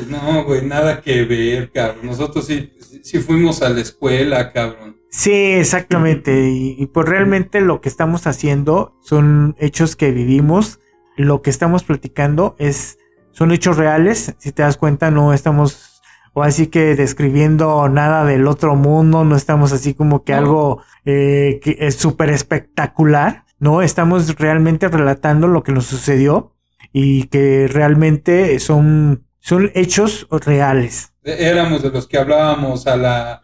no, 0.10 0.44
güey, 0.46 0.64
nada 0.68 1.02
que 1.02 1.26
ver, 1.26 1.72
cabrón. 1.72 2.06
Nosotros 2.06 2.46
sí, 2.46 2.72
sí 3.02 3.18
fuimos 3.18 3.64
a 3.64 3.70
la 3.70 3.82
escuela, 3.82 4.54
cabrón. 4.54 5.02
Sí, 5.10 5.34
exactamente. 5.34 6.50
Y, 6.52 6.76
y 6.78 6.86
pues 6.86 7.10
realmente 7.10 7.62
lo 7.62 7.82
que 7.82 7.90
estamos 7.90 8.28
haciendo 8.28 8.96
son 9.02 9.56
hechos 9.58 9.96
que 9.96 10.12
vivimos. 10.12 10.80
Lo 11.18 11.42
que 11.42 11.50
estamos 11.50 11.84
platicando 11.84 12.56
es, 12.60 13.00
son 13.32 13.52
hechos 13.52 13.78
reales. 13.78 14.36
Si 14.38 14.52
te 14.52 14.62
das 14.62 14.78
cuenta, 14.78 15.10
no 15.10 15.34
estamos 15.34 15.93
o 16.34 16.44
así 16.44 16.68
que 16.68 16.96
describiendo 16.96 17.88
nada 17.90 18.26
del 18.26 18.48
otro 18.48 18.76
mundo, 18.76 19.24
no 19.24 19.36
estamos 19.36 19.72
así 19.72 19.94
como 19.94 20.24
que 20.24 20.34
algo 20.34 20.82
eh, 21.06 21.60
que 21.64 21.78
es 21.80 21.96
súper 21.96 22.30
espectacular, 22.30 23.46
¿no? 23.60 23.82
Estamos 23.82 24.36
realmente 24.36 24.88
relatando 24.88 25.48
lo 25.48 25.64
que 25.64 25.72
nos 25.72 25.86
sucedió 25.86 26.54
y 26.92 27.26
que 27.26 27.68
realmente 27.68 28.60
son, 28.60 29.26
son 29.40 29.72
hechos 29.76 30.28
reales. 30.30 31.14
Éramos 31.24 31.84
de 31.84 31.92
los 31.92 32.08
que 32.08 32.18
hablábamos 32.18 32.88
a 32.88 32.98
la 32.98 33.42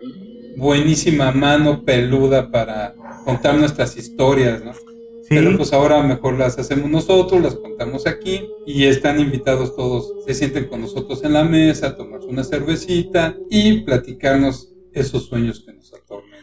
buenísima 0.58 1.32
mano 1.32 1.86
peluda 1.86 2.52
para 2.52 2.94
contar 3.24 3.56
nuestras 3.56 3.96
historias, 3.98 4.64
¿no? 4.64 4.72
Pero 5.30 5.56
pues 5.56 5.74
ahora 5.74 6.02
mejor 6.02 6.40
las 6.40 6.58
hacemos 6.58 6.90
nosotros, 6.90 7.42
las 7.42 7.56
contamos 7.56 8.08
aquí 8.08 8.50
y 8.66 8.86
están 8.86 9.20
invitados 9.20 9.76
todos, 9.76 10.26
se 10.26 10.34
sienten 10.34 10.68
con 10.68 10.82
nosotros 10.82 11.24
en 11.24 11.34
la 11.34 11.44
mesa, 11.44 11.96
tomarse 11.96 12.28
una 12.28 12.44
cervecita 12.44 13.36
y 13.50 13.82
platicarnos 13.82 14.74
esos 14.92 15.28
sueños 15.28 15.64
que 15.64 15.74
nos 15.74 15.94
atormentan. 15.94 16.40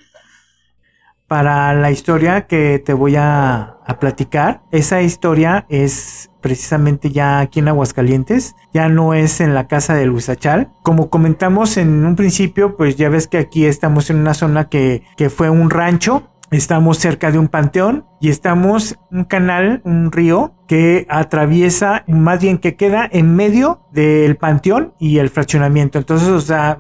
Para 1.27 1.75
la 1.75 1.91
historia 1.91 2.47
que 2.47 2.79
te 2.79 2.93
voy 2.93 3.17
a, 3.17 3.73
platicar, 3.99 4.63
esa 4.73 5.03
historia 5.03 5.67
es 5.69 6.31
precisamente 6.41 7.11
ya 7.11 7.41
aquí 7.41 7.61
en 7.61 7.69
Aguascalientes, 7.69 8.55
ya 8.73 8.89
no 8.89 9.15
es 9.15 9.41
en 9.41 9.55
la 9.55 9.67
casa 9.67 9.95
de 9.95 10.07
Luisachal. 10.07 10.71
Como 10.83 11.09
comentamos 11.11 11.77
en 11.77 12.05
un 12.05 12.15
principio, 12.15 12.77
pues 12.77 12.97
ya 12.97 13.09
ves 13.09 13.27
que 13.27 13.39
aquí 13.39 13.65
estamos 13.65 14.11
en 14.11 14.17
una 14.17 14.35
zona 14.35 14.69
que, 14.69 15.03
que 15.17 15.31
fue 15.31 15.51
un 15.51 15.71
rancho 15.71 16.31
Estamos 16.53 16.99
cerca 16.99 17.33
de 17.33 17.39
un 17.39 17.49
panteón 17.49 18.07
y 18.21 18.31
estamos 18.31 18.97
un 19.11 19.25
canal, 19.25 19.81
un 19.85 20.13
río 20.13 20.55
que 20.69 21.05
atraviesa, 21.09 22.05
más 22.07 22.41
bien 22.41 22.59
que 22.59 22.77
queda 22.77 23.09
en 23.11 23.35
medio 23.35 23.81
del 23.93 24.37
panteón 24.37 24.95
y 25.01 25.19
el 25.19 25.29
fraccionamiento. 25.29 25.99
Entonces, 25.99 26.29
o 26.29 26.41
sea, 26.41 26.79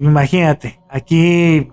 imagínate, 0.00 0.80
aquí, 0.88 1.70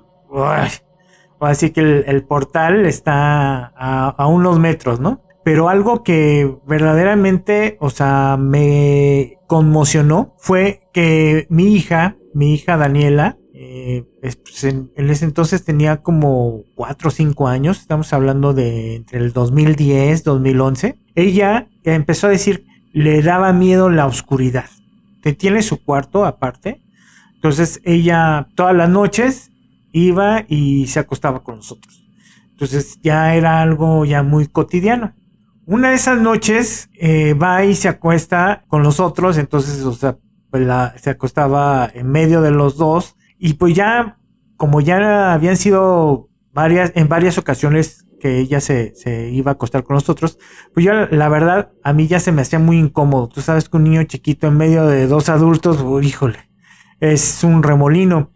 así 1.40 1.72
que 1.72 1.82
el, 2.06 2.24
portal 2.26 2.86
está 2.86 3.74
a, 3.76 4.10
a, 4.10 4.28
unos 4.28 4.60
metros, 4.60 5.00
¿no? 5.00 5.22
Pero 5.44 5.70
algo 5.70 6.04
que 6.04 6.56
verdaderamente, 6.68 7.78
o 7.80 7.90
sea, 7.90 8.38
me 8.40 9.40
conmocionó 9.48 10.36
fue 10.38 10.82
que 10.94 11.48
mi 11.50 11.74
hija, 11.74 12.18
mi 12.36 12.54
hija 12.54 12.78
Daniela, 12.78 13.38
eh, 13.64 14.06
pues, 14.20 14.64
en, 14.64 14.92
ese 14.96 15.24
entonces 15.24 15.64
tenía 15.64 15.98
como 16.02 16.64
4 16.74 17.10
o 17.10 17.12
5 17.12 17.48
años, 17.48 17.80
estamos 17.80 18.12
hablando 18.12 18.54
de 18.54 18.96
entre 18.96 19.20
el 19.20 19.34
2010, 19.34 20.24
2011. 20.24 20.98
Ella 21.14 21.68
empezó 21.84 22.26
a 22.26 22.32
decir, 22.32 22.66
le 22.92 23.22
daba 23.22 23.54
miedo 23.54 23.92
la 23.92 24.08
oscuridad. 24.08 24.66
Que 25.22 25.34
tiene 25.34 25.62
su 25.62 25.84
cuarto 25.84 26.26
aparte. 26.26 26.82
Entonces 27.36 27.80
ella 27.84 28.48
todas 28.56 28.76
las 28.76 28.90
noches 28.90 29.52
iba 29.92 30.44
y 30.48 30.88
se 30.88 30.98
acostaba 30.98 31.44
con 31.44 31.58
nosotros. 31.58 32.04
Entonces 32.54 32.98
ya 33.04 33.36
era 33.36 33.62
algo 33.62 34.06
ya 34.06 34.24
muy 34.24 34.48
cotidiano. 34.48 35.14
Una 35.68 35.90
de 35.90 35.96
esas 35.96 36.20
noches 36.20 36.90
eh, 36.96 37.36
va 37.36 37.64
y 37.64 37.76
se 37.76 37.90
acuesta 37.90 38.64
con 38.68 38.82
nosotros, 38.82 39.38
entonces, 39.38 39.84
o 39.84 39.94
sea, 39.94 40.18
pues 40.50 40.68
se 40.96 41.12
acostaba 41.12 41.92
en 41.94 42.08
medio 42.08 42.42
de 42.42 42.50
los 42.50 42.76
dos 42.76 43.16
y 43.44 43.56
pues 43.56 43.74
ya, 43.74 44.20
como 44.56 44.82
ya 44.82 45.34
habían 45.34 45.58
sido 45.58 46.30
varias, 46.54 46.92
en 46.94 47.10
varias 47.10 47.40
ocasiones 47.40 48.06
que 48.20 48.38
ella 48.38 48.62
se, 48.62 48.94
se 48.96 49.32
iba 49.32 49.50
a 49.50 49.54
acostar 49.56 49.84
con 49.84 49.96
nosotros, 49.96 50.38
pues 50.76 50.86
yo 50.86 50.94
la 50.94 51.28
verdad 51.28 51.72
a 51.84 51.92
mí 51.92 52.06
ya 52.06 52.20
se 52.20 52.32
me 52.32 52.44
hacía 52.44 52.60
muy 52.60 52.78
incómodo. 52.78 53.30
Tú 53.30 53.42
sabes 53.42 53.68
que 53.68 53.78
un 53.78 53.86
niño 53.86 54.04
chiquito 54.04 54.46
en 54.46 54.58
medio 54.58 54.86
de 54.86 55.08
dos 55.08 55.28
adultos, 55.28 55.84
híjole, 56.04 56.52
es 57.00 57.44
un 57.44 57.64
remolino. 57.64 58.32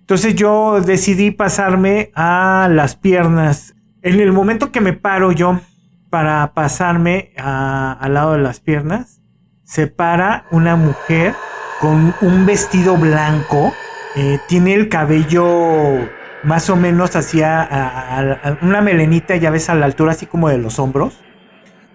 Entonces 0.00 0.34
yo 0.34 0.80
decidí 0.80 1.32
pasarme 1.32 2.10
a 2.14 2.68
las 2.72 2.96
piernas. 2.96 3.74
En 4.00 4.20
el 4.20 4.32
momento 4.32 4.72
que 4.72 4.80
me 4.80 4.94
paro 4.94 5.32
yo 5.32 5.60
para 6.08 6.54
pasarme 6.54 7.34
al 7.36 8.14
lado 8.14 8.32
de 8.32 8.38
las 8.38 8.60
piernas, 8.60 9.20
se 9.64 9.86
para 9.86 10.46
una 10.50 10.76
mujer 10.76 11.34
con 11.78 12.14
un 12.22 12.46
vestido 12.46 12.96
blanco, 12.96 13.74
eh, 14.16 14.38
tiene 14.48 14.74
el 14.74 14.88
cabello 14.88 16.08
más 16.42 16.70
o 16.70 16.76
menos 16.76 17.16
hacia 17.16 18.48
una 18.62 18.80
melenita, 18.80 19.36
ya 19.36 19.50
ves, 19.50 19.68
a 19.68 19.74
la 19.74 19.86
altura 19.86 20.12
así 20.12 20.26
como 20.26 20.48
de 20.48 20.58
los 20.58 20.78
hombros, 20.78 21.20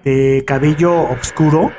de 0.04 0.44
cabello 0.46 1.10
oscuro. 1.10 1.72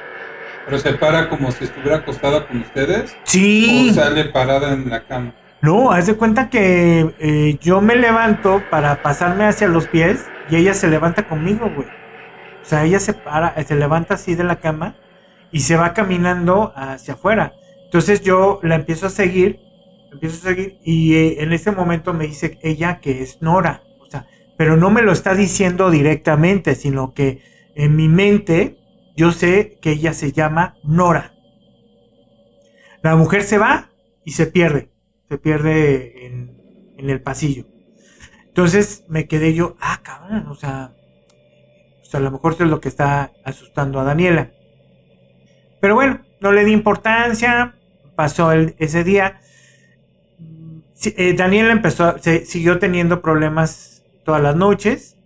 ¿Pero 0.64 0.78
se 0.78 0.94
para 0.94 1.28
como 1.28 1.50
si 1.50 1.64
estuviera 1.64 1.98
acostada 1.98 2.46
con 2.46 2.60
ustedes? 2.60 3.16
Sí. 3.24 3.88
¿O 3.90 3.94
sale 3.94 4.26
parada 4.26 4.72
en 4.72 4.88
la 4.90 5.04
cama? 5.04 5.32
No, 5.60 5.92
haz 5.92 6.06
de 6.06 6.14
cuenta 6.14 6.50
que 6.50 7.14
eh, 7.20 7.58
yo 7.60 7.80
me 7.80 7.94
levanto 7.94 8.62
para 8.68 9.00
pasarme 9.02 9.44
hacia 9.44 9.68
los 9.68 9.86
pies 9.86 10.26
y 10.50 10.56
ella 10.56 10.74
se 10.74 10.88
levanta 10.88 11.28
conmigo, 11.28 11.70
güey. 11.72 11.86
O 11.86 12.64
sea, 12.64 12.84
ella 12.84 12.98
se 12.98 13.12
para, 13.12 13.54
se 13.62 13.74
levanta 13.74 14.14
así 14.14 14.34
de 14.34 14.44
la 14.44 14.56
cama 14.56 14.94
y 15.52 15.60
se 15.60 15.76
va 15.76 15.94
caminando 15.94 16.72
hacia 16.74 17.14
afuera. 17.14 17.52
Entonces 17.84 18.22
yo 18.22 18.58
la 18.62 18.74
empiezo 18.74 19.06
a 19.06 19.10
seguir, 19.10 19.60
empiezo 20.12 20.36
a 20.36 20.50
seguir 20.50 20.78
y 20.84 21.14
eh, 21.14 21.42
en 21.42 21.52
ese 21.52 21.72
momento 21.72 22.12
me 22.12 22.26
dice 22.26 22.58
ella 22.62 23.00
que 23.00 23.22
es 23.22 23.40
Nora. 23.40 23.82
O 24.00 24.06
sea, 24.06 24.26
pero 24.56 24.76
no 24.76 24.90
me 24.90 25.02
lo 25.02 25.12
está 25.12 25.34
diciendo 25.34 25.90
directamente, 25.90 26.74
sino 26.74 27.14
que 27.14 27.42
en 27.74 27.96
mi 27.96 28.08
mente 28.08 28.78
yo 29.16 29.32
sé 29.32 29.78
que 29.80 29.92
ella 29.92 30.14
se 30.14 30.32
llama 30.32 30.76
Nora. 30.84 31.34
La 33.02 33.16
mujer 33.16 33.42
se 33.42 33.58
va 33.58 33.90
y 34.24 34.32
se 34.32 34.46
pierde, 34.46 34.90
se 35.28 35.38
pierde 35.38 36.26
en, 36.26 36.52
el 36.98 37.20
pasillo. 37.20 37.66
Entonces 38.46 39.04
me 39.08 39.26
quedé 39.26 39.54
yo, 39.54 39.76
ah, 39.80 40.00
cabrón, 40.04 40.46
o 40.46 40.54
sea, 40.54 40.94
sea, 42.12 42.20
a 42.20 42.22
lo 42.22 42.30
mejor 42.30 42.52
eso 42.52 42.64
es 42.64 42.70
lo 42.70 42.80
que 42.80 42.88
está 42.88 43.32
asustando 43.44 43.98
a 43.98 44.04
Daniela. 44.04 44.52
Pero 45.80 45.94
bueno, 45.94 46.20
no 46.40 46.52
le 46.52 46.64
di 46.64 46.72
importancia, 46.72 47.74
pasó 48.14 48.52
ese 48.52 49.02
día. 49.02 49.40
Eh, 51.04 51.34
Daniela 51.36 51.72
empezó, 51.72 52.18
se, 52.18 52.44
siguió 52.46 52.78
teniendo 52.78 53.22
problemas 53.22 54.04
todas 54.24 54.42
las 54.42 54.54
noches 54.54 55.18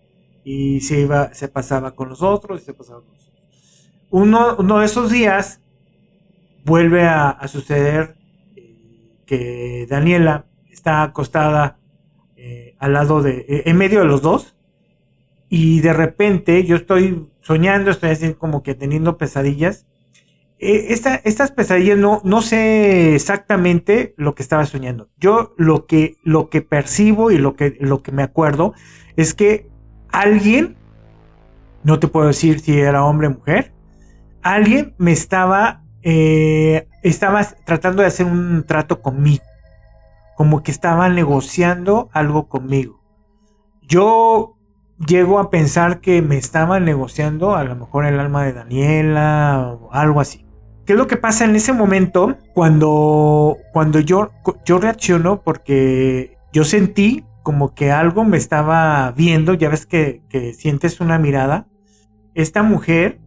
y 0.44 0.80
se 0.80 1.00
iba, 1.00 1.34
se 1.34 1.48
pasaba 1.48 1.94
con 1.94 2.08
los 2.08 2.22
otros 2.22 2.62
y 2.62 2.64
se 2.64 2.74
pasaba 2.74 3.00
con 3.00 3.16
uno 4.10 4.78
de 4.78 4.86
esos 4.86 5.10
días 5.10 5.60
vuelve 6.64 7.04
a, 7.04 7.46
suceder 7.48 8.16
eh, 8.56 9.12
que 9.26 9.86
Daniela 9.88 10.46
está 10.70 11.02
acostada 11.02 11.78
eh, 12.36 12.74
al 12.78 12.92
lado 12.92 13.22
de, 13.22 13.44
en 13.66 13.76
medio 13.76 14.00
de 14.00 14.06
los 14.06 14.22
dos 14.22 14.56
y 15.48 15.80
de 15.80 15.92
repente 15.92 16.64
yo 16.64 16.76
estoy 16.76 17.28
soñando, 17.40 17.90
estoy 17.90 18.10
así 18.10 18.34
como 18.34 18.62
que 18.62 18.74
teniendo 18.74 19.16
pesadillas 19.16 19.86
eh, 20.58 20.86
estas 21.24 21.50
pesadillas 21.50 21.98
no, 21.98 22.22
no 22.24 22.40
sé 22.40 23.14
exactamente 23.14 24.14
lo 24.16 24.34
que 24.34 24.42
estaba 24.42 24.64
soñando. 24.64 25.08
Yo 25.18 25.54
lo 25.58 25.86
que, 25.86 26.16
lo 26.22 26.48
que 26.48 26.62
percibo 26.62 27.30
y 27.30 27.38
lo 27.38 27.56
que, 27.56 27.76
lo 27.80 28.02
que 28.02 28.12
me 28.12 28.22
acuerdo 28.22 28.72
es 29.16 29.34
que 29.34 29.68
alguien, 30.10 30.76
no 31.82 31.98
te 31.98 32.08
puedo 32.08 32.26
decir 32.28 32.60
si 32.60 32.78
era 32.78 33.04
hombre 33.04 33.28
o 33.28 33.32
mujer, 33.32 33.72
alguien 34.42 34.94
me 34.96 35.12
estaba, 35.12 35.82
eh, 36.02 36.88
estaba 37.02 37.44
tratando 37.64 38.02
de 38.02 38.08
hacer 38.08 38.26
un 38.26 38.64
trato 38.66 39.02
conmigo. 39.02 39.44
Como 40.36 40.62
que 40.62 40.70
estaba 40.70 41.08
negociando 41.08 42.08
algo 42.12 42.48
conmigo. 42.48 43.00
Yo 43.82 44.56
llego 45.06 45.38
a 45.38 45.50
pensar 45.50 46.00
que 46.00 46.22
me 46.22 46.38
estaban 46.38 46.84
negociando 46.84 47.56
a 47.56 47.64
lo 47.64 47.76
mejor 47.76 48.06
el 48.06 48.18
alma 48.20 48.44
de 48.44 48.52
Daniela 48.54 49.76
o 49.80 49.92
algo 49.92 50.20
así. 50.20 50.45
¿Qué 50.86 50.92
es 50.92 50.98
lo 50.98 51.08
que 51.08 51.16
pasa 51.16 51.44
en 51.44 51.56
ese 51.56 51.72
momento 51.72 52.36
cuando, 52.54 53.56
cuando 53.72 53.98
yo, 53.98 54.30
yo 54.64 54.78
reacciono? 54.78 55.42
Porque 55.42 56.38
yo 56.52 56.62
sentí 56.62 57.24
como 57.42 57.74
que 57.74 57.90
algo 57.90 58.24
me 58.24 58.36
estaba 58.36 59.10
viendo, 59.10 59.54
ya 59.54 59.68
ves 59.68 59.84
que, 59.84 60.22
sientes 60.56 61.00
una 61.00 61.18
mirada. 61.18 61.66
Esta 62.34 62.62
mujer 62.62 63.18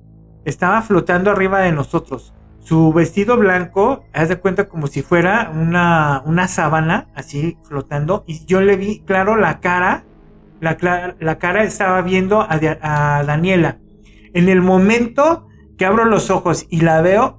estaba 0.45 0.82
flotando 0.82 1.32
arriba 1.32 1.60
de 1.60 1.74
nosotros. 1.74 2.34
Su 2.60 2.93
vestido 2.93 3.36
blanco, 3.36 4.05
haz 4.14 4.30
de 4.30 4.38
cuenta 4.38 4.70
como 4.70 4.88
si 4.88 5.01
fuera 5.01 5.51
una, 5.53 6.24
una 6.26 6.47
sábana, 6.47 7.10
así 7.14 7.57
flotando. 7.64 8.24
Y 8.26 8.45
yo 8.45 8.62
le 8.62 8.78
vi, 8.78 9.01
claro, 9.01 9.36
la 9.36 9.60
cara. 9.60 10.05
La, 10.62 11.16
la 11.20 11.39
cara 11.39 11.64
estaba 11.64 12.01
viendo 12.03 12.41
a, 12.41 12.60
a 12.82 13.24
Daniela. 13.26 13.80
En 14.34 14.47
el 14.47 14.62
momento 14.62 15.47
que 15.78 15.86
abro 15.86 16.03
los 16.05 16.30
ojos 16.30 16.68
y 16.70 16.82
la 16.82 17.01
veo, 17.01 17.39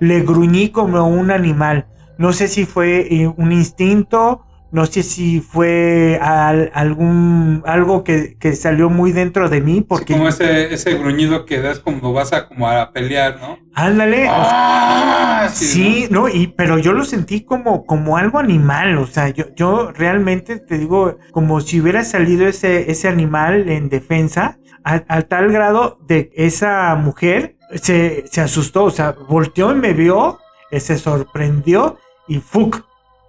le 0.00 0.20
gruñí 0.20 0.70
como 0.70 1.06
un 1.08 1.30
animal. 1.30 1.86
No 2.18 2.32
sé 2.32 2.48
si 2.48 2.66
fue 2.66 3.06
eh, 3.12 3.32
un 3.36 3.52
instinto, 3.52 4.44
no 4.70 4.84
sé 4.84 5.02
si 5.02 5.40
fue 5.40 6.18
algún 6.20 7.62
algo 7.64 8.04
que, 8.04 8.36
salió 8.54 8.90
muy 8.90 9.12
dentro 9.12 9.48
de 9.48 9.60
mí 9.60 9.80
porque 9.80 10.12
como 10.12 10.28
ese, 10.28 10.72
ese 10.74 10.94
gruñido 10.94 11.46
que 11.46 11.60
das 11.60 11.78
cuando 11.78 12.12
vas 12.12 12.32
a 12.32 12.48
como 12.48 12.68
a 12.68 12.92
pelear 12.92 13.38
no 13.40 13.58
ándale 13.74 14.26
ah, 14.28 15.48
sí, 15.52 16.08
¿no? 16.10 16.28
y 16.28 16.48
pero 16.48 16.78
yo 16.78 16.92
lo 16.92 17.04
sentí 17.04 17.42
como 17.42 17.86
como 17.86 18.16
algo 18.16 18.38
animal 18.38 18.98
o 18.98 19.06
sea 19.06 19.28
yo 19.28 19.46
yo 19.54 19.92
realmente 19.92 20.58
te 20.58 20.78
digo 20.78 21.18
como 21.30 21.60
si 21.60 21.80
hubiera 21.80 22.04
salido 22.04 22.46
ese 22.46 22.90
ese 22.90 23.08
animal 23.08 23.68
en 23.68 23.88
defensa 23.88 24.58
al 24.82 25.26
tal 25.26 25.52
grado 25.52 25.98
de 26.06 26.30
esa 26.34 26.94
mujer 26.96 27.57
se, 27.74 28.24
asustó, 28.40 28.84
o 28.84 28.90
sea, 28.90 29.12
volteó 29.12 29.72
y 29.72 29.76
me 29.76 29.92
vio, 29.92 30.38
se 30.70 30.98
sorprendió 30.98 31.98
y 32.26 32.38
¡fuc! 32.38 32.84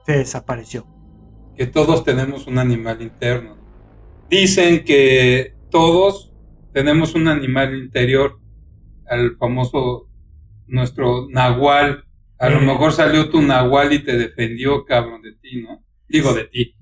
se 0.06 0.18
desapareció. 0.18 0.88
Que 1.56 1.68
todos 1.68 2.04
tenemos 2.04 2.48
un 2.48 2.58
animal 2.58 3.02
interno. 3.02 3.58
Dicen 4.30 4.84
que 4.84 5.56
todos 5.70 6.34
tenemos 6.74 7.16
un 7.16 7.28
animal 7.28 7.76
interior, 7.76 8.40
al 9.08 9.36
famoso 9.38 10.08
nuestro 10.68 11.28
nahual. 11.30 12.06
A 12.38 12.50
lo 12.50 12.60
eh. 12.60 12.66
mejor 12.66 12.94
salió 12.94 13.30
tu 13.30 13.42
nahual 13.42 13.92
y 13.92 14.04
te 14.04 14.18
defendió, 14.18 14.86
cabrón, 14.86 15.22
de 15.22 15.34
ti, 15.34 15.62
¿no? 15.62 15.84
Digo 16.08 16.34
de 16.34 16.46
ti, 16.46 16.76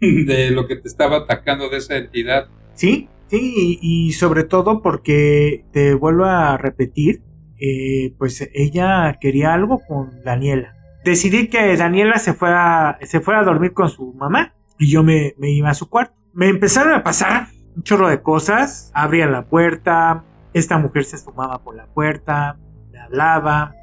de 0.00 0.50
lo 0.50 0.66
que 0.66 0.76
te 0.76 0.88
estaba 0.88 1.18
atacando 1.18 1.68
de 1.68 1.78
esa 1.78 1.96
entidad. 1.96 2.48
Sí, 2.74 3.08
Sí, 3.28 3.78
y, 3.80 4.12
sobre 4.12 4.44
todo 4.44 4.82
porque 4.82 5.64
te 5.72 5.94
vuelvo 5.94 6.24
a 6.24 6.56
repetir, 6.56 7.22
eh, 7.58 8.14
pues 8.18 8.48
ella 8.54 9.18
quería 9.20 9.54
algo 9.54 9.80
con 9.86 10.22
Daniela. 10.22 10.74
Decidí 11.04 11.48
que 11.48 11.76
Daniela 11.76 12.18
se 12.18 12.32
fuera, 12.34 12.98
se 13.02 13.20
fuera 13.20 13.40
a 13.40 13.44
dormir 13.44 13.72
con 13.72 13.88
su 13.88 14.12
mamá 14.14 14.54
y 14.78 14.90
yo 14.90 15.02
me, 15.02 15.34
me 15.38 15.50
iba 15.50 15.70
a 15.70 15.74
su 15.74 15.88
cuarto. 15.88 16.14
Me 16.32 16.48
empezaron 16.48 16.94
a 16.94 17.02
pasar 17.02 17.48
un 17.76 17.82
chorro 17.82 18.08
de 18.08 18.22
cosas. 18.22 18.90
Abría 18.94 19.26
la 19.26 19.46
puerta, 19.46 20.24
esta 20.52 20.78
mujer 20.78 21.04
se 21.04 21.16
asomaba 21.16 21.58
por 21.58 21.74
la 21.74 21.86
puerta, 21.86 22.58
le 22.92 22.98
hablaba. 22.98 23.74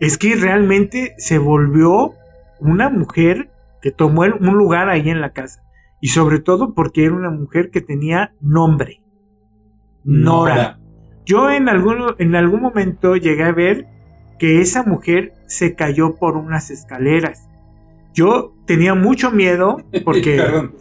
Es 0.00 0.16
que 0.16 0.36
realmente 0.36 1.14
se 1.18 1.38
volvió 1.38 2.14
una 2.60 2.88
mujer 2.88 3.50
que 3.82 3.90
tomó 3.90 4.22
un 4.22 4.56
lugar 4.56 4.88
ahí 4.88 5.08
en 5.10 5.20
la 5.20 5.32
casa. 5.32 5.62
Y 6.00 6.08
sobre 6.08 6.40
todo 6.40 6.74
porque 6.74 7.04
era 7.04 7.14
una 7.14 7.30
mujer 7.30 7.70
que 7.70 7.80
tenía 7.80 8.34
nombre. 8.40 9.02
Nora. 10.04 10.78
Yo 11.26 11.50
en 11.50 11.68
algún, 11.68 12.14
en 12.18 12.34
algún 12.34 12.62
momento 12.62 13.16
llegué 13.16 13.44
a 13.44 13.52
ver 13.52 13.86
que 14.38 14.60
esa 14.60 14.82
mujer 14.82 15.34
se 15.46 15.74
cayó 15.74 16.16
por 16.16 16.36
unas 16.36 16.70
escaleras. 16.70 17.48
Yo 18.14 18.54
tenía 18.66 18.94
mucho 18.94 19.30
miedo 19.30 19.76
porque... 20.04 20.36
Perdón, 20.36 20.74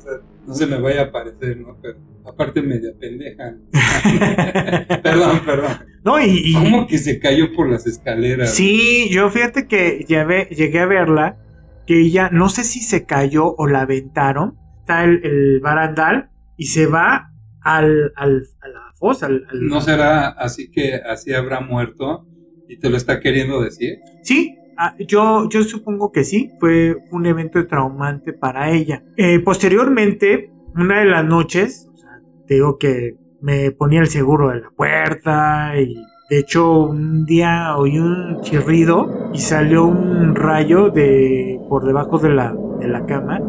no 0.47 0.55
se 0.55 0.65
me 0.65 0.79
vaya 0.79 1.01
a 1.01 1.05
aparecer, 1.05 1.57
¿no? 1.57 1.77
Pero 1.81 1.99
aparte 2.25 2.61
media 2.61 2.91
pendeja. 2.99 3.55
perdón, 5.03 5.41
perdón. 5.45 5.71
No, 6.03 6.19
y, 6.23 6.53
¿Cómo 6.53 6.87
que 6.87 6.97
se 6.97 7.19
cayó 7.19 7.53
por 7.53 7.69
las 7.69 7.85
escaleras? 7.85 8.53
Sí, 8.53 9.09
yo 9.11 9.29
fíjate 9.29 9.67
que 9.67 10.05
llegué 10.07 10.79
a 10.79 10.85
verla, 10.85 11.37
que 11.85 11.99
ella, 11.99 12.29
no 12.31 12.49
sé 12.49 12.63
si 12.63 12.79
se 12.79 13.05
cayó 13.05 13.53
o 13.55 13.67
la 13.67 13.81
aventaron, 13.81 14.57
el, 14.89 15.59
barandal 15.61 16.29
y 16.57 16.65
se 16.65 16.87
va 16.87 17.31
al, 17.61 18.11
al, 18.15 18.43
a 18.61 18.67
la 18.67 18.93
fosa. 18.95 19.29
¿No 19.53 19.81
será 19.81 20.29
así 20.29 20.71
que 20.71 20.95
así 20.95 21.33
habrá 21.33 21.61
muerto 21.61 22.27
y 22.67 22.77
te 22.77 22.89
lo 22.89 22.97
está 22.97 23.19
queriendo 23.19 23.61
decir? 23.61 23.99
Sí, 24.23 24.55
ah, 24.77 24.95
yo, 24.99 25.47
yo 25.49 25.63
supongo 25.63 26.11
que 26.11 26.23
sí, 26.23 26.51
fue 26.59 26.95
un 27.11 27.25
evento 27.25 27.65
traumante 27.67 28.33
para 28.33 28.71
ella. 28.71 29.03
Eh, 29.17 29.39
posteriormente, 29.39 30.51
una 30.75 30.99
de 30.99 31.05
las 31.05 31.25
noches, 31.25 31.87
o 31.93 31.97
sea, 31.97 32.21
digo 32.47 32.77
que 32.77 33.15
me 33.41 33.71
ponía 33.71 34.01
el 34.01 34.07
seguro 34.07 34.49
de 34.49 34.61
la 34.61 34.69
puerta 34.71 35.79
y 35.79 35.95
de 36.29 36.37
hecho, 36.37 36.81
un 36.81 37.25
día 37.25 37.75
oí 37.75 37.97
un 37.97 38.41
chirrido 38.41 39.31
y 39.33 39.39
salió 39.39 39.85
un 39.85 40.35
rayo 40.35 40.91
de 40.91 41.59
por 41.67 41.83
debajo 41.85 42.19
de 42.19 42.29
la, 42.29 42.53
de 42.79 42.87
la 42.87 43.03
cama 43.07 43.41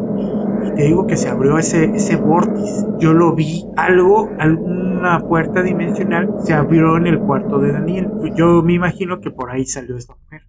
digo 0.83 1.07
que 1.07 1.17
se 1.17 1.29
abrió 1.29 1.57
ese, 1.57 1.85
ese 1.95 2.15
vórtice. 2.15 2.85
Yo 2.99 3.13
lo 3.13 3.33
vi, 3.33 3.65
algo, 3.75 4.29
alguna 4.39 5.19
puerta 5.19 5.61
dimensional 5.61 6.29
se 6.43 6.53
abrió 6.53 6.97
en 6.97 7.07
el 7.07 7.19
cuarto 7.19 7.59
de 7.59 7.71
Daniel. 7.71 8.09
Yo 8.35 8.61
me 8.63 8.73
imagino 8.73 9.19
que 9.19 9.31
por 9.31 9.51
ahí 9.51 9.65
salió 9.65 9.97
esta 9.97 10.15
mujer. 10.15 10.43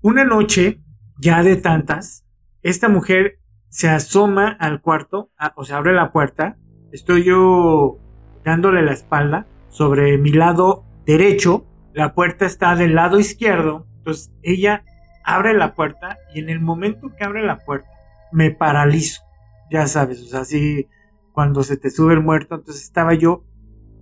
Una 0.00 0.24
noche, 0.24 0.80
ya 1.18 1.42
de 1.42 1.56
tantas, 1.56 2.24
esta 2.62 2.88
mujer 2.88 3.38
se 3.68 3.88
asoma 3.88 4.48
al 4.48 4.80
cuarto, 4.80 5.30
o 5.56 5.64
sea, 5.64 5.78
abre 5.78 5.92
la 5.92 6.12
puerta. 6.12 6.56
Estoy 6.92 7.24
yo 7.24 7.98
dándole 8.44 8.82
la 8.82 8.92
espalda 8.92 9.46
sobre 9.68 10.18
mi 10.18 10.32
lado 10.32 10.84
derecho. 11.06 11.66
La 11.92 12.14
puerta 12.14 12.46
está 12.46 12.74
del 12.76 12.94
lado 12.94 13.18
izquierdo. 13.18 13.86
Entonces 13.98 14.32
ella 14.42 14.84
abre 15.24 15.54
la 15.54 15.74
puerta 15.74 16.18
y 16.34 16.40
en 16.40 16.48
el 16.48 16.60
momento 16.60 17.10
que 17.16 17.24
abre 17.24 17.44
la 17.44 17.58
puerta 17.58 17.90
me 18.32 18.50
paralizo. 18.50 19.27
Ya 19.70 19.86
sabes, 19.86 20.22
o 20.22 20.26
sea, 20.26 20.40
así 20.40 20.88
cuando 21.32 21.62
se 21.62 21.76
te 21.76 21.90
sube 21.90 22.14
el 22.14 22.22
muerto, 22.22 22.56
entonces 22.56 22.84
estaba 22.84 23.14
yo 23.14 23.44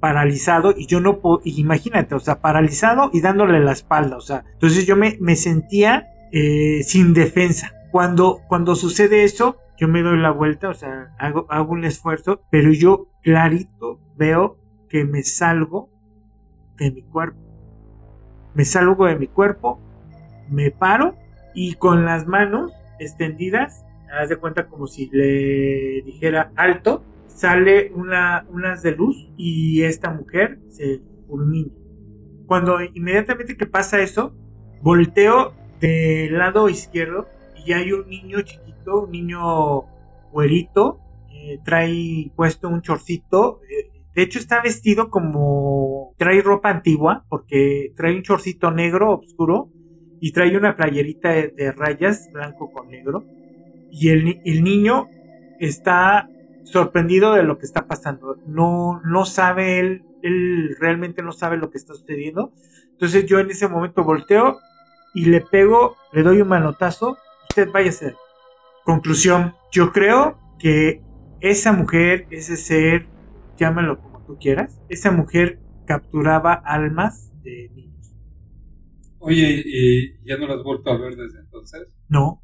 paralizado 0.00 0.74
y 0.76 0.86
yo 0.86 1.00
no 1.00 1.20
puedo, 1.20 1.40
imagínate, 1.44 2.14
o 2.14 2.20
sea, 2.20 2.40
paralizado 2.40 3.10
y 3.12 3.20
dándole 3.20 3.60
la 3.60 3.72
espalda, 3.72 4.16
o 4.16 4.20
sea, 4.20 4.44
entonces 4.52 4.86
yo 4.86 4.96
me, 4.96 5.16
me 5.20 5.36
sentía 5.36 6.06
eh, 6.32 6.82
sin 6.82 7.14
defensa. 7.14 7.72
Cuando, 7.90 8.42
cuando 8.48 8.74
sucede 8.74 9.24
eso, 9.24 9.56
yo 9.78 9.88
me 9.88 10.02
doy 10.02 10.18
la 10.18 10.30
vuelta, 10.30 10.68
o 10.68 10.74
sea, 10.74 11.14
hago, 11.18 11.46
hago 11.48 11.72
un 11.72 11.84
esfuerzo, 11.84 12.42
pero 12.50 12.72
yo 12.72 13.08
clarito 13.22 14.00
veo 14.16 14.58
que 14.88 15.04
me 15.04 15.22
salgo 15.22 15.88
de 16.76 16.90
mi 16.90 17.02
cuerpo. 17.02 17.38
Me 18.54 18.64
salgo 18.64 19.06
de 19.06 19.16
mi 19.16 19.28
cuerpo, 19.28 19.80
me 20.50 20.70
paro 20.70 21.14
y 21.54 21.74
con 21.74 22.04
las 22.04 22.26
manos 22.26 22.72
extendidas, 22.98 23.85
haz 24.12 24.28
de 24.28 24.36
cuenta 24.36 24.68
como 24.68 24.86
si 24.86 25.08
le 25.12 26.02
dijera 26.02 26.52
alto, 26.56 27.04
sale 27.26 27.92
una, 27.94 28.46
unas 28.50 28.82
de 28.82 28.92
luz 28.92 29.30
y 29.36 29.82
esta 29.82 30.10
mujer 30.10 30.58
se 30.68 31.02
fulmina. 31.26 31.72
Cuando 32.46 32.78
inmediatamente 32.80 33.56
que 33.56 33.66
pasa 33.66 34.00
eso, 34.00 34.34
volteo 34.82 35.54
del 35.80 36.38
lado 36.38 36.68
izquierdo 36.68 37.28
y 37.64 37.72
hay 37.72 37.92
un 37.92 38.08
niño 38.08 38.40
chiquito, 38.42 39.02
un 39.02 39.10
niño 39.10 39.82
güerito, 40.30 41.00
eh, 41.32 41.58
trae 41.64 42.30
puesto 42.36 42.68
un 42.68 42.82
chorcito. 42.82 43.60
Eh, 43.68 43.90
de 44.14 44.22
hecho 44.22 44.38
está 44.38 44.62
vestido 44.62 45.10
como 45.10 46.14
trae 46.16 46.40
ropa 46.40 46.70
antigua 46.70 47.24
porque 47.28 47.92
trae 47.96 48.14
un 48.16 48.22
chorcito 48.22 48.70
negro 48.70 49.18
oscuro 49.18 49.70
y 50.20 50.32
trae 50.32 50.56
una 50.56 50.76
playerita 50.76 51.30
de, 51.30 51.72
rayas 51.72 52.30
blanco 52.32 52.70
con 52.72 52.88
negro. 52.88 53.24
Y 53.90 54.10
el, 54.10 54.40
el 54.44 54.64
niño 54.64 55.08
está 55.58 56.28
sorprendido 56.64 57.34
de 57.34 57.42
lo 57.42 57.58
que 57.58 57.66
está 57.66 57.86
pasando. 57.86 58.36
No, 58.46 59.00
no 59.04 59.24
sabe 59.24 59.78
él, 59.78 60.04
él 60.22 60.76
realmente 60.78 61.22
no 61.22 61.32
sabe 61.32 61.56
lo 61.56 61.70
que 61.70 61.78
está 61.78 61.94
sucediendo. 61.94 62.52
Entonces 62.92 63.26
yo 63.26 63.38
en 63.38 63.50
ese 63.50 63.68
momento 63.68 64.04
volteo 64.04 64.58
y 65.14 65.26
le 65.26 65.40
pego, 65.40 65.96
le 66.12 66.22
doy 66.22 66.40
un 66.40 66.48
manotazo. 66.48 67.16
Usted 67.50 67.70
vaya 67.70 67.90
a 67.90 67.92
ser. 67.92 68.16
Conclusión, 68.84 69.54
yo 69.72 69.92
creo 69.92 70.38
que 70.58 71.02
esa 71.40 71.72
mujer, 71.72 72.26
ese 72.30 72.56
ser, 72.56 73.06
llámalo 73.56 74.00
como 74.00 74.24
tú 74.24 74.36
quieras, 74.38 74.80
esa 74.88 75.10
mujer 75.10 75.60
capturaba 75.86 76.52
almas 76.52 77.32
de 77.42 77.70
niños. 77.74 78.12
Oye, 79.18 79.62
¿y 79.64 80.26
ya 80.26 80.36
no 80.38 80.46
la 80.46 80.54
has 80.54 80.62
vuelto 80.62 80.90
a 80.90 80.98
ver 80.98 81.16
desde 81.16 81.40
entonces? 81.40 81.88
No, 82.08 82.42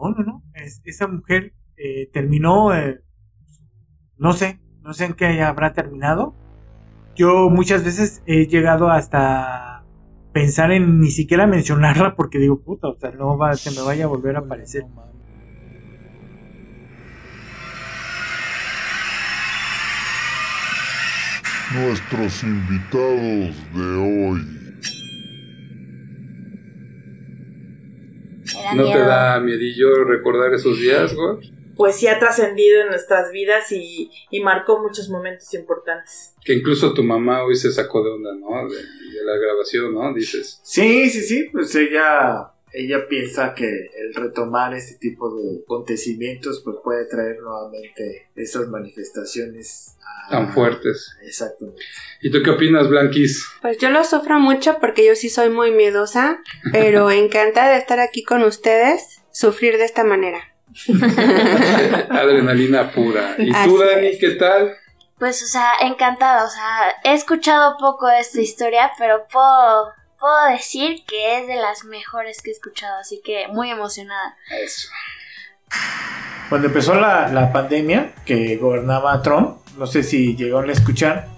no, 0.00 0.10
no, 0.10 0.24
no. 0.24 0.42
esa 0.84 1.06
mujer 1.06 1.54
eh, 1.76 2.08
terminó 2.12 2.74
eh, 2.74 3.00
no 4.18 4.32
sé, 4.32 4.60
no 4.82 4.92
sé 4.92 5.06
en 5.06 5.14
qué 5.14 5.42
habrá 5.42 5.72
terminado. 5.72 6.34
Yo 7.14 7.50
muchas 7.50 7.84
veces 7.84 8.22
he 8.26 8.46
llegado 8.46 8.90
hasta 8.90 9.84
pensar 10.32 10.72
en 10.72 11.00
ni 11.00 11.10
siquiera 11.10 11.46
mencionarla 11.46 12.14
porque 12.14 12.38
digo, 12.38 12.60
puta, 12.60 12.88
o 12.88 12.98
sea, 12.98 13.10
no 13.12 13.38
va, 13.38 13.54
se 13.54 13.70
me 13.70 13.80
vaya 13.80 14.04
a 14.04 14.08
volver 14.08 14.36
a 14.36 14.40
aparecer. 14.40 14.84
Nuestros 21.74 22.42
invitados 22.42 23.54
de 23.74 23.96
hoy. 23.96 24.67
¿No 28.78 28.92
te 28.92 28.98
da 28.98 29.40
miedillo 29.40 30.04
recordar 30.04 30.54
esos 30.54 30.78
días, 30.78 31.14
güey? 31.14 31.58
pues 31.78 31.94
sí 31.94 32.08
ha 32.08 32.18
trascendido 32.18 32.82
en 32.82 32.88
nuestras 32.88 33.30
vidas 33.30 33.70
y, 33.70 34.10
marcó 34.42 34.82
muchos 34.82 35.08
momentos 35.08 35.54
importantes. 35.54 36.34
Que 36.44 36.54
incluso 36.54 36.92
tu 36.92 37.04
mamá 37.04 37.44
hoy 37.44 37.54
se 37.54 37.70
sacó 37.70 38.02
de 38.02 38.10
onda, 38.10 38.34
¿no? 38.34 38.68
De, 38.68 38.76
la 39.24 39.36
grabación, 39.36 39.94
¿no? 39.94 40.12
Dices. 40.12 40.60
Sí, 40.64 41.08
sí, 41.08 41.22
sí, 41.22 41.48
pues 41.52 41.74
ella 41.74 42.50
ella 42.72 43.06
piensa 43.08 43.54
que 43.54 43.66
el 43.66 44.14
retomar 44.14 44.74
este 44.74 44.96
tipo 44.96 45.34
de 45.34 45.60
acontecimientos 45.64 46.62
pues 46.64 46.76
puede 46.82 47.06
traer 47.06 47.40
nuevamente 47.40 48.28
esas 48.34 48.68
manifestaciones 48.68 49.96
tan 50.30 50.52
fuertes. 50.52 51.16
Exactamente. 51.22 51.82
¿Y 52.20 52.30
tú 52.30 52.42
qué 52.42 52.50
opinas, 52.50 52.88
Blanquis? 52.88 53.46
Pues 53.62 53.78
yo 53.78 53.90
lo 53.90 54.04
sufro 54.04 54.38
mucho 54.38 54.78
porque 54.80 55.06
yo 55.06 55.14
sí 55.14 55.28
soy 55.28 55.48
muy 55.48 55.70
miedosa, 55.70 56.40
pero 56.72 57.10
encantada 57.10 57.72
de 57.72 57.78
estar 57.78 58.00
aquí 58.00 58.22
con 58.22 58.42
ustedes, 58.42 59.22
sufrir 59.30 59.78
de 59.78 59.84
esta 59.84 60.04
manera. 60.04 60.40
Adrenalina 62.10 62.92
pura. 62.92 63.36
¿Y 63.38 63.50
tú, 63.64 63.78
Dani, 63.78 64.18
qué 64.18 64.30
tal? 64.32 64.76
Pues, 65.18 65.42
o 65.42 65.46
sea, 65.46 65.72
encantada. 65.82 66.44
O 66.44 66.48
sea, 66.48 66.94
he 67.04 67.14
escuchado 67.14 67.76
poco 67.78 68.06
de 68.06 68.20
esta 68.20 68.40
historia, 68.40 68.92
pero 68.98 69.26
puedo, 69.30 69.92
puedo 70.18 70.50
decir 70.50 71.04
que 71.06 71.38
es 71.38 71.46
de 71.46 71.56
las 71.56 71.84
mejores 71.84 72.42
que 72.42 72.50
he 72.50 72.52
escuchado. 72.52 72.98
Así 72.98 73.20
que 73.24 73.48
muy 73.48 73.70
emocionada. 73.70 74.36
Eso. 74.50 74.88
Cuando 76.48 76.68
empezó 76.68 76.94
la, 76.94 77.28
la 77.28 77.52
pandemia 77.52 78.14
que 78.24 78.56
gobernaba 78.56 79.20
Trump, 79.22 79.58
no 79.76 79.86
sé 79.86 80.02
si 80.02 80.34
llegaron 80.34 80.70
a 80.70 80.72
escuchar, 80.72 81.28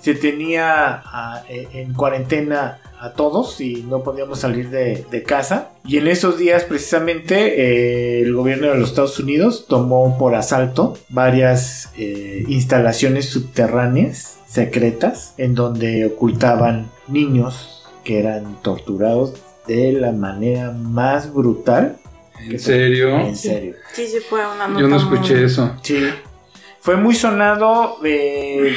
se 0.00 0.14
tenía 0.14 1.02
e, 1.48 1.68
en 1.72 1.92
cuarentena 1.92 2.78
a 3.00 3.12
todos 3.12 3.60
y 3.60 3.82
no 3.82 4.02
podíamos 4.02 4.40
salir 4.40 4.70
de, 4.70 5.22
casa. 5.26 5.72
Y 5.84 5.98
en 5.98 6.06
esos 6.06 6.38
días 6.38 6.64
precisamente 6.64 7.60
eh, 7.60 8.22
el 8.22 8.34
gobierno 8.34 8.68
de 8.68 8.78
los 8.78 8.90
Estados 8.90 9.18
Unidos 9.18 9.66
tomó 9.68 10.16
por 10.16 10.34
asalto 10.34 10.96
varias 11.08 11.90
eh, 11.98 12.44
instalaciones 12.48 13.28
subterráneas 13.28 14.38
secretas 14.46 15.34
en 15.38 15.54
donde 15.54 16.06
ocultaban 16.06 16.90
niños 17.08 17.75
que 18.06 18.20
eran 18.20 18.62
torturados 18.62 19.34
de 19.66 19.92
la 19.92 20.12
manera 20.12 20.70
más 20.70 21.34
brutal. 21.34 21.98
¿En 22.38 22.60
serio? 22.60 23.18
En 23.18 23.34
serio. 23.34 23.74
Sí, 23.92 24.06
sí 24.06 24.18
fue 24.20 24.46
una 24.46 24.68
nota 24.68 24.80
Yo 24.80 24.86
no 24.86 24.96
escuché 24.96 25.44
eso. 25.44 25.74
Sí. 25.82 26.08
Fue 26.80 26.96
muy 26.96 27.14
sonado. 27.14 27.98
Eh, 28.04 28.74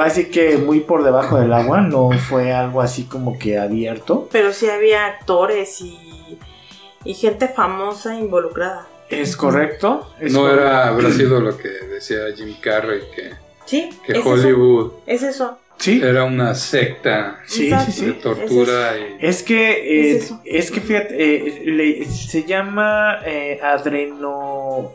Así 0.00 0.26
que 0.26 0.56
muy 0.58 0.80
por 0.80 1.02
debajo 1.02 1.38
del 1.38 1.52
agua, 1.52 1.80
no 1.80 2.10
fue 2.12 2.52
algo 2.52 2.80
así 2.80 3.04
como 3.04 3.36
que 3.38 3.58
abierto. 3.58 4.28
Pero 4.30 4.52
sí 4.52 4.68
había 4.70 5.06
actores 5.06 5.80
y, 5.80 6.38
y 7.04 7.14
gente 7.14 7.48
famosa 7.48 8.14
involucrada. 8.14 8.86
Es 9.10 9.36
correcto. 9.36 10.08
no 10.20 10.48
era, 10.48 10.88
habrá 10.88 11.10
sido 11.10 11.40
lo 11.40 11.58
que 11.58 11.68
decía 11.68 12.20
Jim 12.34 12.54
Carrey, 12.60 13.02
que, 13.14 13.32
sí, 13.66 13.90
que 14.06 14.18
Hollywood 14.20 14.92
es 15.06 15.22
eso. 15.22 15.58
Sí. 15.82 16.00
Era 16.00 16.22
una 16.22 16.54
secta 16.54 17.40
sí, 17.44 17.68
de 17.70 18.12
tortura. 18.12 18.94
Es, 19.18 19.42
que, 19.42 20.12
eh, 20.12 20.22
es, 20.44 20.70
que 20.70 20.80
fíjate, 20.80 21.16
eh, 21.18 22.04
se 22.04 22.44
llama 22.44 23.18
eh, 23.26 23.58
adreno 23.60 24.92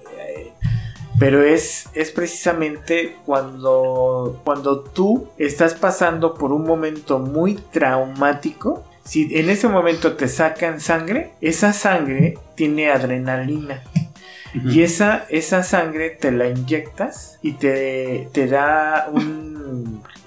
pero 1.19 1.43
es, 1.43 1.89
es 1.93 2.11
precisamente 2.11 3.15
cuando, 3.25 4.41
cuando 4.45 4.81
tú 4.81 5.27
estás 5.37 5.73
pasando 5.73 6.35
por 6.35 6.53
un 6.53 6.63
momento 6.63 7.19
muy 7.19 7.55
traumático. 7.55 8.85
Si 9.03 9.35
en 9.37 9.49
ese 9.49 9.67
momento 9.67 10.15
te 10.15 10.27
sacan 10.27 10.79
sangre, 10.79 11.31
esa 11.41 11.73
sangre 11.73 12.37
tiene 12.55 12.91
adrenalina. 12.91 13.83
Y 14.53 14.81
esa, 14.81 15.25
esa 15.29 15.61
sangre 15.61 16.09
te 16.09 16.31
la 16.31 16.47
inyectas 16.47 17.37
y 17.41 17.53
te, 17.53 18.29
te 18.31 18.47
da 18.47 19.09
un... 19.11 19.46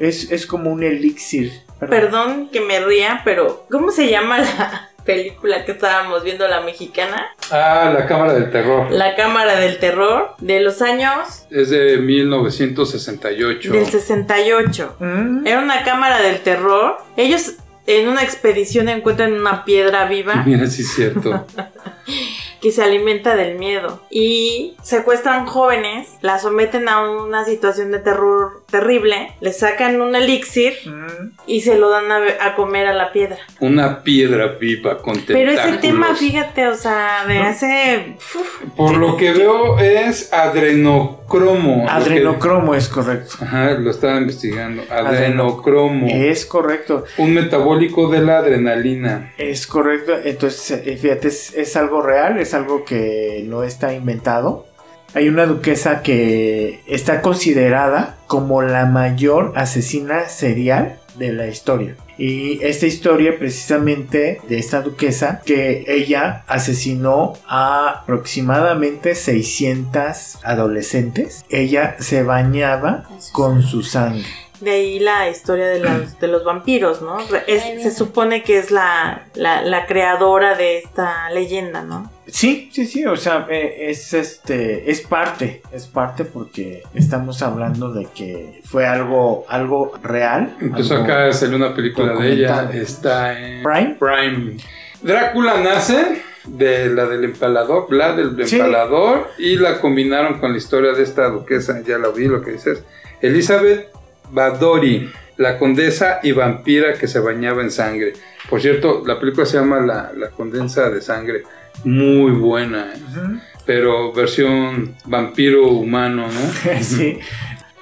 Es, 0.00 0.32
es 0.32 0.46
como 0.46 0.70
un 0.70 0.82
elixir. 0.82 1.52
Perdón 1.78 2.48
que 2.50 2.60
me 2.60 2.80
ría, 2.80 3.22
pero 3.24 3.66
¿cómo 3.70 3.92
se 3.92 4.10
llama 4.10 4.38
la, 4.38 4.90
película 5.04 5.64
que 5.64 5.72
estábamos 5.72 6.22
viendo, 6.22 6.46
la 6.48 6.60
mexicana. 6.60 7.28
Ah, 7.50 7.92
La 7.92 8.06
Cámara 8.06 8.34
del 8.34 8.50
Terror. 8.50 8.90
La 8.90 9.14
Cámara 9.14 9.56
del 9.58 9.78
Terror, 9.78 10.34
de 10.38 10.60
los 10.60 10.82
años... 10.82 11.46
Es 11.50 11.70
de 11.70 11.98
1968. 11.98 13.72
Del 13.72 13.86
68. 13.86 14.96
Mm. 14.98 15.46
Era 15.46 15.60
una 15.60 15.82
cámara 15.84 16.22
del 16.22 16.40
terror. 16.40 16.98
Ellos 17.16 17.56
en 17.86 18.08
una 18.08 18.22
expedición 18.22 18.88
encuentran 18.88 19.32
una 19.32 19.64
piedra 19.64 20.06
viva. 20.06 20.42
Mira, 20.46 20.66
sí 20.66 20.82
es 20.82 20.92
cierto. 20.94 21.46
que 22.60 22.70
se 22.72 22.82
alimenta 22.82 23.36
del 23.36 23.58
miedo. 23.58 24.02
Y 24.10 24.76
secuestran 24.82 25.46
jóvenes, 25.46 26.08
la 26.20 26.38
someten 26.38 26.88
a 26.88 27.10
una 27.10 27.44
situación 27.44 27.90
de 27.90 27.98
terror 27.98 28.59
terrible, 28.70 29.32
le 29.40 29.52
sacan 29.52 30.00
un 30.00 30.14
elixir 30.14 30.74
Mm, 30.86 31.30
y 31.46 31.60
se 31.62 31.76
lo 31.76 31.90
dan 31.90 32.04
a, 32.10 32.54
comer 32.54 32.86
a 32.86 32.92
la 32.94 33.12
piedra. 33.12 33.38
Una 33.60 34.02
piedra 34.02 34.46
viva 34.60 34.98
con 35.02 35.20
Pero 35.26 35.50
ese 35.50 35.62
tentáculos. 35.62 35.80
tema, 35.80 36.14
fíjate, 36.14 36.68
o 36.68 36.74
sea, 36.74 37.24
de 37.26 37.38
hace... 37.38 38.16
uf, 38.16 38.62
Por 38.76 38.96
lo 38.96 39.16
que 39.16 39.32
veo 39.32 39.78
es 39.78 40.32
adrenocromo. 40.32 41.86
Adrenocromo 41.88 42.74
es 42.74 42.88
correcto. 42.88 43.36
Ajá, 43.40 43.72
lo 43.72 43.90
estaba 43.90 44.16
investigando. 44.18 44.82
Adrenocromo. 44.90 46.06
Es 46.08 46.46
correcto. 46.46 47.04
Un 47.18 47.34
metabólico 47.34 48.08
de 48.08 48.20
la 48.20 48.38
adrenalina. 48.38 49.32
Es 49.38 49.66
correcto. 49.66 50.12
Entonces, 50.24 50.82
eh, 50.86 50.96
fíjate, 50.96 51.28
es, 51.28 51.54
es 51.54 51.76
algo 51.76 52.02
real, 52.02 52.38
es 52.38 52.54
algo 52.54 52.84
que 52.84 53.44
no 53.46 53.62
está 53.62 53.92
inventado. 53.92 54.66
Hay 55.14 55.28
una 55.28 55.46
duquesa 55.46 56.02
que 56.02 56.82
está 56.86 57.20
considerada 57.20 58.16
como 58.26 58.62
la 58.62 58.86
mayor 58.86 59.52
asesina 59.56 60.28
serial 60.28 61.00
de 61.16 61.32
la 61.32 61.48
historia. 61.48 61.96
Y 62.16 62.62
esta 62.62 62.86
historia 62.86 63.38
precisamente 63.38 64.40
de 64.48 64.58
esta 64.58 64.82
duquesa, 64.82 65.40
que 65.44 65.84
ella 65.88 66.44
asesinó 66.46 67.32
a 67.48 68.02
aproximadamente 68.02 69.14
600 69.14 70.38
adolescentes. 70.44 71.44
Ella 71.48 71.96
se 71.98 72.22
bañaba 72.22 73.04
con 73.32 73.62
su 73.62 73.82
sangre. 73.82 74.26
De 74.60 74.70
ahí 74.72 74.98
la 75.00 75.28
historia 75.30 75.66
de 75.68 75.80
los, 75.80 76.18
de 76.20 76.28
los 76.28 76.44
vampiros, 76.44 77.00
¿no? 77.02 77.18
Es- 77.46 77.82
se 77.82 77.90
supone 77.90 78.42
que 78.42 78.58
es 78.58 78.70
la, 78.70 79.26
la, 79.34 79.62
la 79.62 79.86
creadora 79.86 80.54
de 80.56 80.78
esta 80.78 81.30
leyenda, 81.30 81.82
¿no? 81.82 82.10
Sí, 82.26 82.68
sí, 82.72 82.86
sí, 82.86 83.04
o 83.06 83.16
sea, 83.16 83.46
eh, 83.50 83.86
es 83.90 84.12
este, 84.14 84.90
es 84.90 85.00
parte, 85.00 85.62
es 85.72 85.86
parte 85.86 86.24
porque 86.24 86.82
estamos 86.94 87.42
hablando 87.42 87.92
de 87.92 88.06
que 88.14 88.60
fue 88.64 88.86
algo, 88.86 89.44
algo 89.48 89.92
real. 90.02 90.54
Entonces 90.60 90.92
algo- 90.92 91.04
acá 91.04 91.32
salió 91.32 91.56
una 91.56 91.74
película 91.74 92.14
de 92.14 92.32
ella. 92.32 92.70
Está 92.72 93.36
en 93.38 93.62
Prime. 93.62 93.96
Prime. 93.98 94.56
Drácula 95.02 95.58
nace 95.60 96.22
de 96.44 96.86
la 96.88 97.06
del 97.06 97.24
empalador, 97.24 97.92
la 97.92 98.12
del 98.14 98.46
Sí. 98.46 98.56
empalador, 98.56 99.28
y 99.38 99.56
la 99.56 99.80
combinaron 99.80 100.38
con 100.38 100.52
la 100.52 100.58
historia 100.58 100.92
de 100.92 101.02
esta 101.02 101.28
duquesa, 101.28 101.80
ya 101.86 101.98
la 101.98 102.08
vi 102.10 102.26
lo 102.28 102.42
que 102.42 102.52
dices. 102.52 102.82
Elizabeth 103.22 103.88
Badori, 104.30 105.10
la 105.36 105.58
condesa 105.58 106.20
y 106.22 106.32
vampira 106.32 106.94
que 106.94 107.08
se 107.08 107.18
bañaba 107.18 107.62
en 107.62 107.70
sangre. 107.70 108.12
Por 108.48 108.60
cierto, 108.60 109.02
la 109.06 109.18
película 109.18 109.46
se 109.46 109.58
llama 109.58 109.80
La, 109.80 110.12
la 110.16 110.30
Condensa 110.30 110.90
de 110.90 111.00
Sangre. 111.00 111.44
Muy 111.84 112.32
buena, 112.32 112.92
¿eh? 112.94 113.40
Pero 113.64 114.12
versión 114.12 114.96
vampiro 115.04 115.68
humano, 115.68 116.26
¿no? 116.26 116.80
sí, 116.82 117.18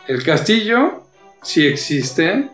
El 0.06 0.22
castillo 0.22 1.04
sí 1.42 1.66
existe, 1.66 2.48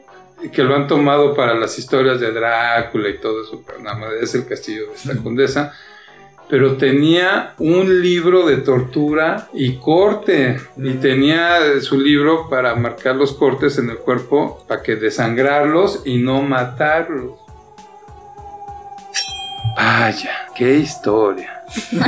que 0.53 0.62
lo 0.62 0.76
han 0.76 0.86
tomado 0.86 1.34
para 1.34 1.55
las 1.55 1.78
historias 1.78 2.20
de 2.20 2.32
Drácula 2.32 3.09
y 3.09 3.18
todo 3.18 3.42
eso, 3.42 3.62
pero 3.66 3.80
nada 3.80 3.97
más 3.97 4.12
es 4.20 4.34
el 4.34 4.47
castillo 4.47 4.88
de 4.88 4.95
esta 4.95 5.22
condesa. 5.22 5.72
Pero 6.49 6.76
tenía 6.76 7.55
un 7.59 8.03
libro 8.03 8.47
de 8.47 8.59
tortura 8.59 9.49
y 9.53 9.78
corte. 9.78 10.59
Y 10.76 10.95
tenía 10.95 11.80
su 11.80 11.99
libro 11.99 12.49
para 12.51 12.74
marcar 12.74 13.16
los 13.16 13.32
cortes 13.32 13.78
en 13.78 13.90
el 13.90 13.99
cuerpo, 13.99 14.64
para 14.68 14.82
que 14.82 14.97
desangrarlos 14.97 16.03
y 16.05 16.18
no 16.18 16.42
matarlos. 16.42 17.32
Vaya, 19.76 20.47
qué 20.55 20.74
historia. 20.76 21.64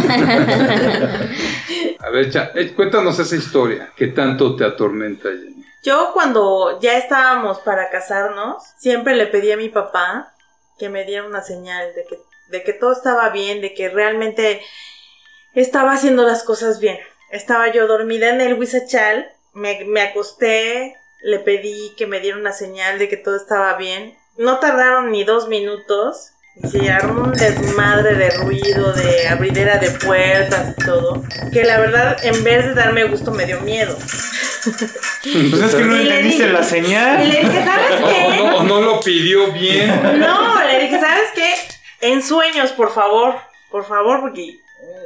A 2.00 2.10
ver, 2.10 2.30
Cha- 2.30 2.52
eh, 2.54 2.72
cuéntanos 2.74 3.18
esa 3.18 3.34
historia 3.36 3.90
que 3.96 4.08
tanto 4.08 4.54
te 4.54 4.64
atormenta, 4.64 5.28
Jenny. 5.30 5.64
Yo 5.82 6.10
cuando 6.12 6.78
ya 6.80 6.96
estábamos 6.98 7.58
para 7.60 7.90
casarnos, 7.90 8.62
siempre 8.76 9.16
le 9.16 9.26
pedí 9.26 9.50
a 9.52 9.56
mi 9.56 9.68
papá 9.68 10.32
que 10.78 10.88
me 10.88 11.04
diera 11.04 11.26
una 11.26 11.42
señal 11.42 11.94
de 11.94 12.04
que, 12.04 12.18
de 12.48 12.62
que 12.62 12.72
todo 12.72 12.92
estaba 12.92 13.28
bien, 13.30 13.60
de 13.60 13.74
que 13.74 13.88
realmente 13.88 14.60
estaba 15.54 15.92
haciendo 15.92 16.24
las 16.24 16.42
cosas 16.42 16.80
bien. 16.80 16.98
Estaba 17.30 17.72
yo 17.72 17.86
dormida 17.86 18.30
en 18.30 18.40
el 18.40 18.54
Huizachal, 18.54 19.28
me, 19.52 19.84
me 19.84 20.00
acosté, 20.02 20.96
le 21.22 21.38
pedí 21.40 21.94
que 21.96 22.06
me 22.06 22.20
diera 22.20 22.36
una 22.38 22.52
señal 22.52 22.98
de 22.98 23.08
que 23.08 23.16
todo 23.16 23.36
estaba 23.36 23.74
bien. 23.76 24.16
No 24.36 24.58
tardaron 24.60 25.10
ni 25.10 25.24
dos 25.24 25.48
minutos. 25.48 26.32
y 26.62 26.68
Se 26.68 26.90
armó 26.90 27.22
un 27.24 27.32
desmadre 27.32 28.14
de 28.14 28.30
ruido, 28.30 28.92
de 28.92 29.26
abridera 29.28 29.78
de 29.78 29.90
puertas 29.90 30.74
y 30.78 30.84
todo. 30.84 31.22
Que 31.52 31.64
la 31.64 31.80
verdad, 31.80 32.16
en 32.22 32.44
vez 32.44 32.66
de 32.66 32.74
darme 32.74 33.04
gusto, 33.04 33.30
me 33.32 33.46
dio 33.46 33.60
miedo. 33.62 33.96
pues 34.66 35.62
es 35.62 35.74
que 35.74 35.84
no 35.84 35.96
Y 35.96 36.04
le 36.04 36.10
entendiste 36.10 36.44
dije- 36.44 36.52
la 36.52 36.60
Y 36.60 36.64
señal. 36.64 37.28
le 37.28 37.40
dije, 37.40 37.64
¿sabes 37.64 37.90
qué? 38.10 38.26
o 38.26 38.34
no, 38.50 38.56
o 38.58 38.62
no 38.62 38.80
lo 38.82 39.00
pidió 39.00 39.52
bien. 39.52 40.20
No, 40.20 40.62
le 40.64 40.80
dije, 40.80 41.00
¿sabes 41.00 41.30
qué? 41.34 41.50
En 42.00 42.22
sueños, 42.22 42.72
por 42.72 42.92
favor, 42.92 43.34
por 43.70 43.86
favor, 43.86 44.20
porque 44.20 44.58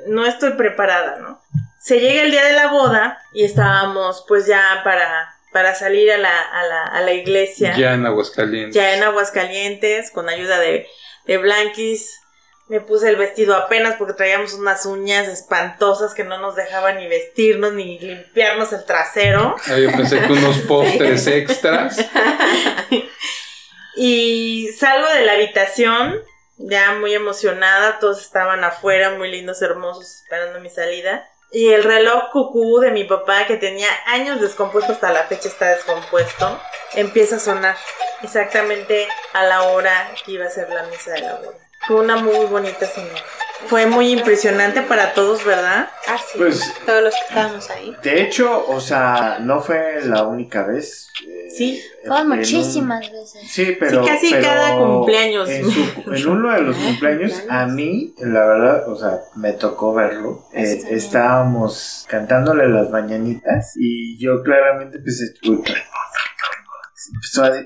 no 0.07 0.26
estoy 0.26 0.53
preparada, 0.55 1.16
¿no? 1.20 1.41
Se 1.80 1.99
llega 2.01 2.22
el 2.22 2.30
día 2.30 2.45
de 2.45 2.53
la 2.53 2.68
boda 2.68 3.22
y 3.32 3.45
estábamos 3.45 4.24
pues 4.28 4.47
ya 4.47 4.80
para, 4.84 5.34
para 5.53 5.74
salir 5.74 6.11
a 6.12 6.18
la, 6.18 6.41
a 6.43 6.62
la, 6.64 6.84
a 6.84 7.01
la 7.01 7.12
iglesia, 7.12 7.74
Ya 7.76 7.95
en 7.95 8.05
Aguascalientes. 8.07 8.74
ya 8.74 8.95
en 8.95 9.03
Aguascalientes, 9.03 10.11
con 10.11 10.28
ayuda 10.28 10.59
de, 10.59 10.86
de 11.26 11.38
Blanquis. 11.38 12.16
Me 12.68 12.80
puse 12.80 13.09
el 13.09 13.16
vestido 13.16 13.57
apenas 13.57 13.97
porque 13.97 14.12
traíamos 14.14 14.55
unas 14.55 14.86
uñas 14.86 15.26
espantosas 15.26 16.14
que 16.14 16.22
no 16.22 16.38
nos 16.38 16.55
dejaban 16.55 16.99
ni 16.99 17.09
vestirnos 17.09 17.72
ni 17.72 17.99
limpiarnos 17.99 18.72
el 18.72 18.84
trasero. 18.84 19.57
Ah, 19.66 19.76
yo 19.76 19.91
pensé 19.91 20.20
que 20.20 20.32
unos 20.32 20.59
postres 20.68 21.26
extras. 21.26 21.97
Y 23.97 24.68
salgo 24.78 25.09
de 25.11 25.24
la 25.26 25.32
habitación, 25.32 26.20
ya 26.61 26.93
muy 26.95 27.15
emocionada, 27.15 27.99
todos 27.99 28.21
estaban 28.21 28.65
afuera, 28.65 29.11
muy 29.11 29.31
lindos, 29.31 29.63
hermosos, 29.63 30.23
esperando 30.23 30.61
mi 30.61 30.71
salida. 30.71 31.29
Y 31.53 31.71
el 31.71 31.83
reloj 31.83 32.31
cucú 32.31 32.79
de 32.79 32.91
mi 32.91 33.05
papá, 33.05 33.47
que 33.47 33.57
tenía 33.57 33.89
años 34.07 34.41
descompuesto, 34.41 34.93
hasta 34.93 35.13
la 35.13 35.25
fecha 35.25 35.49
está 35.49 35.71
descompuesto, 35.71 36.61
empieza 36.95 37.37
a 37.37 37.41
sonar 37.41 37.77
exactamente 38.23 39.09
a 39.33 39.45
la 39.45 39.63
hora 39.63 40.13
que 40.25 40.33
iba 40.33 40.47
a 40.47 40.51
ser 40.51 40.71
la 40.71 40.85
misa 40.85 41.13
de 41.13 41.23
la 41.23 41.35
boda. 41.37 41.59
Fue 41.87 41.97
una 41.97 42.17
muy 42.17 42.47
bonita 42.47 42.87
señal. 42.87 43.23
Fue 43.67 43.87
muy 43.87 44.11
impresionante 44.11 44.83
para 44.83 45.13
todos, 45.15 45.45
¿verdad? 45.45 45.89
Ah, 46.09 46.17
sí. 46.19 46.39
Pues- 46.39 46.73
Todos 46.87 47.03
los 47.05 47.15
que 47.15 47.21
estábamos 47.29 47.71
ahí. 47.71 47.95
De 48.03 48.23
hecho, 48.23 48.67
o 48.69 48.81
sea, 48.81 49.39
no 49.41 49.61
fue 49.61 50.01
la 50.05 50.25
única 50.25 50.65
vez. 50.65 51.09
eh, 51.27 51.49
Sí, 51.51 51.83
Fueron 52.07 52.31
un- 52.33 52.39
muchísimas 52.39 53.11
veces. 53.13 53.43
Sí, 53.51 53.77
pero. 53.79 54.03
Sí, 54.05 54.09
casi 54.09 54.31
pero 54.31 54.43
cada 54.43 54.77
cumpleaños. 54.77 55.49
En, 55.49 55.71
su- 55.71 56.03
en 56.13 56.29
uno 56.29 56.53
de 56.55 56.63
los 56.63 56.77
cumpleaños, 56.77 57.43
a 57.49 57.67
mí, 57.67 58.15
la 58.19 58.47
verdad, 58.47 58.89
o 58.89 58.97
sea, 58.97 59.21
me 59.37 59.53
tocó 59.53 59.93
verlo. 59.93 60.47
Eh, 60.53 60.83
estábamos 60.91 62.07
cantándole 62.09 62.69
las 62.69 62.89
mañanitas 62.91 63.75
y 63.77 64.17
yo 64.19 64.43
claramente 64.43 64.99
a 64.99 65.01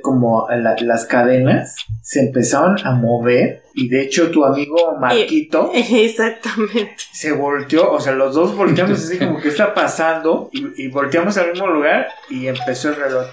como 0.01 0.47
la- 0.51 0.77
las 0.81 1.07
cadenas 1.07 1.77
se 2.03 2.21
empezaron 2.21 2.77
a 2.85 2.93
mover 2.93 3.63
y 3.75 3.89
de 3.89 4.03
hecho 4.03 4.31
tu 4.31 4.45
amigo 4.45 4.97
Marquito 5.01 5.71
Exactamente. 5.75 6.97
se 7.13 7.33
volteó, 7.33 7.91
o 7.93 8.01
sea, 8.01 8.13
los 8.13 8.35
dos 8.35 8.55
volteamos 8.57 9.03
así 9.05 9.19
como 9.19 9.41
que 9.41 9.49
está 9.49 9.75
pasando 9.75 10.49
y, 10.53 10.85
y 10.85 10.89
volteamos 10.89 11.37
al 11.37 11.51
mismo 11.53 11.67
lugar 11.67 12.09
y 12.31 12.47
empezó 12.47 12.91
el 12.91 12.97
reloj. 12.97 13.27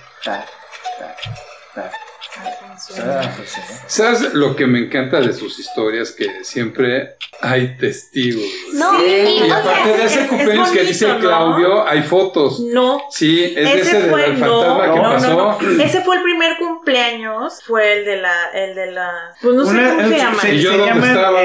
¿Sabes 3.88 4.34
lo 4.34 4.55
que 4.55 4.65
me 4.65 4.79
encanta 4.79 5.19
de 5.19 5.34
sus 5.34 5.59
historias? 5.59 6.11
Que 6.11 6.43
siempre 6.43 7.15
hay 7.41 7.75
testigos. 7.77 8.43
No, 8.73 8.99
Sí. 8.99 9.05
y, 9.45 9.49
aparte 9.49 9.84
sea, 9.84 9.97
de 9.97 10.03
ese 10.05 10.05
es- 10.05 10.21
es 10.21 10.27
cumpleaños 10.29 10.69
que 10.69 10.75
bonito, 10.79 10.88
dice 10.88 11.07
¿no? 11.07 11.19
Claudio, 11.19 11.88
hay 11.88 12.01
fotos. 12.03 12.59
No, 12.59 13.01
Sí, 13.11 13.43
es 13.43 13.57
ese 13.75 13.97
ese 13.97 14.09
fue 14.09 14.21
del 14.21 14.39
no, 14.39 14.61
fantasma 14.63 14.93
que 14.93 14.99
no, 14.99 15.03
pasó. 15.13 15.27
no, 15.29 15.57
no. 15.61 15.84
Ese 15.84 16.01
fue 16.01 16.15
el 16.17 16.23
primer 16.23 16.57
cumpleaños, 16.57 17.61
fue 17.65 17.99
el 17.99 18.05
de 18.05 18.17
la, 18.17 18.34
el 18.53 18.75
de 18.75 18.91
la, 18.91 19.11
pues 19.41 19.55
no 19.55 19.65
sé 19.65 19.71
Una- 19.71 19.89
cómo 19.95 20.07
se 20.09 20.17
llama. 20.17 20.41
se, 20.41 20.55
¿Y 20.55 20.61
yo 20.61 20.71
se 20.71 20.77
dónde 20.77 20.93
llaman 20.93 21.09
estaba? 21.09 21.41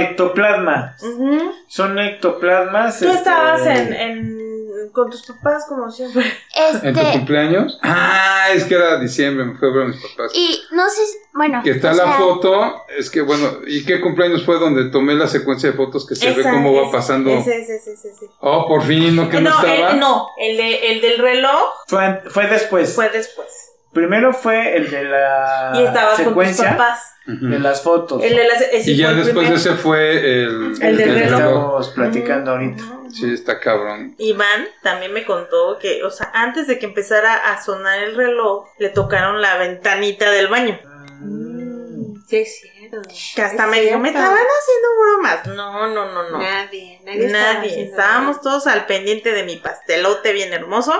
Son 1.68 1.98
ectoplasmas. 1.98 2.98
Tú 2.98 3.06
este, 3.06 3.18
estabas 3.18 3.66
en, 3.66 3.92
en, 3.92 4.45
con 4.92 5.10
tus 5.10 5.22
papás 5.26 5.64
como 5.68 5.90
siempre. 5.90 6.24
¿En 6.54 6.94
tu 6.94 7.00
este, 7.00 7.12
cumpleaños? 7.12 7.78
Ah, 7.82 8.48
es 8.54 8.64
que 8.64 8.74
era 8.74 8.98
diciembre, 8.98 9.44
me 9.44 9.54
fue 9.58 9.68
a 9.68 9.72
ver 9.72 9.82
a 9.82 9.86
mis 9.88 9.96
papás. 9.96 10.32
y 10.34 10.60
no 10.72 10.88
sé, 10.88 11.06
si- 11.06 11.18
bueno, 11.34 11.60
Que 11.62 11.70
está 11.72 11.92
la 11.92 12.04
sea, 12.04 12.12
foto, 12.14 12.82
es 12.98 13.10
que 13.10 13.20
bueno, 13.20 13.58
¿y 13.66 13.84
qué 13.84 14.00
cumpleaños 14.00 14.44
fue 14.44 14.58
donde 14.58 14.90
tomé 14.90 15.14
la 15.14 15.26
secuencia 15.28 15.70
de 15.70 15.76
fotos 15.76 16.06
que 16.06 16.14
se 16.16 16.30
ve 16.32 16.40
Esa- 16.40 16.50
cómo 16.52 16.72
va 16.74 16.90
pasando? 16.90 17.30
Ese, 17.30 17.58
ese, 17.60 17.76
ese, 17.76 17.92
ese. 17.92 18.26
Oh, 18.40 18.66
por 18.66 18.82
fin, 18.82 19.14
no 19.16 19.28
que 19.28 19.40
no, 19.40 19.50
no, 19.50 19.56
estaba. 19.66 19.90
el, 19.92 20.00
no, 20.00 20.28
el, 20.38 20.56
de, 20.56 20.92
el 20.92 21.00
del 21.00 21.18
reloj 21.18 21.62
Fue, 21.86 22.22
fue 22.30 22.46
después. 22.46 22.94
fue 22.94 23.08
después. 23.10 23.48
Primero 23.92 24.32
fue 24.34 24.76
el 24.76 24.90
de 24.90 25.04
la 25.04 25.72
y 25.74 25.82
estabas 25.84 26.16
con 26.16 26.24
tus 26.24 26.26
secuencia 26.28 26.70
papás. 26.76 27.00
de 27.26 27.58
las 27.58 27.80
fotos. 27.82 28.22
El 28.22 28.36
de 28.36 28.46
las- 28.46 28.86
Y 28.86 28.94
ya 28.96 29.12
después 29.14 29.34
primero. 29.34 29.56
ese 29.56 29.72
fue 29.74 30.18
el, 30.42 30.74
El 30.82 30.96
del 30.96 31.14
que 31.14 31.20
reloj. 31.20 31.40
estamos 31.40 31.88
platicando 31.90 32.50
ahorita. 32.52 32.82
Sí, 33.10 33.32
está 33.32 33.60
cabrón. 33.60 34.14
Iván 34.18 34.68
también 34.82 35.12
me 35.12 35.24
contó 35.24 35.78
que, 35.78 36.02
o 36.04 36.10
sea, 36.10 36.30
antes 36.34 36.66
de 36.66 36.78
que 36.78 36.86
empezara 36.86 37.52
a 37.52 37.62
sonar 37.62 38.02
el 38.02 38.14
reloj, 38.16 38.68
le 38.78 38.90
tocaron 38.90 39.40
la 39.40 39.56
ventanita 39.56 40.30
del 40.30 40.48
baño. 40.48 40.78
Sí, 42.28 42.38
es 42.38 42.60
cierto. 42.60 43.02
Que 43.34 43.42
hasta 43.42 43.64
Es 43.64 43.70
me 43.70 43.80
dijo, 43.80 43.98
me 43.98 44.08
estaban 44.08 44.32
haciendo 44.32 44.88
bromas. 45.00 45.46
No, 45.46 45.88
no, 45.88 46.12
no, 46.12 46.30
no. 46.30 46.38
Nadie, 46.38 47.00
nadie. 47.04 47.28
Nadie. 47.28 47.84
Estábamos 47.84 48.40
todos 48.40 48.66
al 48.66 48.86
pendiente 48.86 49.32
de 49.32 49.44
mi 49.44 49.56
pastelote 49.56 50.32
bien 50.32 50.52
hermoso. 50.52 50.92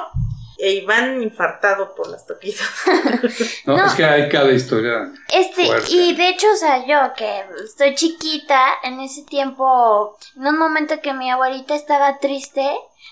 E 0.59 0.73
Iván 0.73 1.23
infartado 1.23 1.95
por 1.95 2.09
las 2.09 2.27
toquitas. 2.27 2.67
No, 3.67 3.77
No. 3.77 3.87
es 3.87 3.95
que 3.95 4.05
hay 4.05 4.29
cada 4.29 4.53
historia. 4.53 5.13
Este, 5.29 5.67
Fuerte. 5.67 5.91
y 5.93 6.15
de 6.15 6.29
hecho, 6.29 6.47
o 6.53 6.57
sea, 6.57 6.87
yo 6.87 7.13
que 7.15 7.45
estoy 7.65 7.95
chiquita, 7.95 8.61
en 8.85 9.01
ese 9.01 9.23
tiempo, 9.25 10.17
en 10.37 10.47
un 10.47 10.59
momento 10.59 11.01
que 11.01 11.13
mi 11.13 11.31
abuelita 11.31 11.75
estaba 11.75 12.19
triste, 12.19 12.65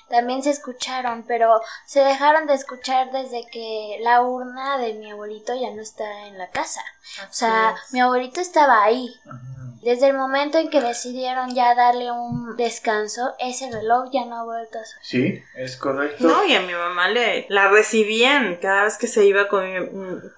también 0.09 0.43
se 0.43 0.51
escucharon, 0.51 1.25
pero 1.27 1.61
se 1.87 2.01
dejaron 2.01 2.47
de 2.47 2.55
escuchar 2.55 3.11
desde 3.11 3.47
que 3.51 3.99
la 4.03 4.23
urna 4.23 4.79
de 4.79 4.95
mi 4.95 5.11
abuelito 5.11 5.55
ya 5.55 5.71
no 5.73 5.83
está 5.83 6.27
en 6.27 6.39
la 6.39 6.51
casa. 6.51 6.83
O 7.29 7.33
sea, 7.33 7.75
es. 7.85 7.93
mi 7.93 8.01
abuelito 8.01 8.41
estaba 8.41 8.83
ahí. 8.85 9.15
Desde 9.85 10.09
el 10.09 10.17
momento 10.17 10.59
en 10.59 10.71
que 10.71 10.81
decidieron 10.81 11.55
ya 11.55 11.75
darle 11.75 12.11
un 12.11 12.57
descanso, 12.57 13.35
ese 13.39 13.71
reloj 13.71 14.09
ya 14.13 14.25
no 14.25 14.37
ha 14.41 14.45
vuelto 14.45 14.79
a 14.79 14.85
sonar. 14.85 15.05
Sí, 15.05 15.43
es 15.55 15.77
correcto. 15.77 16.27
No, 16.27 16.45
y 16.47 16.55
a 16.55 16.61
mi 16.63 16.73
mamá 16.73 17.09
le 17.09 17.47
la 17.51 17.69
recibían 17.69 18.57
cada 18.63 18.85
vez 18.85 18.97
que 18.97 19.07
se 19.07 19.25
iba 19.27 19.47
con 19.49 19.65
mi, 19.71 19.79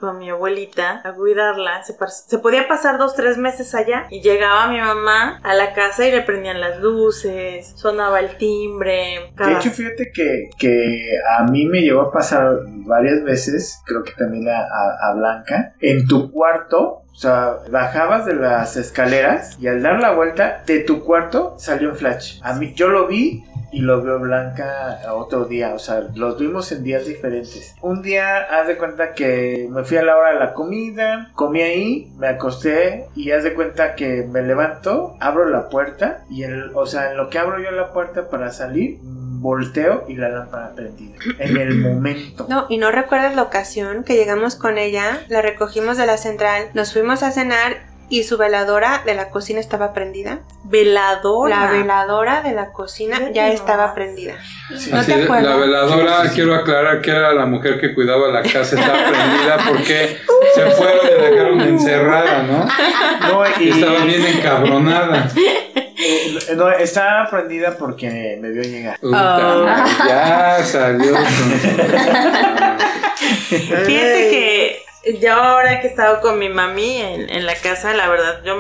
con 0.01 0.19
mi 0.19 0.31
abuelita 0.31 1.01
a 1.05 1.13
cuidarla. 1.15 1.83
Se, 1.85 1.97
pas- 1.97 2.25
se 2.27 2.39
podía 2.39 2.67
pasar 2.67 2.99
dos, 2.99 3.15
tres 3.15 3.39
meses 3.39 3.75
allá 3.75 4.07
y 4.11 4.21
llegaba 4.21 4.67
mi 4.69 4.81
mamá 4.81 5.41
a 5.45 5.55
la 5.55 5.73
casa 5.75 6.07
y 6.07 6.11
le 6.11 6.23
prendían 6.23 6.61
las 6.61 6.81
luces, 6.81 7.73
sonaba 7.77 8.21
el 8.21 8.37
timbre. 8.39 9.33
De 9.37 9.53
hecho, 9.53 9.71
fíjate 9.71 10.11
que, 10.13 10.51
que 10.59 11.09
a 11.39 11.45
mí 11.45 11.67
me 11.67 11.83
llegó 11.83 12.01
a 12.03 12.13
pasar 12.13 12.59
varias 12.67 13.23
veces, 13.23 13.81
creo 13.85 14.03
que 14.03 14.13
también 14.13 14.49
a, 14.49 14.59
a- 14.61 15.11
a 15.11 15.15
Blanca, 15.15 15.75
en 15.81 16.07
tu 16.07 16.31
cuarto, 16.33 17.03
o 17.17 17.19
sea, 17.19 17.61
bajabas 17.71 18.27
de 18.27 18.35
las 18.35 18.77
escaleras 18.77 19.57
y 19.59 19.69
al 19.69 19.83
dar 19.83 20.01
la 20.01 20.13
vuelta 20.13 20.63
de 20.67 20.81
tu 20.81 21.03
cuarto 21.03 21.55
salió 21.57 21.89
un 21.89 21.97
flash. 21.97 22.39
A 22.43 22.53
mí, 22.53 22.75
yo 22.75 22.89
lo 22.89 23.07
vi 23.07 23.43
y 23.73 23.81
lo 23.81 24.03
vio 24.03 24.19
Blanca 24.19 25.01
otro 25.13 25.47
día, 25.47 25.73
o 25.75 25.79
sea, 25.79 26.09
los 26.15 26.39
vimos 26.39 26.71
en 26.73 26.85
días 26.85 27.07
diferentes. 27.07 27.75
Un 27.81 28.03
día, 28.03 28.39
haz 28.39 28.67
de 28.67 28.77
cuenta 28.77 29.15
que 29.15 29.67
me 29.71 29.83
fui 29.85 29.97
a 29.97 30.03
la 30.03 30.17
hora 30.17 30.33
de 30.35 30.39
la 30.39 30.53
comida, 30.53 31.31
comí 31.35 31.63
ahí, 31.63 32.13
me 32.19 32.29
acosté 32.29 33.07
y 33.15 33.31
haz 33.31 33.45
de 33.45 33.55
cuenta 33.55 33.95
que 33.95 34.27
me 34.31 34.43
levanto, 34.43 35.17
abro 35.19 35.49
la 35.49 35.71
puerta 35.71 36.25
y, 36.29 36.43
el, 36.43 36.71
o 36.75 36.85
sea, 36.85 37.13
en 37.13 37.17
lo 37.17 37.31
que 37.31 37.39
abro 37.39 37.59
yo 37.59 37.71
la 37.71 37.95
puerta 37.95 38.29
para 38.29 38.51
salir, 38.51 38.99
volteo 39.47 40.05
y 40.09 40.17
la 40.17 40.29
lámpara 40.29 40.73
prendida. 40.75 41.17
En 41.39 41.57
el 41.57 41.77
momento. 41.81 42.47
No, 42.49 42.67
y 42.69 42.79
no 42.79 42.91
recuerdas 42.91 43.35
la 43.35 43.43
ocasión 43.43 44.05
que 44.05 44.17
llegamos 44.17 44.57
con 44.57 44.77
ella, 44.77 45.21
la 45.29 45.41
recogimos 45.41 45.97
de 45.97 46.07
la 46.07 46.19
central, 46.19 46.69
nos 46.75 46.93
fuimos 46.93 47.23
a 47.23 47.31
cenar 47.31 47.87
y 48.09 48.25
su 48.25 48.37
veladora 48.37 49.03
de 49.05 49.15
la 49.15 49.31
cocina 49.31 49.61
estaba 49.61 49.93
prendida. 49.93 50.41
Veladora. 50.69 51.67
La 51.67 51.71
veladora 51.73 52.43
de 52.43 52.53
la 52.53 52.73
cocina 52.73 53.31
ya 53.33 53.49
estaba 53.51 53.95
prendida. 53.95 54.35
Sí. 54.77 54.91
¿No 54.91 54.99
Así 54.99 55.13
te 55.13 55.19
de- 55.19 55.25
acuerdas? 55.25 55.47
la 55.47 55.57
veladora, 55.57 56.17
Sí, 56.17 56.23
sí, 56.23 56.29
sí. 56.29 56.35
quiero 56.35 56.55
aclarar 56.55 57.01
que 57.01 57.11
era 57.11 57.33
la 57.33 57.47
mujer 57.47 57.81
que 57.81 57.95
cuidaba 57.95 58.29
la 58.29 58.43
casa, 58.43 58.79
estaba 58.79 58.99
prendida 59.09 59.59
porque 59.69 60.19
se 60.55 60.71
fueron 60.73 61.07
y 61.07 61.11
la 61.21 61.29
dejaron 61.31 61.61
encerrada, 61.61 62.43
¿no? 62.43 62.67
No, 63.29 63.43
Y 63.61 63.69
estaba 63.71 64.05
bien 64.05 64.25
encabronada. 64.27 65.29
no, 66.57 66.71
estaba 66.71 67.29
prendida 67.31 67.77
porque 67.79 68.39
me 68.41 68.51
vio 68.51 68.63
llegar. 68.63 68.99
Puta, 69.01 69.85
ya 70.07 70.59
salió. 70.65 71.15
Fíjate 73.49 73.87
que 74.31 74.83
yo 75.21 75.33
ahora 75.35 75.81
que 75.81 75.89
he 75.89 75.91
estado 75.91 76.21
con 76.21 76.39
mi 76.39 76.49
mami 76.49 76.99
en, 76.99 77.31
en 77.31 77.47
la 77.47 77.55
casa, 77.55 77.95
la 77.95 78.09
verdad, 78.09 78.43
yo 78.45 78.57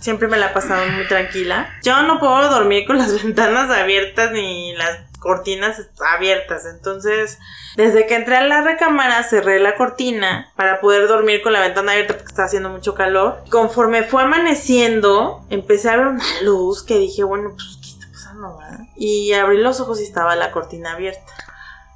siempre 0.00 0.28
me 0.28 0.36
la 0.36 0.46
he 0.46 0.54
pasado 0.54 0.86
muy 0.92 1.06
tranquila. 1.06 1.68
Yo 1.82 2.02
no 2.02 2.18
puedo 2.18 2.48
dormir 2.50 2.86
con 2.86 2.98
las 2.98 3.22
ventanas 3.22 3.70
abiertas 3.70 4.32
ni 4.32 4.74
las 4.76 4.98
cortinas 5.18 5.88
abiertas. 6.14 6.64
Entonces, 6.66 7.38
desde 7.76 8.06
que 8.06 8.14
entré 8.14 8.36
a 8.36 8.42
la 8.42 8.62
recámara, 8.62 9.22
cerré 9.22 9.58
la 9.58 9.74
cortina 9.74 10.52
para 10.56 10.80
poder 10.80 11.08
dormir 11.08 11.42
con 11.42 11.52
la 11.52 11.60
ventana 11.60 11.92
abierta 11.92 12.14
porque 12.14 12.28
estaba 12.28 12.46
haciendo 12.46 12.70
mucho 12.70 12.94
calor. 12.94 13.42
Conforme 13.50 14.04
fue 14.04 14.22
amaneciendo, 14.22 15.44
empecé 15.50 15.90
a 15.90 15.96
ver 15.96 16.06
una 16.06 16.24
luz 16.42 16.82
que 16.82 16.98
dije, 16.98 17.24
bueno, 17.24 17.50
pues, 17.50 17.78
¿qué 17.82 17.88
está 17.88 18.06
pasando? 18.12 18.56
verdad? 18.56 18.86
Y 18.96 19.32
abrí 19.32 19.58
los 19.58 19.80
ojos 19.80 20.00
y 20.00 20.04
estaba 20.04 20.36
la 20.36 20.50
cortina 20.50 20.92
abierta. 20.92 21.32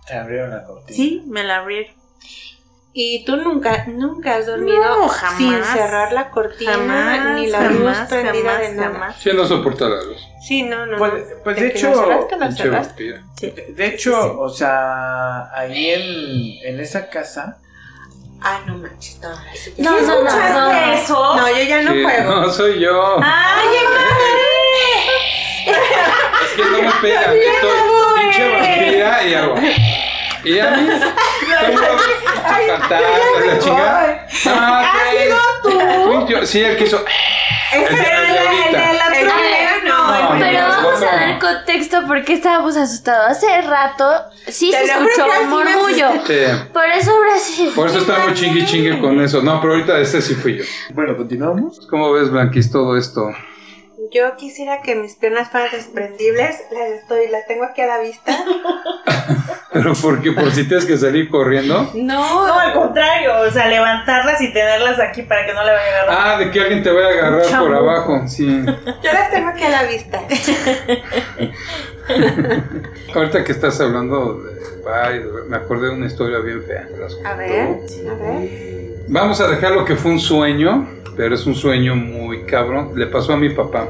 Te 0.06 0.14
abrieron 0.14 0.50
la 0.50 0.64
cortina. 0.64 0.96
Sí, 0.96 1.24
me 1.26 1.44
la 1.44 1.58
abrieron. 1.58 2.01
Y 2.94 3.24
tú 3.24 3.36
nunca, 3.38 3.84
nunca 3.86 4.34
has 4.36 4.46
dormido 4.46 4.78
No, 4.84 5.08
jamás. 5.08 5.38
sin 5.38 5.64
cerrar 5.64 6.12
la 6.12 6.28
cortina 6.30 6.72
Jamás, 6.72 7.34
ni 7.40 7.46
la 7.46 7.58
jamás, 7.58 7.78
luz 8.00 8.08
prendida 8.10 8.50
jamás, 8.52 8.60
de 8.60 8.72
nada. 8.74 9.14
Sí, 9.18 9.30
no 9.34 9.46
soporta 9.46 9.88
la 9.88 10.02
luz. 10.02 10.20
Sí, 10.46 10.62
no, 10.64 10.84
no. 10.84 10.98
Pues- 10.98 11.24
pues 11.42 11.56
De 11.56 11.68
hecho, 11.68 11.94
cerraste, 11.94 12.52
cerraste. 12.62 13.20
De, 13.68 13.86
hecho, 13.86 14.38
o 14.40 14.48
sea, 14.50 15.50
ahí 15.54 15.88
en, 15.90 16.74
en 16.74 16.80
esa 16.80 17.08
casa, 17.08 17.58
Ah, 18.44 18.60
no 18.66 18.76
manches, 18.76 19.20
no. 19.20 19.30
No, 19.30 19.36
¿Sí 19.54 19.72
no, 19.78 20.22
no, 20.24 20.70
eso? 20.92 21.36
No, 21.36 21.48
yo 21.48 21.62
ya 21.62 21.80
no 21.82 21.92
Sí, 21.92 22.02
juego. 22.02 22.30
no, 22.40 22.50
soy 22.50 22.80
yo. 22.80 23.16
¡Ay, 23.22 23.68
Es 26.44 26.52
que 26.56 26.62
no 26.64 26.82
me 26.82 26.90
pegan. 27.00 27.34
Estoy 27.36 27.70
pinche 28.18 28.52
vampira 28.52 29.24
y 29.24 29.34
hago. 29.34 29.54
Y 30.44 30.58
a 30.58 30.70
mí. 30.72 30.88
La 32.90 33.58
chingada. 33.58 34.26
Ah, 34.46 34.92
ok. 35.64 36.24
Fui 36.26 36.32
yo. 36.34 36.46
Sí, 36.46 36.60
el 36.62 36.76
que 36.76 36.84
hizo. 36.84 37.04
El 37.72 37.80
de 37.96 38.10
ahorita. 38.10 38.92
la 38.92 39.06
El 39.18 39.26
de- 39.26 39.88
no, 39.88 40.32
No, 40.34 40.38
Pero 40.38 40.68
vamos 40.68 41.02
a 41.02 41.06
dar 41.06 41.38
contexto 41.38 42.02
porque 42.06 42.34
estábamos 42.34 42.76
asustados. 42.76 43.30
Hace 43.38 43.62
rato 43.62 44.12
sí 44.46 44.70
se 44.72 44.84
escuchó 44.84 45.26
un 45.42 45.48
murmullo. 45.50 46.10
Por 46.72 46.84
eso 46.86 47.10
ahora 47.12 47.38
sí. 47.38 47.72
Por 47.74 47.88
eso 47.88 47.98
estamos 47.98 48.34
chingui 48.34 48.64
chingue 48.66 49.00
con 49.00 49.20
eso. 49.20 49.42
No, 49.42 49.60
pero 49.60 49.74
ahorita 49.74 49.98
este 50.00 50.20
sí 50.22 50.34
fui 50.34 50.58
yo. 50.58 50.64
bueno, 50.90 51.16
continuamos. 51.16 51.80
¿Cómo 51.88 52.12
ves, 52.12 52.30
Blanquis, 52.30 52.70
todo 52.70 52.96
esto? 52.96 53.30
Yo 54.12 54.36
quisiera 54.36 54.82
que 54.82 54.94
mis 54.94 55.14
piernas 55.14 55.48
fueran 55.50 55.70
desprendibles. 55.72 56.60
Las 56.70 56.90
estoy, 56.90 57.28
las 57.28 57.46
tengo 57.46 57.64
aquí 57.64 57.80
a 57.80 57.86
la 57.86 57.98
vista. 58.00 58.32
Pero 59.72 59.94
porque 59.94 60.32
por 60.32 60.50
si 60.52 60.68
tienes 60.68 60.84
que 60.84 60.98
salir 60.98 61.30
corriendo. 61.30 61.90
No, 61.94 62.46
No, 62.46 62.58
al 62.58 62.74
contrario, 62.74 63.40
o 63.40 63.50
sea, 63.50 63.68
levantarlas 63.68 64.38
y 64.42 64.52
tenerlas 64.52 65.00
aquí 65.00 65.22
para 65.22 65.46
que 65.46 65.54
no 65.54 65.64
le 65.64 65.72
vaya 65.72 65.84
a 65.84 65.88
agarrar. 66.02 66.16
Ah, 66.18 66.38
de 66.38 66.50
que 66.50 66.60
alguien 66.60 66.82
te 66.82 66.90
vaya 66.90 67.06
a 67.06 67.10
agarrar 67.10 67.58
por 67.58 67.74
abajo. 67.74 68.22
Sí. 68.28 68.64
yo 68.66 69.12
las 69.12 69.30
tengo 69.30 69.48
aquí 69.48 69.64
a 69.64 69.70
la 69.70 69.84
vista. 69.84 70.20
Ahorita 73.14 73.44
que 73.44 73.52
estás 73.52 73.80
hablando 73.80 74.42
de. 74.42 74.52
Ay, 74.92 75.22
me 75.48 75.56
acordé 75.56 75.88
de 75.88 75.94
una 75.94 76.06
historia 76.06 76.38
bien 76.40 76.62
fea. 76.64 76.86
A 77.24 77.34
ver, 77.34 77.62
a 77.62 78.14
ver. 78.14 78.81
Vamos 79.08 79.40
a 79.40 79.48
dejar 79.48 79.72
lo 79.72 79.84
que 79.84 79.96
fue 79.96 80.12
un 80.12 80.20
sueño, 80.20 80.88
pero 81.16 81.34
es 81.34 81.46
un 81.46 81.54
sueño 81.54 81.94
muy 81.94 82.42
cabrón. 82.42 82.92
Le 82.94 83.06
pasó 83.06 83.34
a 83.34 83.36
mi 83.36 83.50
papá 83.50 83.88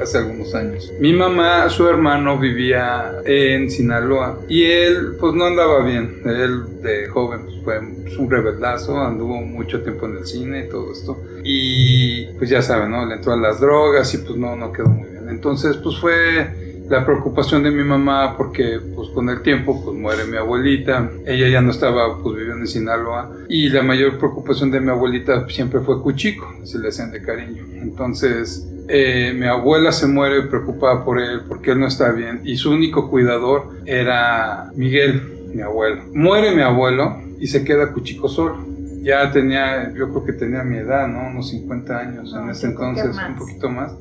hace 0.00 0.18
algunos 0.18 0.54
años. 0.54 0.92
Mi 0.98 1.12
mamá, 1.12 1.68
su 1.68 1.86
hermano 1.88 2.38
vivía 2.38 3.12
en 3.24 3.70
Sinaloa 3.70 4.40
y 4.48 4.64
él 4.64 5.16
pues 5.18 5.34
no 5.34 5.44
andaba 5.46 5.82
bien. 5.82 6.22
Él 6.24 6.82
de 6.82 7.08
joven 7.08 7.40
pues, 7.64 7.84
fue 8.14 8.24
un 8.24 8.30
rebeldazo, 8.30 8.98
anduvo 8.98 9.40
mucho 9.40 9.82
tiempo 9.82 10.06
en 10.06 10.18
el 10.18 10.26
cine 10.26 10.66
y 10.66 10.68
todo 10.68 10.92
esto. 10.92 11.22
Y 11.42 12.26
pues 12.38 12.50
ya 12.50 12.62
saben, 12.62 12.90
¿no? 12.90 13.04
Le 13.06 13.16
entró 13.16 13.32
a 13.32 13.36
las 13.36 13.60
drogas 13.60 14.12
y 14.14 14.18
pues 14.18 14.36
no, 14.36 14.56
no 14.56 14.72
quedó 14.72 14.88
muy 14.88 15.08
bien. 15.08 15.28
Entonces 15.28 15.76
pues 15.76 15.98
fue 15.98 16.69
la 16.90 17.06
preocupación 17.06 17.62
de 17.62 17.70
mi 17.70 17.84
mamá 17.84 18.36
porque 18.36 18.80
pues 18.96 19.10
con 19.10 19.30
el 19.30 19.42
tiempo 19.42 19.80
pues 19.82 19.96
muere 19.96 20.24
mi 20.24 20.36
abuelita. 20.36 21.08
Ella 21.24 21.48
ya 21.48 21.60
no 21.60 21.70
estaba 21.70 22.20
pues 22.20 22.34
viviendo 22.34 22.62
en 22.62 22.66
Sinaloa. 22.66 23.30
Y 23.48 23.68
la 23.68 23.82
mayor 23.82 24.18
preocupación 24.18 24.72
de 24.72 24.80
mi 24.80 24.90
abuelita 24.90 25.48
siempre 25.48 25.80
fue 25.80 26.02
Cuchico 26.02 26.52
se 26.64 26.80
le 26.80 26.88
hacían 26.88 27.12
de 27.12 27.22
cariño. 27.22 27.64
Entonces 27.74 28.68
eh, 28.88 29.32
mi 29.38 29.46
abuela 29.46 29.92
se 29.92 30.08
muere 30.08 30.42
preocupada 30.42 31.04
por 31.04 31.20
él 31.20 31.42
porque 31.46 31.70
él 31.70 31.78
no 31.78 31.86
está 31.86 32.10
bien 32.10 32.40
y 32.42 32.56
su 32.56 32.72
único 32.72 33.08
cuidador 33.08 33.68
era 33.86 34.72
Miguel 34.74 35.22
mi 35.54 35.62
abuelo. 35.62 36.02
Muere 36.12 36.56
mi 36.56 36.62
abuelo 36.62 37.22
y 37.38 37.46
se 37.46 37.64
queda 37.64 37.92
Cuchico 37.92 38.28
solo. 38.28 38.66
Ya 39.02 39.30
tenía, 39.30 39.94
yo 39.94 40.10
creo 40.10 40.24
que 40.24 40.32
tenía 40.32 40.62
mi 40.64 40.76
edad, 40.76 41.06
¿no? 41.06 41.28
Unos 41.28 41.48
50 41.50 41.98
años 41.98 42.34
en 42.34 42.46
No, 42.46 42.52
ese 42.52 42.74
creo 42.74 42.94
que 42.94 43.00
entonces, 43.00 43.22
un 43.28 43.36
poquito 43.36 43.70
más 43.70 43.92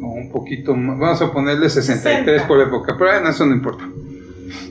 o 0.00 0.06
un 0.06 0.30
poquito 0.30 0.74
más, 0.74 0.98
vamos 0.98 1.22
a 1.22 1.32
ponerle 1.32 1.68
63 1.68 2.24
60. 2.24 2.48
por 2.48 2.60
época, 2.60 2.96
pero 2.98 3.10
bueno, 3.12 3.28
eso 3.28 3.46
no 3.46 3.54
importa. 3.54 3.84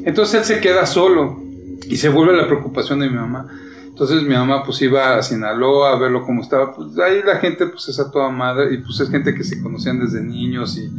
Entonces 0.03 0.39
él 0.39 0.55
se 0.55 0.61
queda 0.61 0.86
solo 0.86 1.41
y 1.88 1.97
se 1.97 2.09
vuelve 2.09 2.36
la 2.36 2.47
preocupación 2.47 2.99
de 2.99 3.09
mi 3.09 3.15
mamá. 3.15 3.47
Entonces 3.86 4.23
mi 4.23 4.36
mamá 4.36 4.63
pues 4.63 4.82
iba 4.82 5.15
a 5.15 5.23
Sinaloa 5.23 5.93
a 5.93 5.99
verlo 5.99 6.23
cómo 6.23 6.41
estaba. 6.41 6.76
Pues 6.76 6.97
ahí 6.99 7.21
la 7.26 7.38
gente 7.38 7.67
pues 7.67 7.88
es 7.88 7.99
a 7.99 8.11
toda 8.11 8.30
madre 8.30 8.73
y 8.73 8.78
pues 8.80 8.99
es 8.99 9.09
gente 9.09 9.34
que 9.34 9.43
se 9.43 9.61
conocían 9.61 9.99
desde 9.99 10.21
niños 10.21 10.78
y 10.78 10.91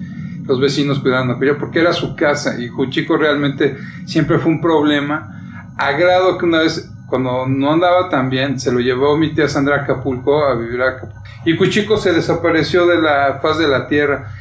los 0.46 0.60
vecinos 0.60 1.00
cuidando 1.00 1.34
aquello 1.34 1.58
porque 1.58 1.80
era 1.80 1.92
su 1.92 2.14
casa 2.16 2.58
y 2.60 2.68
Cuchico 2.68 3.16
realmente 3.16 3.76
siempre 4.06 4.38
fue 4.38 4.52
un 4.52 4.60
problema 4.60 5.72
a 5.76 5.92
grado 5.92 6.38
que 6.38 6.46
una 6.46 6.60
vez 6.60 6.90
cuando 7.06 7.46
no 7.46 7.72
andaba 7.72 8.08
tan 8.08 8.30
bien 8.30 8.58
se 8.58 8.72
lo 8.72 8.80
llevó 8.80 9.16
mi 9.16 9.34
tía 9.34 9.48
Sandra 9.48 9.76
a 9.76 9.82
Acapulco 9.82 10.44
a 10.44 10.54
vivir 10.54 10.82
a 10.82 10.88
Acapulco 10.90 11.22
y 11.46 11.56
Cuchico 11.56 11.96
se 11.96 12.12
desapareció 12.12 12.86
de 12.86 13.00
la 13.00 13.38
faz 13.40 13.58
de 13.58 13.68
la 13.68 13.86
tierra. 13.86 14.32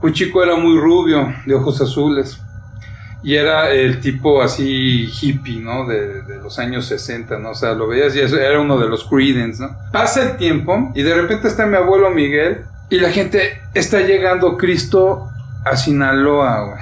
Cuchico 0.00 0.42
era 0.42 0.56
muy 0.56 0.80
rubio, 0.80 1.34
de 1.44 1.54
ojos 1.54 1.80
azules 1.82 2.40
y 3.22 3.34
era 3.34 3.70
el 3.70 4.00
tipo 4.00 4.40
así 4.40 5.10
hippie, 5.20 5.60
¿no? 5.60 5.86
De, 5.86 6.22
los 6.42 6.58
años 6.58 6.86
60, 6.86 7.38
¿no? 7.38 7.50
O 7.50 7.54
sea, 7.54 7.74
lo 7.74 7.88
veías 7.88 8.16
y 8.16 8.20
eso 8.20 8.38
era 8.38 8.60
uno 8.60 8.78
de 8.78 8.88
los 8.88 9.04
Creedence, 9.04 9.62
¿no? 9.62 9.76
Pasa 9.92 10.22
el 10.22 10.36
tiempo 10.38 10.92
y 10.94 11.02
de 11.02 11.14
repente 11.14 11.48
está 11.48 11.66
mi 11.66 11.76
abuelo 11.76 12.10
Miguel 12.10 12.64
y 12.88 13.00
la 13.00 13.10
gente 13.10 13.60
está 13.74 14.00
llegando 14.00 14.56
Cristo 14.56 15.28
a 15.64 15.76
Sinaloa, 15.76 16.66
güey. 16.66 16.80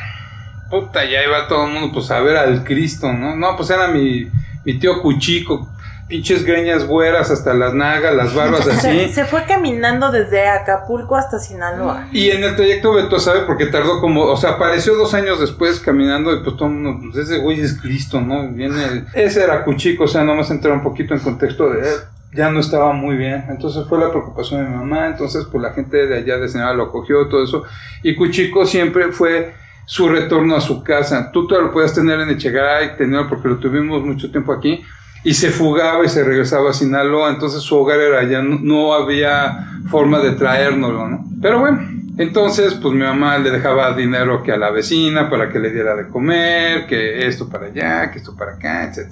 Puta, 0.71 1.05
ya 1.05 1.25
iba 1.25 1.49
todo 1.49 1.67
el 1.67 1.73
mundo 1.73 1.93
pues 1.93 2.11
a 2.11 2.21
ver 2.21 2.37
al 2.37 2.63
Cristo, 2.63 3.13
¿no? 3.13 3.35
No, 3.35 3.57
pues 3.57 3.71
era 3.71 3.89
mi, 3.89 4.29
mi 4.65 4.79
tío 4.79 5.03
Cuchico, 5.03 5.69
pinches 6.09 6.45
greñas 6.45 6.87
güeras 6.87 7.31
hasta 7.31 7.55
las 7.55 7.75
nagas, 7.75 8.15
las 8.15 8.35
barbas 8.35 8.67
así. 8.69 8.81
Se, 8.81 9.09
se 9.09 9.25
fue 9.25 9.45
caminando 9.47 10.11
desde 10.11 10.47
Acapulco 10.49 11.17
hasta 11.17 11.39
Sinaloa. 11.39 12.09
Y 12.13 12.31
en 12.31 12.45
el 12.45 12.57
trayecto 12.57 12.93
Beto 12.93 13.19
sabe 13.19 13.41
porque 13.41 13.67
tardó 13.67 14.01
como, 14.01 14.23
o 14.23 14.37
sea, 14.37 14.51
apareció 14.51 14.95
dos 14.97 15.15
años 15.15 15.41
después 15.41 15.81
caminando 15.81 16.33
y 16.35 16.43
pues 16.43 16.57
todo 16.57 16.69
el 16.69 16.75
mundo, 16.75 17.09
pues 17.13 17.29
ese 17.29 17.39
güey 17.39 17.61
es 17.61 17.81
Cristo, 17.81 18.21
¿no? 18.21 18.49
Viene, 18.49 19.07
ese 19.15 19.45
era 19.45 19.65
Cuchico, 19.65 20.05
o 20.05 20.09
sea, 20.09 20.25
nomás 20.25 20.51
entrar 20.51 20.75
un 20.75 20.83
poquito 20.83 21.15
en 21.15 21.21
contexto 21.21 21.71
de 21.71 21.81
él. 21.81 21.97
Ya 22.33 22.51
no 22.51 22.59
estaba 22.59 22.93
muy 22.93 23.17
bien, 23.17 23.45
entonces 23.49 23.87
fue 23.89 24.01
la 24.01 24.11
preocupación 24.11 24.65
de 24.65 24.69
mi 24.69 24.75
mamá, 24.75 25.07
entonces 25.07 25.45
pues 25.45 25.63
la 25.63 25.73
gente 25.73 26.09
de 26.09 26.17
allá 26.17 26.37
de 26.37 26.49
Sinaloa 26.49 26.75
lo 26.75 26.91
cogió, 26.91 27.29
todo 27.29 27.45
eso, 27.45 27.63
y 28.03 28.17
Cuchico 28.17 28.67
siempre 28.67 29.13
fue 29.13 29.55
su 29.87 30.09
retorno 30.09 30.57
a 30.57 30.61
su 30.61 30.83
casa. 30.83 31.31
Tú 31.33 31.47
todavía 31.47 31.69
lo 31.69 31.73
puedes 31.73 31.93
tener 31.93 32.21
en 32.21 32.31
Echegaray, 32.31 32.97
tenerlo 32.97 33.29
porque 33.29 33.49
lo 33.49 33.59
tuvimos 33.59 34.03
mucho 34.03 34.31
tiempo 34.31 34.53
aquí, 34.53 34.85
y 35.23 35.35
se 35.35 35.51
fugaba 35.51 36.05
y 36.05 36.09
se 36.09 36.23
regresaba 36.23 36.71
a 36.71 36.75
Sinaloa, 36.75 37.31
entonces 37.31 37.63
su 37.63 37.77
hogar 37.77 37.99
era 37.99 38.21
allá, 38.21 38.43
no, 38.43 38.93
había 38.93 39.81
forma 39.89 40.21
de 40.21 40.33
traérnoslo, 40.33 41.09
¿no? 41.09 41.25
Pero 41.41 41.61
bueno, 41.61 41.81
entonces 42.19 42.75
pues 42.75 42.95
mi 42.95 43.03
mamá 43.03 43.39
le 43.39 43.51
dejaba 43.51 43.95
dinero 43.95 44.43
que 44.43 44.53
a 44.53 44.59
la 44.59 44.71
vecina 44.71 45.31
para 45.31 45.49
que 45.49 45.59
le 45.59 45.71
diera 45.71 45.95
de 45.97 46.09
comer, 46.09 46.87
que 46.87 47.27
esto 47.27 47.49
para 47.49 47.67
allá, 47.67 48.11
que 48.11 48.19
esto 48.19 48.37
para 48.37 48.53
acá, 48.53 48.85
etc. 48.85 49.11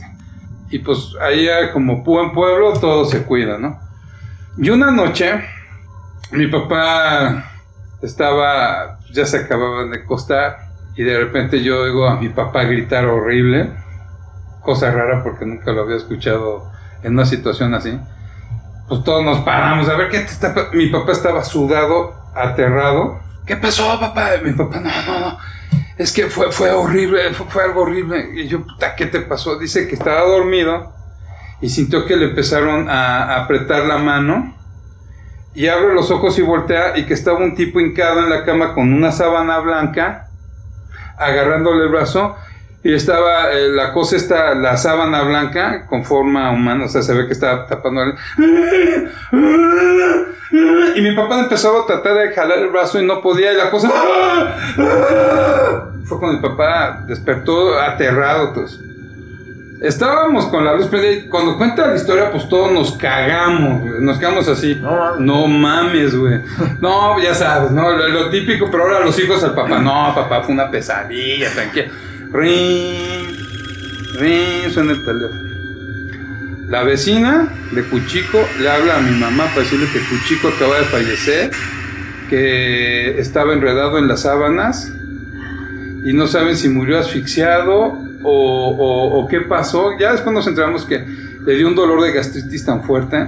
Y 0.70 0.78
pues 0.80 1.14
ahí 1.20 1.48
como 1.72 2.02
buen 2.02 2.32
pueblo 2.32 2.74
todo 2.74 3.06
se 3.06 3.22
cuida, 3.22 3.58
¿no? 3.58 3.78
Y 4.58 4.68
una 4.68 4.90
noche 4.90 5.42
mi 6.32 6.46
papá 6.46 7.44
estaba, 8.02 8.98
ya 9.12 9.26
se 9.26 9.38
acababan 9.38 9.90
de 9.90 9.98
acostar 9.98 10.72
y 10.96 11.02
de 11.04 11.18
repente 11.18 11.62
yo 11.62 11.82
oigo 11.82 12.06
a 12.06 12.16
mi 12.20 12.28
papá 12.28 12.64
gritar 12.64 13.06
horrible 13.06 13.70
cosa 14.62 14.90
rara 14.90 15.22
porque 15.22 15.44
nunca 15.44 15.72
lo 15.72 15.82
había 15.82 15.96
escuchado 15.96 16.70
en 17.02 17.14
una 17.14 17.26
situación 17.26 17.74
así. 17.74 17.98
Pues 18.88 19.04
todos 19.04 19.24
nos 19.24 19.40
paramos 19.40 19.88
a 19.88 19.96
ver 19.96 20.08
qué 20.08 20.20
te 20.20 20.32
está 20.32 20.54
Mi 20.72 20.86
papá 20.86 21.12
estaba 21.12 21.44
sudado, 21.44 22.14
aterrado. 22.34 23.20
¿Qué 23.46 23.56
pasó, 23.56 23.98
papá? 23.98 24.30
Mi 24.42 24.52
papá, 24.52 24.80
no, 24.80 24.90
no, 24.90 25.20
no. 25.20 25.38
Es 25.98 26.12
que 26.12 26.28
fue, 26.28 26.50
fue 26.52 26.70
horrible, 26.70 27.32
fue, 27.34 27.46
fue 27.46 27.64
algo 27.64 27.82
horrible. 27.82 28.30
Y 28.34 28.48
yo, 28.48 28.64
puta, 28.64 28.94
¿qué 28.94 29.06
te 29.06 29.20
pasó? 29.20 29.58
Dice 29.58 29.88
que 29.88 29.94
estaba 29.94 30.20
dormido 30.22 30.92
y 31.60 31.68
sintió 31.68 32.06
que 32.06 32.16
le 32.16 32.26
empezaron 32.26 32.88
a, 32.88 33.24
a 33.24 33.44
apretar 33.44 33.84
la 33.84 33.98
mano. 33.98 34.54
Y 35.54 35.68
abre 35.68 35.94
los 35.94 36.10
ojos 36.10 36.38
y 36.38 36.42
voltea 36.42 36.96
y 36.96 37.04
que 37.04 37.14
estaba 37.14 37.38
un 37.38 37.54
tipo 37.54 37.80
hincado 37.80 38.20
en 38.20 38.30
la 38.30 38.44
cama 38.44 38.74
con 38.74 38.92
una 38.92 39.12
sábana 39.12 39.58
blanca, 39.58 40.28
agarrándole 41.18 41.84
el 41.84 41.90
brazo 41.90 42.36
y 42.84 42.94
estaba 42.94 43.52
eh, 43.52 43.68
la 43.68 43.92
cosa 43.92 44.16
esta, 44.16 44.54
la 44.54 44.76
sábana 44.76 45.22
blanca 45.22 45.86
con 45.86 46.04
forma 46.04 46.50
humana, 46.50 46.86
o 46.86 46.88
sea, 46.88 47.02
se 47.02 47.14
ve 47.14 47.26
que 47.26 47.32
estaba 47.32 47.66
tapando. 47.66 48.02
El... 48.02 48.14
Y 50.94 51.00
mi 51.00 51.14
papá 51.14 51.40
empezaba 51.40 51.80
a 51.80 51.86
tratar 51.86 52.14
de 52.14 52.32
jalar 52.34 52.58
el 52.58 52.68
brazo 52.68 53.00
y 53.00 53.06
no 53.06 53.22
podía, 53.22 53.52
y 53.52 53.56
la 53.56 53.70
cosa. 53.70 53.88
Fue 56.04 56.18
cuando 56.18 56.40
mi 56.40 56.48
papá 56.48 57.04
despertó 57.06 57.78
aterrado. 57.80 58.52
Pues. 58.52 58.78
Estábamos 59.82 60.46
con 60.46 60.64
la 60.64 60.76
luz 60.76 60.86
prendida 60.86 61.12
y 61.12 61.28
cuando 61.28 61.58
cuenta 61.58 61.88
la 61.88 61.96
historia, 61.96 62.30
pues 62.30 62.48
todos 62.48 62.70
nos 62.70 62.96
cagamos, 62.96 63.80
güey. 63.82 64.00
nos 64.00 64.16
quedamos 64.16 64.46
así. 64.46 64.76
No, 64.76 65.16
No 65.16 65.46
mames, 65.48 66.14
güey. 66.14 66.40
No, 66.80 67.20
ya 67.20 67.34
sabes, 67.34 67.72
¿no? 67.72 67.90
Lo, 67.90 68.08
lo 68.08 68.30
típico, 68.30 68.70
pero 68.70 68.84
ahora 68.84 69.00
los 69.04 69.18
hijos 69.18 69.42
al 69.42 69.54
papá. 69.56 69.80
No, 69.80 70.14
papá, 70.14 70.42
fue 70.44 70.54
una 70.54 70.70
pesadilla, 70.70 71.50
tranquilo. 71.50 71.92
Ring, 72.32 73.36
ring, 74.20 74.70
suena 74.72 74.92
el 74.92 75.04
teléfono. 75.04 75.52
La 76.68 76.84
vecina 76.84 77.48
de 77.72 77.82
Cuchico 77.82 78.38
le 78.60 78.70
habla 78.70 78.98
a 78.98 79.00
mi 79.00 79.18
mamá 79.18 79.46
para 79.48 79.62
decirle 79.62 79.88
que 79.92 79.98
Cuchico 79.98 80.48
acaba 80.48 80.78
de 80.78 80.84
fallecer, 80.84 81.50
que 82.30 83.18
estaba 83.18 83.52
enredado 83.52 83.98
en 83.98 84.06
las 84.06 84.22
sábanas 84.22 84.92
y 86.04 86.12
no 86.12 86.28
saben 86.28 86.56
si 86.56 86.68
murió 86.68 86.98
asfixiado 86.98 88.01
o, 88.22 88.68
o- 88.70 89.20
o 89.20 89.28
qué 89.28 89.40
pasó. 89.42 89.90
Ya 89.98 90.12
después 90.12 90.32
nos 90.34 90.46
enteramos 90.46 90.84
que 90.84 91.04
le 91.44 91.54
dio 91.56 91.68
un 91.68 91.74
dolor 91.74 92.00
de 92.02 92.12
gastritis 92.12 92.64
tan 92.64 92.82
fuerte 92.82 93.26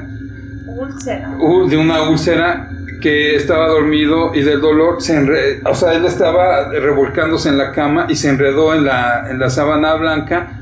Úlcera. 0.67 1.31
uh, 1.39 1.69
de 1.69 1.77
una 1.77 2.09
úlcera 2.09 2.71
que 3.01 3.37
estaba 3.37 3.69
dormido 3.69 4.35
y 4.35 4.41
del 4.43 4.61
dolor 4.61 5.03
se 5.03 5.17
enredó, 5.17 5.69
o 5.71 5.75
sea, 5.75 5.93
él 5.95 6.05
estaba 6.07 6.71
revolcándose 6.71 7.49
en 7.51 7.59
la 7.59 7.71
cama 7.73 8.07
y 8.09 8.17
se 8.17 8.29
enredó 8.31 8.75
en 8.75 8.85
la, 8.85 9.27
en 9.31 9.39
la 9.39 9.51
sábana 9.51 9.95
blanca 9.95 10.59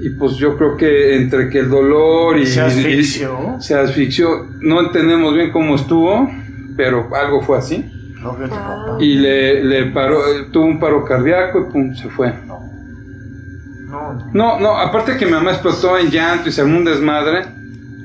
y 0.00 0.10
pues 0.10 0.34
yo 0.36 0.56
creo 0.56 0.76
que 0.76 1.16
entre 1.16 1.48
que 1.48 1.58
el 1.60 1.70
dolor 1.70 2.38
y 2.38 2.46
Se 2.46 2.60
asfixió. 2.60 3.56
y- 3.58 3.62
se 3.62 3.74
asfixió, 3.74 4.46
no 4.60 4.80
entendemos 4.80 5.34
bien 5.34 5.50
cómo 5.50 5.74
estuvo, 5.74 6.30
pero 6.76 7.08
algo 7.14 7.40
fue 7.42 7.58
así 7.58 7.90
No 8.22 8.36
veo 8.36 8.46
a 8.46 8.50
tu 8.50 8.54
papá. 8.54 8.96
y 9.00 9.14
le, 9.16 9.64
le 9.64 9.86
paró, 9.86 10.20
tuvo 10.52 10.66
un 10.66 10.78
paro 10.78 11.04
cardíaco 11.04 11.66
y 11.68 11.72
pum, 11.72 11.94
se 11.94 12.08
fue. 12.08 12.32
No. 14.32 14.58
No. 14.60 14.76
Aparte 14.78 15.16
que 15.16 15.26
mi 15.26 15.32
mamá 15.32 15.50
explotó 15.52 15.96
en 15.98 16.10
llanto 16.10 16.48
y 16.48 16.52
se 16.52 16.60
armó 16.62 16.78
un 16.78 16.84
desmadre. 16.84 17.46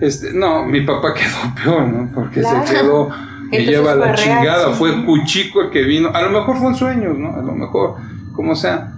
Este, 0.02 0.34
no, 0.34 0.64
mi 0.66 0.82
papá 0.82 1.14
quedó 1.14 1.56
peor, 1.64 1.88
¿no? 1.88 2.10
Porque 2.14 2.41
Claro. 2.41 2.66
se 2.68 2.74
quedó, 2.74 3.10
me 3.52 3.66
lleva 3.66 3.95
la 3.95 4.06
real, 4.06 4.18
chingada. 4.18 4.68
sí. 4.72 4.74
Fue 4.78 5.06
Cuchico 5.06 5.62
el 5.62 5.70
que 5.72 5.84
vino. 5.84 6.10
A 6.14 6.22
lo 6.22 6.30
mejor 6.30 6.58
fue 6.58 6.68
en 6.70 6.76
sueños, 6.76 7.18
¿no? 7.18 7.34
A 7.36 7.41
lo 7.41 7.54
mejor, 7.54 7.95
como 8.34 8.56
sea. 8.56 8.93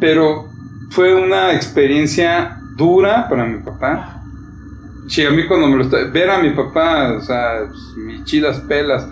Pero 0.00 0.48
fue 0.90 1.14
una 1.14 1.52
experiencia 1.52 2.58
dura 2.76 3.28
para 3.28 3.44
mi 3.44 3.58
papá. 3.62 4.22
Sí, 5.08 5.24
a 5.24 5.30
mí 5.30 5.46
cuando 5.46 5.66
me 5.68 5.76
lo 5.76 5.82
está... 5.82 5.98
Ver 6.10 6.30
a 6.30 6.38
mi 6.38 6.50
papá, 6.50 7.12
o 7.18 7.20
sea, 7.20 7.64
pues, 7.68 7.80
mis 7.96 8.24
chilas 8.24 8.60
pelas, 8.60 9.06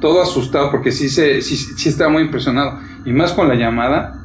todo 0.00 0.20
asustado 0.22 0.70
porque 0.70 0.90
sí, 0.90 1.08
se, 1.08 1.40
sí, 1.42 1.56
sí 1.56 1.88
estaba 1.88 2.10
muy 2.10 2.22
impresionado. 2.22 2.78
Y 3.04 3.12
más 3.12 3.32
con 3.32 3.46
la 3.48 3.54
llamada. 3.54 4.20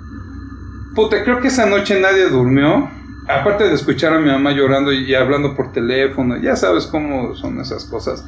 Puta, 0.96 1.24
creo 1.24 1.40
que 1.40 1.48
esa 1.50 1.66
noche 1.66 2.00
nadie 2.00 2.30
durmió. 2.30 2.90
Aparte 3.28 3.66
de 3.66 3.76
escuchar 3.76 4.14
a 4.14 4.20
mi 4.20 4.30
mamá 4.32 4.52
llorando 4.52 4.92
y, 4.92 5.14
hablando 5.14 5.56
por 5.56 5.72
teléfono, 5.72 6.38
ya 6.38 6.56
sabes 6.56 6.88
cómo 6.88 7.36
son 7.36 7.60
esas 7.60 7.86
cosas. 7.86 8.26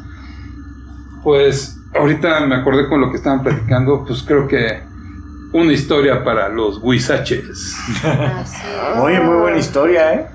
Pues 1.23 1.77
ahorita 1.95 2.41
me 2.41 2.55
acordé 2.55 2.87
con 2.87 3.01
lo 3.01 3.09
que 3.09 3.17
estaban 3.17 3.41
platicando, 3.41 4.05
pues 4.05 4.23
creo 4.23 4.47
que 4.47 4.83
una 5.53 5.73
historia 5.73 6.23
para 6.23 6.49
los 6.49 6.77
huizaches. 6.81 7.75
Así 8.03 8.57
es. 8.57 8.97
Oye, 8.99 9.19
muy 9.19 9.35
buena 9.37 9.57
historia, 9.57 10.13
¿eh? 10.13 10.27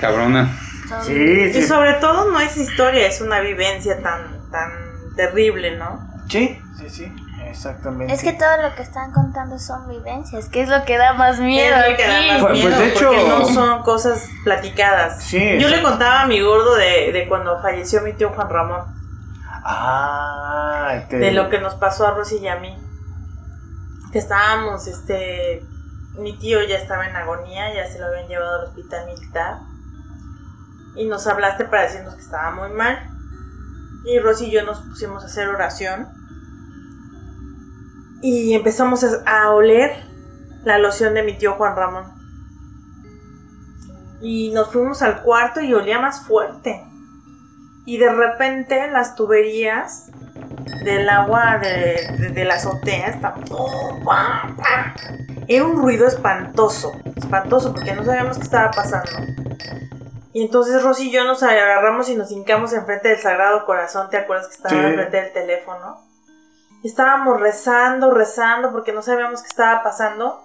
Cabrona. 0.00 0.56
Sí, 1.02 1.12
Y 1.12 1.52
sí. 1.54 1.62
sobre 1.62 1.94
todo 1.94 2.30
no 2.30 2.38
es 2.40 2.56
historia, 2.56 3.06
es 3.06 3.20
una 3.20 3.40
vivencia 3.40 4.00
tan, 4.02 4.50
tan 4.50 4.70
terrible, 5.16 5.76
¿no? 5.78 6.00
Sí, 6.28 6.58
sí, 6.78 6.88
sí. 6.88 7.12
Exactamente. 7.52 8.12
Es 8.12 8.22
que 8.22 8.32
todo 8.32 8.56
lo 8.62 8.74
que 8.74 8.82
están 8.82 9.12
contando 9.12 9.58
son 9.58 9.88
vivencias, 9.88 10.48
que 10.48 10.62
es 10.62 10.68
lo 10.68 10.84
que 10.84 10.96
da 10.98 11.12
más 11.12 11.38
miedo 11.38 11.76
Es 11.76 11.90
lo 11.90 11.96
que 11.96 12.06
da 12.08 12.20
más 12.32 12.40
Pues- 12.42 12.52
miedo, 12.52 12.68
pues, 12.70 12.78
de 12.80 12.88
hecho- 12.88 13.06
porque 13.08 13.28
no 13.28 13.44
son 13.46 13.82
cosas 13.82 14.28
platicadas. 14.44 15.22
Sí, 15.22 15.58
Yo 15.60 15.68
le 15.68 15.82
contaba 15.82 16.22
a 16.22 16.26
mi 16.26 16.40
gordo 16.40 16.74
de, 16.76 17.12
de 17.12 17.28
cuando 17.28 17.60
falleció 17.62 18.00
mi 18.02 18.12
tío 18.14 18.30
Juan 18.30 18.48
Ramón, 18.48 18.84
Ah, 19.64 21.04
te- 21.08 21.18
de 21.18 21.30
lo 21.32 21.48
que 21.48 21.60
nos 21.60 21.74
pasó 21.76 22.06
a 22.06 22.10
Rosy 22.12 22.38
y 22.38 22.48
a 22.48 22.56
mí. 22.56 22.76
Que 24.12 24.18
estábamos, 24.18 24.86
este, 24.88 25.64
mi 26.18 26.36
tío 26.38 26.60
ya 26.62 26.76
estaba 26.76 27.06
en 27.06 27.14
agonía, 27.16 27.72
ya 27.74 27.86
se 27.86 27.98
lo 27.98 28.06
habían 28.06 28.26
llevado 28.28 28.60
al 28.60 28.64
hospital 28.68 29.06
militar. 29.06 29.58
Y 30.96 31.06
nos 31.06 31.26
hablaste 31.26 31.64
para 31.64 31.82
decirnos 31.84 32.14
que 32.14 32.20
estaba 32.20 32.50
muy 32.50 32.70
mal. 32.70 32.98
Y 34.04 34.18
Rosy 34.18 34.46
y 34.46 34.50
yo 34.50 34.64
nos 34.64 34.80
pusimos 34.80 35.22
a 35.22 35.26
hacer 35.26 35.48
oración. 35.48 36.08
Y 38.22 38.54
empezamos 38.54 39.04
a, 39.26 39.50
oler 39.50 39.92
la 40.64 40.78
loción 40.78 41.14
de 41.14 41.22
mi 41.24 41.36
tío 41.36 41.54
Juan 41.54 41.74
Ramón. 41.76 42.04
Y 44.20 44.52
nos 44.52 44.70
fuimos 44.72 45.02
al 45.02 45.22
cuarto 45.22 45.60
y 45.60 45.74
olía 45.74 45.98
más 45.98 46.24
fuerte. 46.26 46.82
Y 47.84 47.98
de 47.98 48.12
repente 48.12 48.88
las 48.92 49.16
tuberías 49.16 50.10
del 50.84 51.08
agua 51.08 51.58
de, 51.58 52.14
de- 52.18 52.28
de 52.30 52.44
la 52.44 52.54
azotea 52.54 53.08
estaban... 53.08 53.42
Era 55.48 55.64
un 55.64 55.82
ruido 55.82 56.06
espantoso, 56.06 56.92
espantoso, 57.16 57.72
porque 57.74 57.92
no 57.94 58.04
sabíamos 58.04 58.36
qué 58.38 58.44
estaba 58.44 58.70
pasando. 58.70 59.10
Y 60.32 60.42
entonces 60.44 60.80
Rosy 60.82 61.08
y 61.08 61.12
yo 61.12 61.24
nos 61.24 61.42
agarramos 61.42 62.08
y 62.08 62.14
nos 62.14 62.30
hincamos 62.30 62.72
enfrente 62.72 63.08
del 63.08 63.18
Sagrado 63.18 63.66
Corazón, 63.66 64.08
¿te 64.08 64.16
acuerdas 64.18 64.46
que 64.46 64.54
estaba 64.54 64.74
Sí. 64.80 64.86
enfrente 64.86 65.16
del 65.20 65.32
teléfono? 65.32 65.98
Estábamos 66.82 67.40
rezando, 67.40 68.10
rezando, 68.10 68.72
porque 68.72 68.92
no 68.92 69.02
sabíamos 69.02 69.42
qué 69.42 69.48
estaba 69.48 69.82
pasando. 69.82 70.42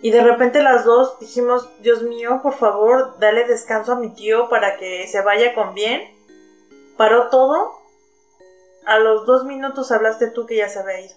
Y 0.00 0.10
de 0.10 0.22
repente 0.22 0.62
las 0.62 0.84
dos 0.84 1.18
dijimos, 1.18 1.70
Dios 1.80 2.02
mío, 2.02 2.40
por 2.42 2.54
favor, 2.54 3.18
dale 3.18 3.46
descanso 3.46 3.92
a 3.92 3.96
mi 3.96 4.10
tío 4.10 4.48
para 4.48 4.76
que 4.76 5.06
se 5.06 5.22
vaya 5.22 5.54
con 5.54 5.74
bien. 5.74 6.02
Paró 6.96 7.28
todo. 7.28 7.72
A 8.86 8.98
los 8.98 9.24
dos 9.24 9.44
minutos 9.44 9.90
hablaste 9.92 10.30
tú 10.30 10.44
que 10.46 10.56
ya 10.56 10.68
se 10.68 10.80
había 10.80 11.00
ido. 11.00 11.16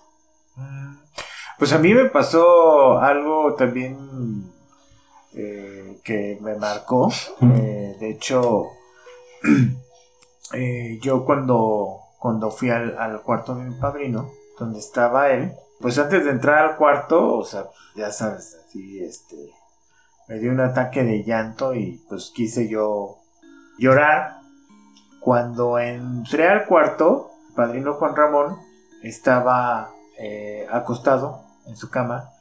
Pues 1.59 1.74
a 1.74 1.80
mí 1.80 1.93
me 1.93 2.05
pasó 2.05 2.99
algo 2.99 3.55
también 3.55 4.53
eh, 5.34 5.99
que 6.03 6.38
me 6.39 6.55
marcó. 6.55 7.09
Eh, 7.41 7.97
de 7.99 8.09
hecho, 8.11 8.68
eh, 10.53 10.99
yo 11.01 11.26
cuando, 11.26 11.99
cuando 12.20 12.51
fui 12.51 12.70
al, 12.70 12.97
al 12.97 13.22
cuarto 13.22 13.55
de 13.55 13.65
mi 13.65 13.76
padrino, 13.76 14.32
donde 14.58 14.80
estaba 14.80 15.30
él, 15.30 15.53
pues 15.80 15.97
antes 15.99 16.26
de 16.26 16.32
entrar 16.32 16.66
al 16.66 16.76
cuarto, 16.76 17.38
o 17.38 17.43
sea, 17.43 17.66
ya 17.95 18.12
sabes, 18.12 18.58
así, 18.66 19.03
este, 19.03 19.51
me 20.28 20.39
dio 20.39 20.51
un 20.51 20.60
ataque 20.60 21.03
de 21.03 21.24
llanto 21.24 21.74
y 21.74 22.03
pues 22.10 22.32
quise 22.36 22.68
yo 22.68 23.18
llorar. 23.78 24.38
Cuando 25.20 25.78
entré 25.78 26.47
al 26.47 26.66
cuarto, 26.66 27.32
el 27.49 27.55
padrino 27.55 27.93
Juan 27.95 28.16
Ramón 28.16 28.58
estaba 29.03 29.91
eh, 30.18 30.66
acostado 30.72 31.43
en 31.66 31.76
su 31.76 31.89
cama 31.89 32.32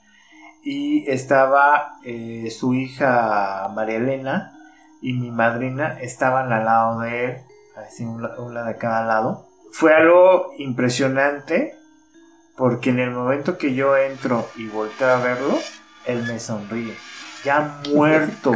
y 0.63 1.09
estaba 1.11 1.99
eh, 2.05 2.51
su 2.51 2.75
hija 2.75 3.71
María 3.75 3.97
Elena 3.97 4.59
y 5.01 5.13
mi 5.13 5.31
madrina 5.31 5.99
estaban 6.01 6.53
al 6.53 6.65
lado 6.65 7.01
de 7.01 7.25
él, 7.25 7.37
así 7.77 8.05
una 8.05 8.65
de 8.65 8.77
cada 8.77 9.05
lado. 9.05 9.47
Fue 9.73 9.95
algo 9.95 10.53
impresionante 10.57 11.77
porque 12.57 12.91
en 12.91 12.99
el 13.01 13.11
momento 13.11 13.59
que 13.59 13.75
yo 13.75 13.97
entro 13.97 14.49
y 14.57 14.67
volteo 14.69 15.09
a 15.09 15.17
verlo, 15.21 15.59
él 16.07 16.23
me 16.25 16.39
sonríe, 16.41 16.95
ya 17.45 17.81
muerto. 17.93 18.53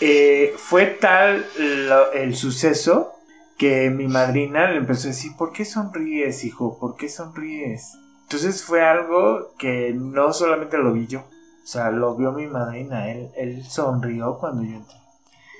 Eh, 0.00 0.54
fue 0.58 0.86
tal 0.86 1.46
lo- 1.56 2.12
el 2.12 2.34
suceso 2.36 3.12
que 3.56 3.88
mi 3.90 4.08
madrina 4.08 4.68
le 4.70 4.78
empezó 4.78 5.06
a 5.08 5.10
decir, 5.12 5.32
¿por 5.38 5.52
qué 5.52 5.64
sonríes, 5.64 6.44
hijo? 6.44 6.76
¿Por 6.78 6.96
qué 6.96 7.08
sonríes? 7.08 7.92
Entonces 8.22 8.62
fue 8.64 8.82
algo 8.82 9.54
que 9.58 9.92
no 9.94 10.32
solamente 10.32 10.76
lo 10.78 10.92
vi 10.92 11.06
yo, 11.06 11.20
o 11.20 11.66
sea, 11.66 11.90
lo 11.90 12.16
vio 12.16 12.32
mi 12.32 12.46
madrina, 12.48 13.10
él, 13.10 13.30
él 13.36 13.64
sonrió 13.68 14.38
cuando 14.40 14.62
yo 14.64 14.76
entré. 14.76 14.96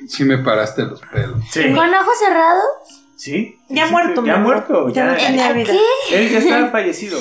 Sí 0.09 0.25
me 0.25 0.39
paraste 0.39 0.83
los 0.83 1.01
pelos. 1.03 1.39
Sí. 1.51 1.73
¿Con 1.73 1.95
ojos 1.95 2.19
cerrados? 2.19 2.65
¿Sí? 3.17 3.57
Ya 3.69 3.87
Sí, 3.87 3.93
muerto, 3.93 4.25
Ya 4.25 4.37
muerto, 4.39 4.89
Ya 4.89 4.95
ya. 5.05 5.11
no 5.13 5.17
tenía 5.17 5.53
vida. 5.53 5.73
Él 6.11 6.31
ya 6.31 6.39
estaba 6.39 6.69
fallecido. 6.71 7.19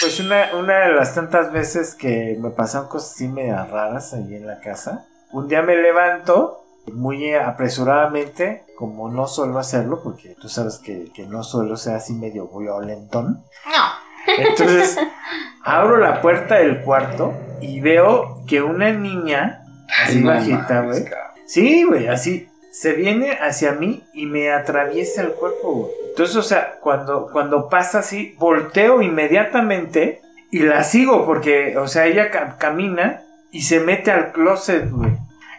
Pues 0.00 0.20
una, 0.20 0.50
una 0.54 0.78
de 0.80 0.92
las 0.92 1.14
tantas 1.14 1.52
veces 1.52 1.94
que 1.94 2.36
me 2.40 2.50
pasaron 2.50 2.88
cosas 2.88 3.12
así 3.12 3.28
medio 3.28 3.56
raras 3.66 4.14
ahí 4.14 4.34
en 4.34 4.46
la 4.46 4.60
casa. 4.60 5.06
Un 5.32 5.48
día 5.48 5.62
me 5.62 5.76
levanto 5.76 6.64
muy 6.92 7.34
apresuradamente, 7.34 8.64
como 8.76 9.10
no 9.10 9.26
suelo 9.26 9.58
hacerlo, 9.58 10.00
porque 10.02 10.36
tú 10.40 10.48
sabes 10.48 10.78
que, 10.78 11.10
que 11.12 11.26
no 11.26 11.42
suelo 11.42 11.76
ser 11.76 11.96
así 11.96 12.14
medio 12.14 12.48
violentón. 12.48 13.44
No. 13.66 14.38
Entonces 14.38 14.98
abro 15.64 15.96
la 15.98 16.20
puerta 16.20 16.56
del 16.56 16.82
cuarto 16.82 17.34
y 17.60 17.80
veo 17.80 18.44
que 18.46 18.62
una 18.62 18.92
niña, 18.92 19.64
así 20.04 20.18
Ay, 20.18 20.22
bajita, 20.22 20.82
güey. 20.82 21.04
Sí, 21.46 21.84
güey, 21.84 22.08
así. 22.08 22.48
Se 22.70 22.92
viene 22.92 23.32
hacia 23.32 23.72
mí 23.72 24.04
y 24.12 24.26
me 24.26 24.52
atraviesa 24.52 25.22
el 25.22 25.32
cuerpo, 25.32 25.72
güey. 25.72 26.07
Entonces, 26.18 26.36
o 26.36 26.42
sea, 26.42 26.80
cuando, 26.80 27.28
cuando 27.30 27.68
pasa 27.68 28.00
así, 28.00 28.34
volteo 28.40 29.02
inmediatamente 29.02 30.20
y 30.50 30.58
la 30.64 30.82
sigo 30.82 31.24
porque, 31.24 31.78
o 31.78 31.86
sea, 31.86 32.06
ella 32.06 32.32
ca- 32.32 32.56
camina 32.58 33.22
y 33.52 33.62
se 33.62 33.78
mete 33.78 34.10
al 34.10 34.32
closet, 34.32 34.90
güey. 34.90 35.12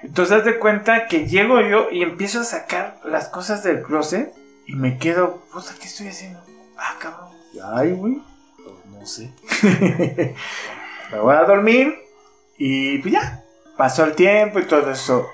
Entonces, 0.03 0.36
haz 0.39 0.43
de 0.43 0.60
cuenta 0.60 1.07
que 1.07 1.26
llego 1.28 1.62
yo 1.62 1.88
y 1.89 2.03
empiezo 2.03 2.41
a 2.41 2.43
sacar 2.43 2.99
las 3.05 3.30
cosas 3.30 3.64
del 3.64 3.84
closet 3.84 4.34
y 4.66 4.76
me 4.76 4.97
quedo, 4.97 5.41
puta, 5.53 5.72
¿qué 5.80 5.86
estoy 5.88 6.10
haciendo? 6.10 6.41
Ah, 6.78 6.95
cabrón. 6.99 7.30
Ay, 7.74 7.91
güey. 7.93 8.22
No 8.89 9.05
sé. 9.05 9.32
me 11.14 11.20
voy 11.20 11.36
a 11.36 11.43
dormir 11.45 11.95
y 12.57 12.97
pues 12.97 13.14
ya. 13.14 13.43
Pasó 13.78 14.03
el 14.03 14.12
tiempo 14.14 14.60
y 14.60 14.66
todo 14.66 14.91
eso. 14.91 15.26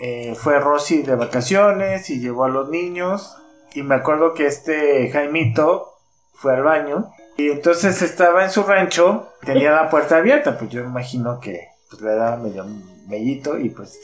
Eh, 0.00 0.34
fue 0.36 0.58
Rosy 0.58 1.02
de 1.02 1.14
vacaciones 1.14 2.10
y 2.10 2.18
llevó 2.18 2.46
a 2.46 2.48
los 2.48 2.68
niños. 2.68 3.36
Y 3.74 3.82
me 3.82 3.94
acuerdo 3.94 4.34
que 4.34 4.46
este 4.46 5.10
Jaimito 5.10 5.88
fue 6.34 6.54
al 6.54 6.62
baño. 6.62 7.10
Y 7.36 7.50
entonces 7.50 8.02
estaba 8.02 8.44
en 8.44 8.50
su 8.50 8.62
rancho, 8.62 9.30
tenía 9.44 9.72
la 9.72 9.88
puerta 9.88 10.18
abierta. 10.18 10.58
Pues 10.58 10.70
yo 10.70 10.82
me 10.82 10.88
imagino 10.90 11.40
que 11.40 11.68
pues, 11.90 12.02
le 12.02 12.14
daba 12.14 12.36
medio 12.36 12.66
mellito. 13.08 13.58
Y 13.58 13.70
pues 13.70 13.98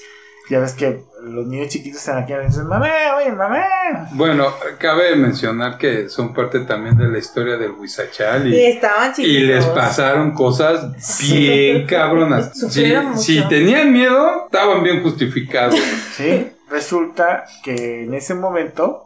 ya 0.48 0.60
ves 0.60 0.72
que 0.72 1.02
los 1.22 1.46
niños 1.46 1.68
chiquitos 1.68 2.00
están 2.00 2.22
aquí 2.22 2.32
y 2.32 2.46
dicen: 2.46 2.66
Mamá, 2.66 2.88
oye, 3.18 3.30
mamá. 3.32 3.62
Bueno, 4.12 4.46
cabe 4.78 5.14
mencionar 5.14 5.76
que 5.76 6.08
son 6.08 6.32
parte 6.32 6.60
también 6.60 6.96
de 6.96 7.08
la 7.08 7.18
historia 7.18 7.58
del 7.58 7.72
Huizachal 7.72 8.48
Y 8.48 8.56
y, 8.56 8.64
estaban 8.64 9.12
chiquitos. 9.12 9.42
y 9.42 9.44
les 9.44 9.66
pasaron 9.66 10.32
cosas 10.32 11.20
bien 11.20 11.86
cabronas. 11.86 12.52
Si, 12.58 12.86
mucho. 12.94 13.18
si 13.18 13.46
tenían 13.48 13.92
miedo, 13.92 14.46
estaban 14.46 14.82
bien 14.82 15.02
justificados. 15.02 15.78
Sí, 16.16 16.50
resulta 16.70 17.44
que 17.62 18.04
en 18.04 18.14
ese 18.14 18.34
momento 18.34 19.04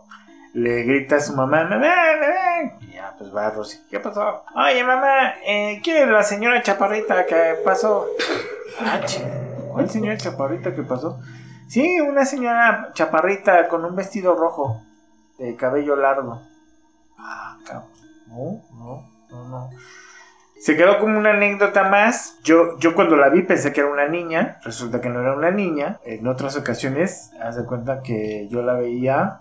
le 0.55 0.83
grita 0.83 1.17
a 1.17 1.21
su 1.21 1.35
mamá, 1.35 1.65
mamá, 1.65 1.79
mamá. 1.79 2.79
Y 2.81 2.93
ya, 2.93 3.15
pues 3.17 3.35
va 3.35 3.51
Rosy. 3.51 3.79
¿Qué 3.91 4.01
pasó? 4.01 4.45
Oye, 4.55 4.85
mamá, 4.85 5.35
eh, 5.47 5.81
¿quién 5.83 6.05
es 6.05 6.09
la 6.09 6.23
señora 6.23 6.63
chaparrita 6.63 7.25
que 7.27 7.57
pasó? 7.65 8.07
Ah, 8.81 9.01
¿Cuál 9.73 9.89
señora 9.89 10.17
chaparrita 10.17 10.75
que 10.75 10.83
pasó? 10.83 11.21
Sí, 11.69 12.01
una 12.01 12.27
señora 12.27 12.91
chaparrita 12.93 13.69
con 13.69 13.85
un 13.85 13.97
vestido 13.97 14.35
rojo, 14.35 14.83
de 15.39 15.57
cabello 15.57 15.97
largo. 15.97 16.43
Ah, 17.19 17.57
cabrón. 17.65 17.89
No, 18.27 18.63
no, 18.73 19.11
no, 19.31 19.49
no. 19.49 19.71
Se 20.61 20.77
quedó 20.77 21.01
como 21.01 21.19
una 21.19 21.31
anécdota 21.31 21.89
más. 21.89 22.39
Yo, 22.45 22.79
yo 22.79 22.95
cuando 22.95 23.17
la 23.17 23.31
vi 23.31 23.43
pensé 23.43 23.73
que 23.73 23.81
era 23.81 23.91
una 23.91 24.07
niña. 24.07 24.61
Resulta 24.63 25.01
que 25.01 25.09
no 25.09 25.21
era 25.21 25.35
una 25.35 25.51
niña. 25.51 25.99
En 26.05 26.27
otras 26.29 26.57
ocasiones, 26.57 27.33
haz 27.43 27.57
de 27.57 27.65
cuenta 27.65 28.01
que 28.03 28.47
yo 28.49 28.63
la 28.63 28.75
veía 28.75 29.41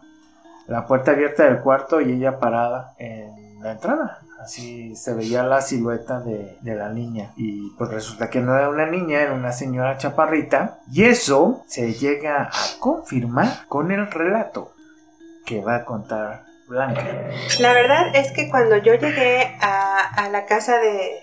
la 0.68 0.86
puerta 0.88 1.12
abierta 1.12 1.44
del 1.44 1.60
cuarto 1.62 2.02
y 2.02 2.14
ella 2.14 2.40
parada 2.40 2.94
en 2.98 3.62
la 3.62 3.72
entrada. 3.72 4.20
Así 4.42 4.96
se 4.96 5.14
veía 5.14 5.44
la 5.44 5.62
silueta 5.62 6.20
de, 6.20 6.58
de 6.62 6.76
la 6.76 6.90
niña. 6.90 7.32
Y 7.36 7.70
pues 7.78 7.92
resulta 7.92 8.30
que 8.30 8.42
no 8.42 8.58
era 8.58 8.70
una 8.70 8.88
niña, 8.88 9.22
era 9.22 9.34
una 9.34 9.52
señora 9.52 9.98
chaparrita. 9.98 10.80
Y 10.92 11.04
eso 11.04 11.64
se 11.68 11.94
llega 11.94 12.44
a 12.44 12.80
confirmar 12.80 13.68
con 13.68 13.92
el 13.92 14.10
relato 14.10 14.74
que 15.46 15.62
va 15.62 15.76
a 15.76 15.86
contar 15.86 16.46
Blanca. 16.68 17.04
La 17.60 17.74
verdad 17.74 18.16
es 18.16 18.32
que 18.32 18.50
cuando 18.50 18.78
yo 18.78 18.96
llegué 18.96 19.56
a, 19.62 20.00
a 20.16 20.30
la 20.30 20.46
casa 20.46 20.78
de, 20.80 21.20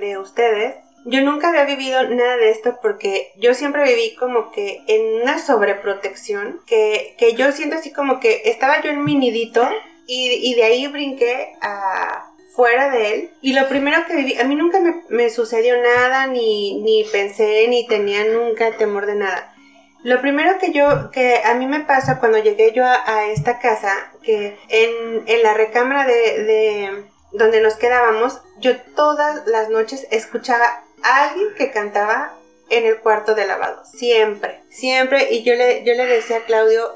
de 0.00 0.18
ustedes, 0.18 0.74
yo 1.08 1.22
nunca 1.22 1.48
había 1.48 1.64
vivido 1.64 2.06
nada 2.08 2.36
de 2.36 2.50
esto 2.50 2.78
porque 2.82 3.32
yo 3.38 3.54
siempre 3.54 3.82
viví 3.84 4.14
como 4.16 4.50
que 4.50 4.82
en 4.86 5.22
una 5.22 5.38
sobreprotección, 5.38 6.60
que, 6.66 7.14
que 7.18 7.34
yo 7.34 7.50
siento 7.52 7.76
así 7.76 7.92
como 7.92 8.20
que 8.20 8.42
estaba 8.44 8.82
yo 8.82 8.90
en 8.90 9.04
mi 9.04 9.14
nidito 9.14 9.66
y, 10.06 10.30
y 10.50 10.54
de 10.54 10.64
ahí 10.64 10.86
brinqué 10.86 11.54
a 11.62 12.30
fuera 12.54 12.90
de 12.90 13.14
él 13.14 13.30
y 13.40 13.54
lo 13.54 13.68
primero 13.68 14.04
que 14.06 14.16
viví, 14.16 14.38
a 14.38 14.44
mí 14.44 14.54
nunca 14.54 14.80
me, 14.80 15.02
me 15.08 15.30
sucedió 15.30 15.80
nada, 15.80 16.26
ni, 16.26 16.80
ni 16.82 17.04
pensé, 17.04 17.66
ni 17.68 17.86
tenía 17.86 18.24
nunca 18.24 18.76
temor 18.76 19.06
de 19.06 19.14
nada. 19.14 19.54
Lo 20.02 20.20
primero 20.20 20.58
que 20.58 20.72
yo, 20.72 21.10
que 21.10 21.40
a 21.44 21.54
mí 21.54 21.66
me 21.66 21.80
pasa 21.80 22.20
cuando 22.20 22.38
llegué 22.38 22.72
yo 22.72 22.84
a, 22.84 23.02
a 23.06 23.30
esta 23.30 23.58
casa, 23.58 23.92
que 24.22 24.58
en, 24.68 25.22
en 25.26 25.42
la 25.42 25.54
recámara 25.54 26.06
de, 26.06 26.44
de 26.44 27.04
donde 27.32 27.60
nos 27.60 27.76
quedábamos, 27.76 28.40
yo 28.58 28.76
todas 28.94 29.46
las 29.46 29.70
noches 29.70 30.06
escuchaba 30.10 30.84
alguien 31.02 31.48
que 31.56 31.70
cantaba 31.70 32.34
en 32.70 32.84
el 32.86 32.98
cuarto 33.00 33.34
de 33.34 33.46
lavado. 33.46 33.84
Siempre, 33.84 34.60
siempre. 34.68 35.32
Y 35.32 35.42
yo 35.42 35.54
le, 35.54 35.84
yo 35.84 35.94
le 35.94 36.06
decía 36.06 36.38
a 36.38 36.44
Claudio, 36.44 36.94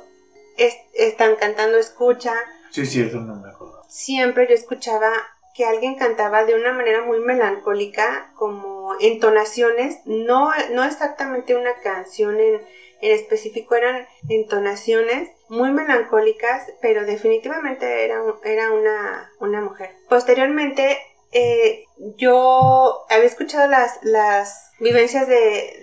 "Es- 0.57 0.77
están 0.95 1.37
cantando, 1.37 1.79
escucha. 1.79 2.35
Sí, 2.71 2.85
cierto, 2.87 3.19
no 3.19 3.37
me 3.37 3.49
acuerdo. 3.51 3.83
Siempre 3.89 4.47
yo 4.49 4.55
escuchaba 4.55 5.11
que 5.55 5.65
alguien 5.67 5.97
cantaba 5.97 6.45
de 6.45 6.55
una 6.55 6.73
manera 6.73 7.03
muy 7.03 7.21
melancólica, 7.21 8.33
como 8.37 8.95
entonaciones, 9.01 9.99
no, 10.07 10.51
no 10.73 10.85
exactamente 10.85 11.55
una 11.55 11.75
canción 11.83 12.41
en, 12.41 12.55
en 13.03 13.13
específico 13.13 13.75
eran 13.75 14.07
entonaciones 14.31 15.29
muy 15.49 15.71
melancólicas, 15.71 16.73
pero 16.81 17.05
definitivamente 17.05 18.05
era, 18.05 18.23
era 18.45 18.71
una, 18.73 19.31
una 19.41 19.61
mujer. 19.61 19.91
Posteriormente, 20.09 20.99
eh, 21.33 21.85
yo 22.17 23.05
había 23.11 23.27
escuchado 23.27 23.67
las, 23.69 23.99
las 24.03 24.71
vivencias 24.79 25.27
de, 25.29 25.35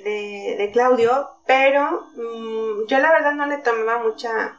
de- 0.03 0.55
de 0.57 0.71
Claudio, 0.71 1.29
pero 1.47 2.07
mm, 2.15 2.87
yo 2.87 2.99
la 2.99 3.11
verdad 3.11 3.33
no 3.33 3.45
le 3.45 3.57
tomaba 3.57 4.03
mucha, 4.03 4.57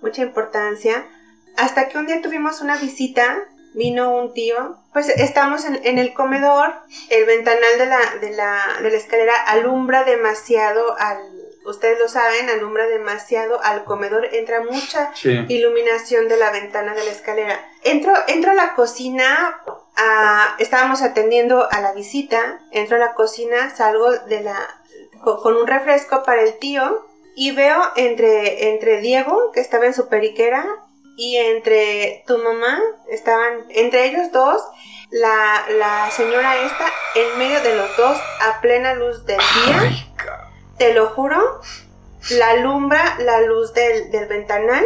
mucha 0.00 0.22
importancia. 0.22 1.06
Hasta 1.56 1.88
que 1.88 1.98
un 1.98 2.06
día 2.06 2.22
tuvimos 2.22 2.60
una 2.62 2.76
visita, 2.76 3.38
vino 3.74 4.14
un 4.16 4.32
tío, 4.32 4.76
pues 4.92 5.08
estamos 5.08 5.64
en, 5.64 5.80
en 5.84 5.98
el 5.98 6.12
comedor, 6.14 6.72
el 7.10 7.24
ventanal 7.26 7.78
de 7.78 7.86
la, 7.86 7.98
de, 8.20 8.30
la, 8.30 8.60
de 8.82 8.90
la 8.90 8.96
escalera 8.96 9.34
alumbra 9.46 10.04
demasiado 10.04 10.96
al, 10.98 11.18
ustedes 11.66 11.98
lo 11.98 12.08
saben, 12.08 12.48
alumbra 12.50 12.86
demasiado 12.86 13.62
al 13.62 13.84
comedor, 13.84 14.26
entra 14.32 14.62
mucha 14.62 15.14
Sí. 15.14 15.44
iluminación 15.48 16.28
de 16.28 16.36
la 16.38 16.50
ventana 16.50 16.94
de 16.94 17.04
la 17.04 17.10
escalera. 17.10 17.60
Entro, 17.82 18.12
entro 18.28 18.50
a 18.50 18.54
la 18.54 18.74
cocina, 18.74 19.60
estábamos 20.58 21.02
atendiendo 21.02 21.68
a 21.70 21.80
la 21.80 21.92
visita, 21.92 22.60
entro 22.70 22.96
a 22.96 23.00
la 23.00 23.14
cocina, 23.14 23.74
salgo 23.74 24.10
de 24.12 24.40
la 24.40 24.56
co- 25.22 25.40
con 25.42 25.56
un 25.56 25.66
refresco 25.66 26.22
para 26.22 26.42
el 26.42 26.58
tío 26.58 27.06
y 27.36 27.52
veo 27.52 27.80
entre, 27.96 28.70
entre 28.70 29.00
Diego, 29.00 29.52
que 29.52 29.60
estaba 29.60 29.86
en 29.86 29.94
su 29.94 30.08
periquera, 30.08 30.64
y 31.16 31.36
entre 31.36 32.24
tu 32.26 32.38
mamá, 32.38 32.80
estaban 33.10 33.66
entre 33.68 34.06
ellos 34.06 34.32
dos, 34.32 34.62
la, 35.10 35.62
la 35.76 36.10
señora 36.10 36.56
esta, 36.56 36.86
en 37.14 37.38
medio 37.38 37.60
de 37.60 37.76
los 37.76 37.94
dos, 37.98 38.18
a 38.40 38.60
plena 38.62 38.94
luz 38.94 39.24
del 39.26 39.38
día. 39.38 39.90
Te 40.78 40.94
lo 40.94 41.10
juro, 41.10 41.60
la 42.30 42.48
alumbra 42.50 43.16
la 43.18 43.42
luz 43.42 43.74
del, 43.74 44.10
del 44.10 44.26
ventanal, 44.26 44.84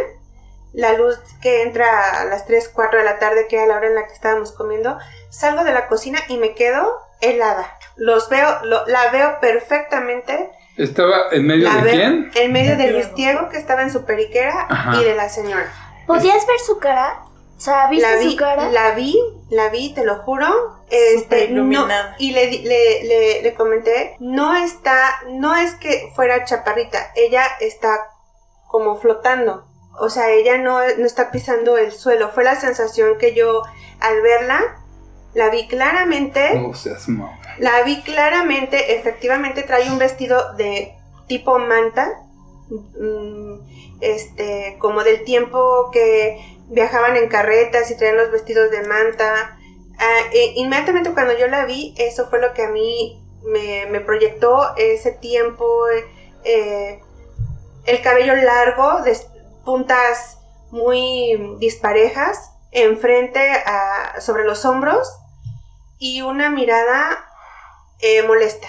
la 0.77 0.93
luz 0.93 1.17
que 1.41 1.63
entra 1.63 2.21
a 2.21 2.25
las 2.25 2.45
3, 2.45 2.69
4 2.71 2.99
de 2.99 3.05
la 3.05 3.17
tarde, 3.17 3.47
que 3.49 3.55
era 3.57 3.65
la 3.65 3.77
hora 3.77 3.87
en 3.87 3.95
la 3.95 4.05
que 4.05 4.13
estábamos 4.13 4.51
comiendo. 4.51 4.97
Salgo 5.29 5.63
de 5.63 5.71
la 5.73 5.87
cocina 5.87 6.19
y 6.27 6.37
me 6.37 6.53
quedo 6.53 6.99
helada. 7.19 7.77
Los 7.95 8.29
veo, 8.29 8.59
lo- 8.63 8.85
la 8.85 9.09
veo 9.09 9.39
perfectamente. 9.41 10.51
¿Estaba 10.77 11.29
en 11.31 11.47
medio 11.47 11.63
La 11.67 11.77
de 11.77 11.81
veo 11.81 11.93
quién? 11.93 12.31
en 12.35 12.51
medio 12.53 12.77
de 12.77 12.83
De 12.85 12.91
Luis 12.91 13.13
Diego, 13.15 13.49
que 13.49 13.57
estaba 13.57 13.81
en 13.81 13.91
su 13.91 14.05
periquera, 14.05 14.67
Ajá. 14.69 15.01
y 15.01 15.03
de 15.03 15.15
la 15.15 15.29
señora. 15.29 15.73
¿Podías 16.05 16.45
ver 16.45 16.59
su 16.59 16.77
cara? 16.77 17.23
O 17.57 17.59
sea, 17.59 17.87
¿viste 17.89 18.07
la 18.07 18.17
vi, 18.19 18.31
su 18.31 18.37
cara? 18.37 18.69
La 18.69 18.91
vi, 18.91 19.19
la 19.49 19.69
vi, 19.69 19.93
te 19.95 20.05
lo 20.05 20.17
juro. 20.19 20.77
Este, 20.91 21.47
no, 21.47 21.53
iluminada. 21.63 22.15
y 22.19 22.31
le, 22.33 22.45
di- 22.47 22.59
le, 22.61 23.03
le, 23.03 23.41
le 23.41 23.53
comenté, 23.55 24.15
no 24.19 24.55
está, 24.55 25.21
no 25.31 25.55
es 25.55 25.73
que 25.73 26.11
fuera 26.15 26.45
chaparrita, 26.45 27.11
ella 27.15 27.43
está 27.59 27.97
como 28.67 28.97
flotando. 28.97 29.65
O 29.99 30.09
sea, 30.09 30.31
ella 30.31 30.57
no, 30.57 30.79
no 30.79 31.05
está 31.05 31.31
pisando 31.31 31.77
el 31.77 31.91
suelo. 31.91 32.29
Fue 32.29 32.43
la 32.43 32.55
sensación 32.59 33.17
que 33.17 33.33
yo 33.33 33.63
al 33.99 34.21
verla, 34.21 34.77
la 35.33 35.49
vi 35.49 35.67
claramente. 35.67 36.53
Seas. 36.73 37.07
La 37.59 37.81
vi 37.83 38.01
claramente, 38.01 38.95
efectivamente 38.95 39.63
trae 39.63 39.89
un 39.91 39.97
vestido 39.97 40.53
de 40.55 40.93
tipo 41.27 41.57
manta, 41.59 42.13
mm, 42.69 43.59
este, 44.01 44.77
como 44.79 45.03
del 45.03 45.23
tiempo 45.23 45.89
que 45.91 46.37
viajaban 46.69 47.15
en 47.15 47.29
carretas 47.29 47.89
y 47.91 47.97
traían 47.97 48.17
los 48.17 48.31
vestidos 48.31 48.69
de 48.71 48.83
manta. 48.83 49.57
Ah, 49.99 50.19
e- 50.31 50.53
inmediatamente 50.55 51.11
cuando 51.13 51.35
yo 51.37 51.47
la 51.47 51.65
vi, 51.65 51.95
eso 51.97 52.29
fue 52.29 52.39
lo 52.39 52.53
que 52.53 52.63
a 52.63 52.69
mí 52.69 53.19
me, 53.43 53.85
me 53.87 53.99
proyectó 54.01 54.75
ese 54.75 55.11
tiempo, 55.11 55.65
eh, 56.43 56.99
el 57.85 58.01
cabello 58.01 58.35
largo, 58.35 59.01
de 59.03 59.11
s- 59.11 59.27
puntas 59.67 60.37
muy 60.71 61.57
disparejas, 61.59 62.53
enfrente, 62.71 63.51
a- 63.65 64.21
sobre 64.21 64.45
los 64.45 64.63
hombros, 64.63 65.05
y 65.99 66.21
una 66.21 66.49
mirada 66.49 67.25
eh, 67.99 68.23
molesta, 68.25 68.67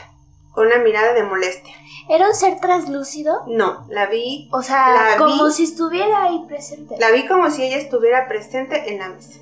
con 0.53 0.67
una 0.67 0.79
mirada 0.79 1.13
de 1.13 1.23
molestia. 1.23 1.73
¿Era 2.09 2.27
un 2.27 2.35
ser 2.35 2.59
translúcido? 2.59 3.45
No, 3.47 3.87
la 3.91 4.07
vi, 4.07 4.49
O 4.53 4.61
sea, 4.63 5.11
La 5.13 5.17
como 5.19 5.45
vi. 5.47 5.53
si 5.53 5.65
estuviera 5.65 6.25
ahí 6.25 6.45
presente. 6.49 6.97
la 6.99 7.11
vi 7.13 7.29
como 7.29 7.49
si 7.51 7.63
ella 7.63 7.77
estuviera 7.77 8.27
presente 8.27 8.91
en 8.93 8.99
la 8.99 9.09
mesa. 9.11 9.39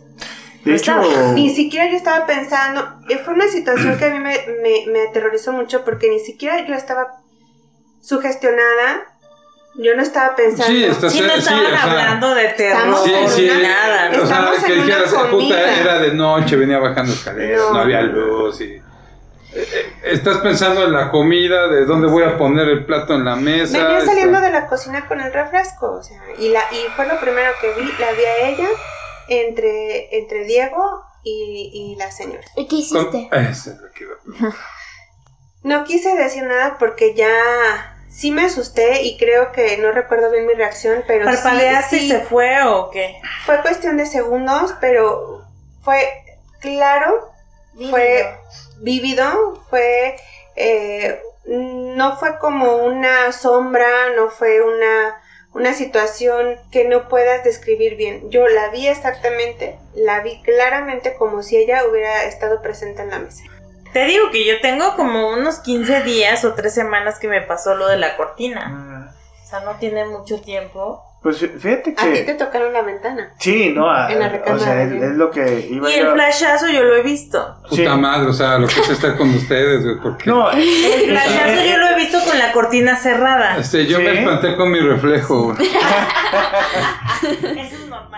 De 0.64 0.74
hecho, 0.74 0.92
Ni 1.34 1.48
siquiera 1.54 1.88
yo 1.90 1.96
estaba 1.96 2.26
pensando, 2.26 2.82
eh, 3.08 3.18
fue 3.18 3.32
una 3.34 3.46
situación 3.48 3.96
que 3.98 4.04
a 4.04 4.10
mí 4.10 4.18
me, 4.18 4.36
me- 4.62 4.86
me 4.92 5.02
aterrorizó 5.08 5.52
mucho 5.52 5.84
porque 5.84 6.10
ni 6.10 6.18
siquiera 6.20 6.66
yo 6.66 6.74
estaba 6.74 7.22
sugestionada, 8.02 9.15
yo 9.78 9.94
no 9.96 10.02
estaba 10.02 10.34
pensando. 10.34 10.66
Sí, 10.72 10.84
estás 10.84 11.12
Sí, 11.12 11.20
no 11.20 11.28
sí, 11.32 11.38
estaban 11.38 11.64
o 11.66 11.68
sea, 11.68 11.82
hablando 11.82 12.34
de 12.34 12.48
terror 12.50 12.96
Sí, 13.04 13.12
sí. 13.28 13.50
una- 13.50 13.62
nada. 13.62 14.08
O 14.10 14.12
sea, 14.14 14.22
Estamos 14.38 14.64
que 14.64 14.72
en 14.72 14.78
una 14.80 14.84
dijeras, 14.86 15.10
puta, 15.14 15.30
comida. 15.30 15.80
era 15.80 15.98
de 16.00 16.12
noche, 16.14 16.56
venía 16.56 16.78
bajando 16.78 17.12
escaleras, 17.12 17.60
no, 17.60 17.72
No. 17.74 17.80
había 17.80 18.00
luz 18.02 18.60
y... 18.60 18.64
eh, 18.74 18.82
eh, 19.54 19.92
Estás 20.04 20.38
pensando 20.38 20.84
en 20.84 20.92
la 20.92 21.10
comida, 21.10 21.68
de 21.68 21.84
dónde 21.84 22.06
voy 22.08 22.24
a 22.24 22.36
poner 22.38 22.68
el 22.68 22.84
plato 22.84 23.14
en 23.14 23.24
la 23.24 23.36
mesa. 23.36 23.78
Venía 23.78 23.98
está- 23.98 24.10
saliendo 24.12 24.40
de 24.40 24.50
la 24.50 24.66
cocina 24.66 25.06
con 25.06 25.20
el 25.20 25.32
refresco, 25.32 25.92
o 25.92 26.02
sea, 26.02 26.20
y, 26.38 26.48
la, 26.50 26.60
y 26.72 26.86
fue 26.94 27.06
lo 27.06 27.18
primero 27.20 27.50
que 27.60 27.72
vi, 27.80 27.90
la 27.98 28.12
vi 28.12 28.24
a 28.24 28.48
ella 28.48 28.68
entre, 29.28 30.16
entre 30.18 30.44
Diego 30.44 31.02
y, 31.22 31.70
y 31.72 31.96
la 31.98 32.10
señora. 32.12 32.44
¿Y 32.56 32.66
qué 32.68 32.76
hiciste? 32.76 33.28
Eso 33.32 33.70
es 33.72 33.78
lo 33.80 33.90
que 33.90 34.04
iba 34.04 34.14
a- 34.48 34.54
No 35.64 35.84
quise 35.84 36.14
decir 36.16 36.44
nada 36.44 36.76
porque 36.78 37.14
ya 37.14 37.95
sí 38.16 38.30
me 38.30 38.46
asusté 38.46 39.02
y 39.02 39.18
creo 39.18 39.52
que 39.52 39.76
no 39.76 39.92
recuerdo 39.92 40.30
bien 40.30 40.46
mi 40.46 40.54
reacción, 40.54 41.04
pero 41.06 41.30
sí, 41.30 41.34
¿Parpadeaste 41.34 41.96
y 41.96 42.00
sí, 42.00 42.08
se 42.08 42.20
fue 42.20 42.62
o 42.64 42.90
qué? 42.90 43.20
fue 43.44 43.60
cuestión 43.60 43.98
de 43.98 44.06
segundos, 44.06 44.74
pero 44.80 45.44
fue 45.82 46.24
claro, 46.60 47.30
fue 47.90 48.34
vívido, 48.78 49.62
fue 49.68 50.16
eh, 50.56 51.20
no 51.44 52.16
fue 52.16 52.38
como 52.38 52.76
una 52.76 53.32
sombra, 53.32 53.86
no 54.16 54.30
fue 54.30 54.62
una 54.62 55.20
una 55.52 55.72
situación 55.72 56.58
que 56.70 56.84
no 56.84 57.08
puedas 57.08 57.42
describir 57.42 57.96
bien. 57.96 58.30
Yo 58.30 58.46
la 58.46 58.68
vi 58.68 58.88
exactamente, 58.88 59.78
la 59.94 60.20
vi 60.20 60.42
claramente 60.42 61.14
como 61.14 61.42
si 61.42 61.56
ella 61.56 61.84
hubiera 61.86 62.24
estado 62.24 62.60
presente 62.60 63.00
en 63.00 63.08
la 63.10 63.18
mesa. 63.18 63.44
Te 63.92 64.04
digo 64.04 64.30
que 64.30 64.44
yo 64.46 64.60
tengo 64.60 64.94
como 64.96 65.30
unos 65.30 65.58
15 65.60 66.02
días 66.02 66.44
o 66.44 66.52
3 66.54 66.72
semanas 66.74 67.18
que 67.18 67.28
me 67.28 67.40
pasó 67.42 67.74
lo 67.74 67.86
de 67.88 67.96
la 67.96 68.16
cortina. 68.16 68.68
mm, 68.68 69.08
O 69.44 69.48
sea, 69.48 69.60
no 69.60 69.72
tiene 69.76 70.04
mucho 70.04 70.40
tiempo. 70.40 71.02
pues 71.22 71.38
fíjate 71.38 71.94
A 71.98 72.02
ti 72.04 72.12
que... 72.12 72.22
te 72.22 72.34
tocaron 72.34 72.72
la 72.72 72.82
ventana. 72.82 73.32
Sí, 73.38 73.72
no, 73.74 73.90
a- 73.90 74.12
En 74.12 74.20
la 74.20 74.26
o 74.26 74.30
recámara, 74.30 74.64
sea, 74.64 74.82
es, 74.82 74.90
lo 75.16 75.30
que 75.30 75.66
iba 75.70 75.90
Y 75.90 75.94
el 75.94 76.06
yo- 76.06 76.12
flashazo 76.12 76.68
yo 76.68 76.84
lo 76.84 76.94
he 76.94 77.02
visto. 77.02 77.56
Puta 77.68 77.74
Sí. 77.74 77.88
madre, 78.00 78.28
o 78.28 78.32
sea, 78.32 78.58
lo 78.58 78.68
que 78.68 78.78
es 78.80 78.90
estar 78.90 79.16
con 79.16 79.30
ustedes, 79.34 79.82
güey, 79.82 79.96
porque... 80.00 80.30
No, 80.30 80.50
El 80.52 81.08
flashazo 81.10 81.64
yo 81.68 81.78
lo 81.78 81.88
he 81.88 81.94
visto 81.96 82.18
con 82.24 82.38
la 82.38 82.52
cortina 82.52 82.96
cerrada. 82.96 83.56
Este, 83.58 83.86
yo 83.86 83.96
Sí. 83.98 84.04
me 84.04 84.20
espanté 84.20 84.54
con 84.56 84.70
mi 84.70 84.78
reflejo, 84.78 85.52
güey. 85.52 85.56
Eso 87.22 87.74
es 87.76 87.86
normal. 87.88 88.15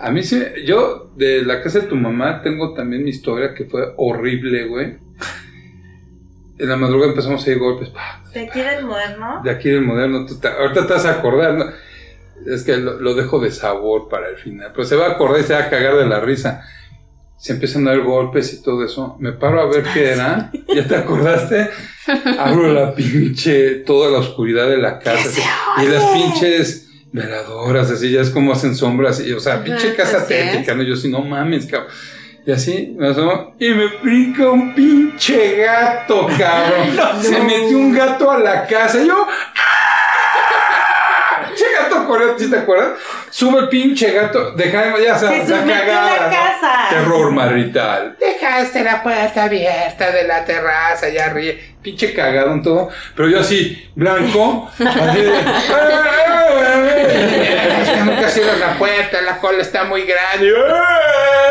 A 0.00 0.10
mí 0.10 0.22
sí, 0.22 0.40
yo 0.64 1.10
de 1.16 1.42
la 1.42 1.62
casa 1.62 1.80
de 1.80 1.86
tu 1.86 1.96
mamá 1.96 2.42
tengo 2.42 2.72
también 2.74 3.02
mi 3.04 3.10
historia 3.10 3.54
que 3.54 3.64
fue 3.64 3.92
horrible, 3.96 4.66
güey. 4.66 4.96
En 6.58 6.68
la 6.68 6.76
madrugada 6.76 7.10
empezamos 7.10 7.46
a 7.46 7.50
ir 7.50 7.58
golpes, 7.58 7.88
pa, 7.90 8.22
¿De 8.34 8.40
aquí 8.48 8.60
del 8.60 8.84
moderno? 8.84 9.40
de 9.44 9.50
aquí 9.50 9.68
del 9.70 9.82
moderno, 9.82 10.26
tú 10.26 10.38
te- 10.40 10.48
ahorita 10.48 10.86
te 10.86 10.92
vas 10.94 11.06
a 11.06 11.12
acordar, 11.12 11.54
¿no? 11.54 11.66
Es 12.46 12.64
que 12.64 12.76
lo, 12.76 12.94
lo 13.00 13.14
dejo 13.14 13.38
de 13.38 13.50
sabor 13.52 14.08
para 14.08 14.28
el 14.28 14.36
final, 14.38 14.70
pero 14.72 14.84
se 14.84 14.96
va 14.96 15.06
a 15.06 15.10
acordar 15.12 15.40
y 15.40 15.44
se 15.44 15.54
va 15.54 15.60
a 15.60 15.70
cagar 15.70 15.96
de 15.96 16.06
la 16.06 16.20
risa. 16.20 16.64
Se 17.36 17.52
empiezan 17.52 17.86
a 17.86 17.92
dar 17.92 18.00
golpes 18.00 18.52
y 18.54 18.62
todo 18.62 18.84
eso. 18.84 19.16
Me 19.20 19.32
paro 19.32 19.60
a 19.60 19.66
ver 19.66 19.84
qué 19.94 20.10
era. 20.10 20.50
¿Ya 20.74 20.84
te 20.86 20.96
acordaste? 20.96 21.68
Abro 22.38 22.72
la 22.72 22.92
pinche, 22.94 23.76
toda 23.86 24.10
la 24.10 24.18
oscuridad 24.18 24.68
de 24.68 24.78
la 24.78 24.98
casa. 24.98 25.40
y 25.80 25.86
las 25.86 26.04
pinches 26.06 26.87
veladoras, 27.12 27.90
así, 27.90 28.10
ya 28.10 28.20
es 28.20 28.30
como 28.30 28.52
hacen 28.52 28.74
sombras. 28.74 29.20
Y, 29.20 29.32
o 29.32 29.40
sea, 29.40 29.62
pinche 29.62 29.94
casa 29.94 30.26
tétrica, 30.26 30.74
¿no? 30.74 30.82
Yo 30.82 30.96
sí, 30.96 31.10
no 31.10 31.20
mames, 31.20 31.66
cabrón. 31.66 31.90
Y 32.46 32.52
así 32.52 32.94
me 32.98 33.08
asomo 33.08 33.54
y 33.58 33.68
me 33.70 33.88
brinca 34.02 34.48
un 34.48 34.74
pinche 34.74 35.56
gato, 35.56 36.26
cabrón. 36.38 36.96
Se 37.22 37.40
metió 37.40 37.76
un 37.76 37.92
gato 37.92 38.30
a 38.30 38.38
la 38.38 38.66
casa. 38.66 39.02
Yo. 39.04 39.26
¡ah! 39.56 39.88
Pinche 41.46 41.64
gato 41.78 42.06
corrió, 42.06 42.38
¿sí 42.38 42.48
te 42.48 42.58
acuerdas? 42.58 42.98
Sube 43.30 43.60
el 43.60 43.68
pinche 43.68 44.12
gato, 44.12 44.52
deja, 44.52 44.98
ya 44.98 45.18
Se 45.18 45.26
sabes, 45.26 45.48
la 45.48 45.64
cagada. 45.64 46.16
la 46.16 46.26
¿no? 46.26 46.30
casa. 46.30 46.72
Terror 46.90 47.30
marital. 47.32 48.16
Dejaste 48.18 48.82
la 48.84 49.02
puerta 49.02 49.44
abierta 49.44 50.10
de 50.10 50.24
la 50.26 50.44
terraza, 50.44 51.06
allá 51.06 51.26
arriba. 51.26 51.54
Pinche 51.82 52.12
cagado 52.12 52.52
en 52.52 52.62
todo. 52.62 52.88
Pero 53.14 53.28
yo 53.28 53.40
así, 53.40 53.90
blanco. 53.94 54.70
Así 54.78 55.20
de. 55.22 55.30
Nunca 58.04 58.28
cierras 58.28 58.58
la 58.58 58.78
puerta, 58.78 59.20
la 59.20 59.38
cola 59.38 59.62
está 59.62 59.84
muy 59.84 60.02
grande. 60.02 60.52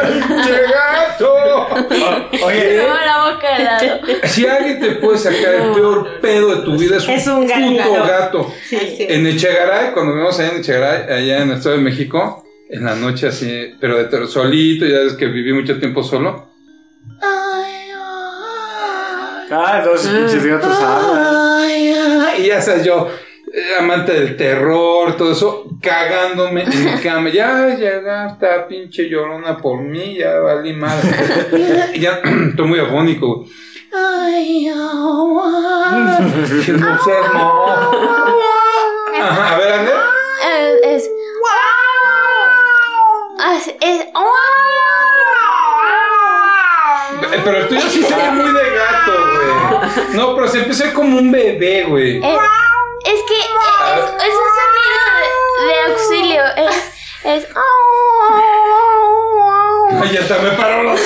¡Pinche 0.02 0.62
gato! 0.64 1.68
Oye, 2.46 2.80
Como 2.82 2.94
la 2.96 3.32
boca 3.32 3.58
de 3.58 3.64
lado. 3.64 4.00
Si 4.24 4.46
alguien 4.46 4.80
te 4.80 4.92
puede 4.96 5.18
sacar 5.18 5.54
el 5.56 5.72
peor 5.74 6.20
pedo 6.22 6.56
de 6.56 6.62
tu 6.64 6.78
vida, 6.78 6.98
es 6.98 7.08
un, 7.08 7.14
Es 7.14 7.28
un 7.28 7.48
gato. 7.48 7.90
puto 7.90 8.04
gato. 8.04 8.54
Sí, 8.68 8.78
sí. 8.98 9.06
En 9.10 9.26
Echegaray, 9.28 9.92
cuando 9.94 10.14
vivimos 10.14 10.40
allá 10.40 10.52
en 10.52 10.58
Echegaray, 10.60 11.04
allá 11.14 11.42
en 11.44 11.50
el 11.52 11.58
Estado 11.58 11.76
de 11.76 11.82
México, 11.82 12.44
en 12.70 12.84
la 12.86 12.96
noche 12.96 13.28
así, 13.28 13.76
pero 13.80 13.98
de 13.98 14.06
ter- 14.06 14.28
solito, 14.28 14.86
ya 14.86 15.00
es 15.02 15.14
que 15.14 15.26
viví 15.28 15.54
mucho 15.54 15.80
tiempo 15.80 16.04
solo. 16.04 16.48
ah, 19.50 19.82
dos 19.84 20.02
pinches 20.02 20.46
gatos 20.46 20.78
ay, 20.82 21.96
y 22.40 22.48
ya 22.48 22.62
sabes, 22.62 22.84
yo, 22.86 23.10
amante 23.80 24.14
del 24.14 24.36
terror, 24.38 25.16
todo 25.18 25.32
eso, 25.32 25.66
cagándome 25.82 26.64
en 26.64 26.86
mi 26.86 26.92
cama. 27.02 27.30
Ya 27.30 27.68
llega 27.76 28.28
esta 28.28 28.68
pinche 28.68 29.10
llorona 29.10 29.58
por 29.58 29.80
mí, 29.80 30.16
ya 30.18 30.40
valí 30.40 30.74
madre. 30.74 31.10
y 31.94 32.00
ya, 32.00 32.22
estoy 32.50 32.68
muy 32.68 32.80
afónico. 32.80 33.46
Que 36.66 36.72
no 36.74 37.04
seas 37.04 37.34
no. 37.34 37.66
Ajá, 39.20 39.56
a 39.56 39.58
ver, 39.58 39.74
Ander. 39.74 39.96
Eh, 40.46 40.80
es. 40.84 41.10
Es. 43.56 43.68
es- 43.82 44.08
Eh, 47.34 47.42
Pero 47.44 47.58
el 47.58 47.68
tuyo 47.68 47.82
sí 47.90 48.04
se 48.04 48.16
ve 48.16 48.32
muy 48.32 48.52
de 48.52 48.70
gato, 48.76 49.12
güey. 49.12 50.16
No, 50.16 50.36
pero 50.36 50.48
se 50.48 50.60
empieza 50.60 50.94
como 50.94 51.18
un 51.18 51.32
bebé, 51.32 51.84
güey. 51.86 52.18
Eh, 52.18 52.22
es 52.24 52.40
Es. 56.56 56.92
Es. 57.24 57.48
Ay, 60.02 60.18
hasta 60.22 60.38
me 60.40 60.52
paró 60.52 60.84
los. 60.84 61.00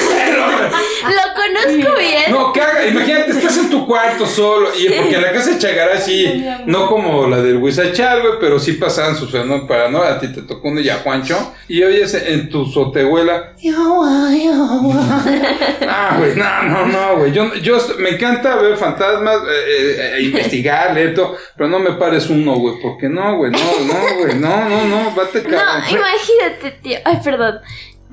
Conozco 1.54 2.00
bien. 2.00 2.32
No, 2.32 2.54
caga, 2.54 2.88
imagínate, 2.88 3.32
estás 3.32 3.58
en 3.58 3.70
tu 3.70 3.86
cuarto 3.86 4.26
solo. 4.26 4.70
Y 4.78 4.90
porque 4.90 5.16
en 5.16 5.22
la 5.22 5.32
casa 5.32 5.52
de 5.52 5.58
Chagará 5.60 6.00
sí, 6.00 6.46
no 6.66 6.88
como 6.88 7.28
la 7.28 7.38
del 7.42 7.58
Huizachal, 7.58 8.22
güey, 8.22 8.34
pero 8.40 8.60
sí 8.60 8.74
pasaban 8.74 9.16
sus 9.16 9.32
fenómenos 9.32 9.68
paranoia. 9.68 10.14
A 10.14 10.20
ti 10.20 10.28
te 10.32 10.42
tocó 10.42 10.70
uno 10.70 10.80
y 10.80 10.90
a 10.90 10.98
Juancho. 10.98 11.54
Y 11.68 11.84
oyes 11.84 12.14
en 12.14 12.50
tu 12.50 12.66
sotehuela. 12.66 13.54
Ah, 15.94 16.16
güey, 16.18 16.36
no, 16.36 16.64
no, 16.64 16.86
no, 16.88 17.18
güey. 17.18 17.32
Yo, 17.32 17.54
yo 17.56 17.78
me 17.98 18.12
encanta 18.12 18.56
ver 18.56 18.78
fantasmas, 18.78 19.38
eh, 19.38 19.66
eh, 19.68 20.16
eh, 20.18 20.22
investigar, 20.24 20.94
leer 20.94 21.14
todo, 21.14 21.36
pero 21.58 21.70
no 21.70 21.80
me 21.80 21.94
pares 21.94 22.30
uno, 22.30 22.56
güey. 22.56 22.76
porque 22.82 23.10
no, 23.10 23.38
güey? 23.38 23.52
No, 23.52 23.60
no, 23.60 24.18
güey. 24.20 24.36
No, 24.36 24.70
no, 24.70 24.86
no, 24.86 25.12
vate 25.16 25.42
No, 25.44 25.50
cabrón. 25.50 25.84
imagínate, 25.90 26.72
tío. 26.82 27.00
Ay, 27.04 27.20
perdón. 27.24 27.60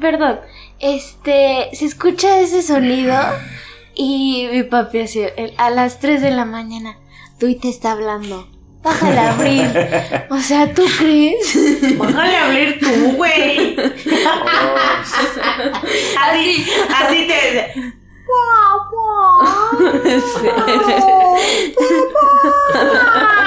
Perdón. 0.01 0.41
Este. 0.81 1.69
Se 1.73 1.85
escucha 1.85 2.41
ese 2.41 2.63
sonido. 2.63 3.17
Y 3.95 4.49
mi 4.53 4.63
papi 4.63 5.01
así. 5.01 5.23
A 5.57 5.71
las 5.71 5.99
3 6.01 6.23
de 6.23 6.31
la 6.31 6.45
mañana. 6.45 6.97
Tú 7.39 7.55
te 7.59 7.69
está 7.69 7.93
hablando. 7.93 8.49
Bájale 8.83 9.19
a 9.19 9.33
abrir. 9.35 10.29
O 10.31 10.39
sea, 10.39 10.73
¿tú 10.73 10.85
crees? 10.99 11.97
Bájale 11.99 12.37
a 12.37 12.47
abrir 12.47 12.79
tú, 12.79 13.13
güey. 13.17 13.77
así, 16.21 16.67
así 16.95 17.27
te. 17.27 17.73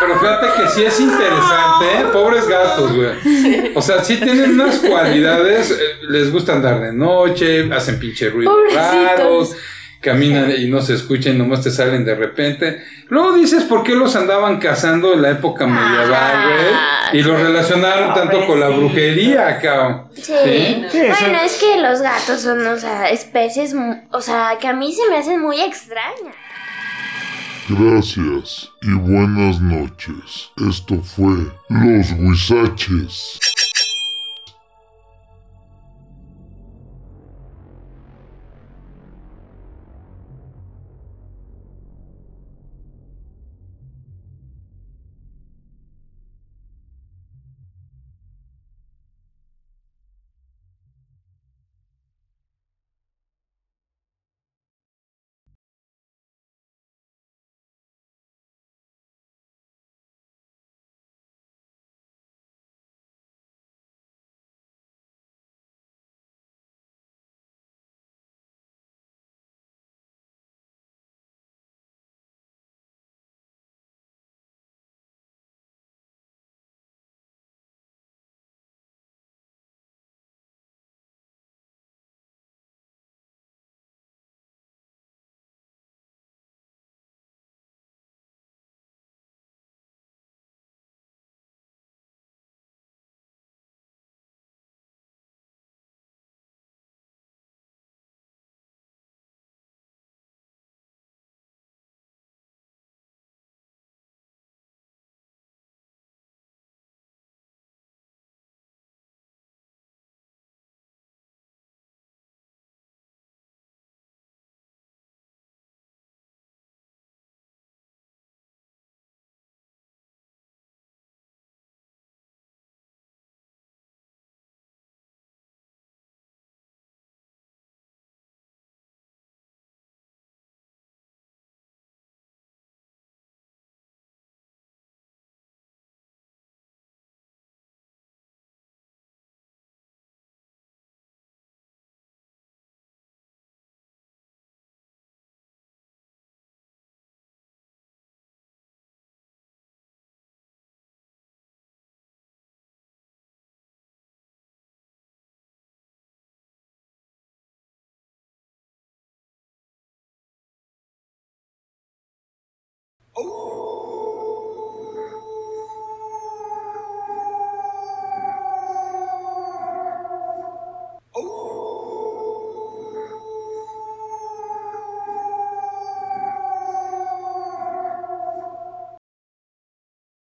Pero 0.00 0.18
fíjate 0.18 0.46
que 0.62 0.68
sí 0.70 0.82
es 0.84 0.98
interesante, 1.00 1.84
¿eh? 1.98 2.04
Pobres 2.12 2.48
gatos, 2.48 2.92
güey. 2.94 3.72
O 3.74 3.82
sea, 3.82 4.02
sí 4.02 4.16
tienen 4.16 4.52
unas 4.60 4.78
cualidades. 4.78 5.70
eh, 5.70 5.76
Les 6.08 6.32
gusta 6.32 6.52
andar 6.54 6.80
de 6.80 6.92
noche, 6.92 7.72
hacen 7.72 7.98
pinche 7.98 8.30
ruidos 8.30 8.54
raros, 8.74 9.54
caminan 10.00 10.50
y 10.56 10.66
no 10.68 10.80
se 10.80 10.94
escuchan, 10.94 11.36
nomás 11.36 11.62
te 11.62 11.70
salen 11.70 12.04
de 12.04 12.14
repente. 12.14 12.82
Luego 13.08 13.32
dices 13.32 13.64
por 13.64 13.82
qué 13.82 13.94
los 13.94 14.16
andaban 14.16 14.58
cazando 14.58 15.12
en 15.12 15.22
la 15.22 15.30
época 15.30 15.66
medieval, 15.66 16.48
güey. 16.48 17.20
Y 17.20 17.22
los 17.22 17.40
relacionaron 17.40 18.14
tanto 18.14 18.46
con 18.46 18.60
la 18.60 18.68
brujería, 18.68 19.58
cabrón. 19.60 20.08
Sí. 20.14 20.24
Sí, 20.24 20.86
Bueno, 20.92 21.38
es 21.44 21.56
que 21.56 21.80
los 21.80 22.00
gatos 22.00 22.40
son, 22.40 22.64
o 22.66 22.76
sea, 22.78 23.08
especies, 23.10 23.74
mu- 23.74 24.00
o 24.12 24.20
sea, 24.20 24.56
que 24.60 24.68
a 24.68 24.72
mí 24.72 24.92
se 24.94 25.08
me 25.10 25.16
hacen 25.18 25.40
muy 25.40 25.60
extrañas. 25.60 26.34
Gracias 27.78 28.68
y 28.82 28.90
buenas 28.94 29.60
noches. 29.60 30.50
Esto 30.56 31.00
fue 31.02 31.36
Los 31.68 32.10
Huizaches. 32.18 33.38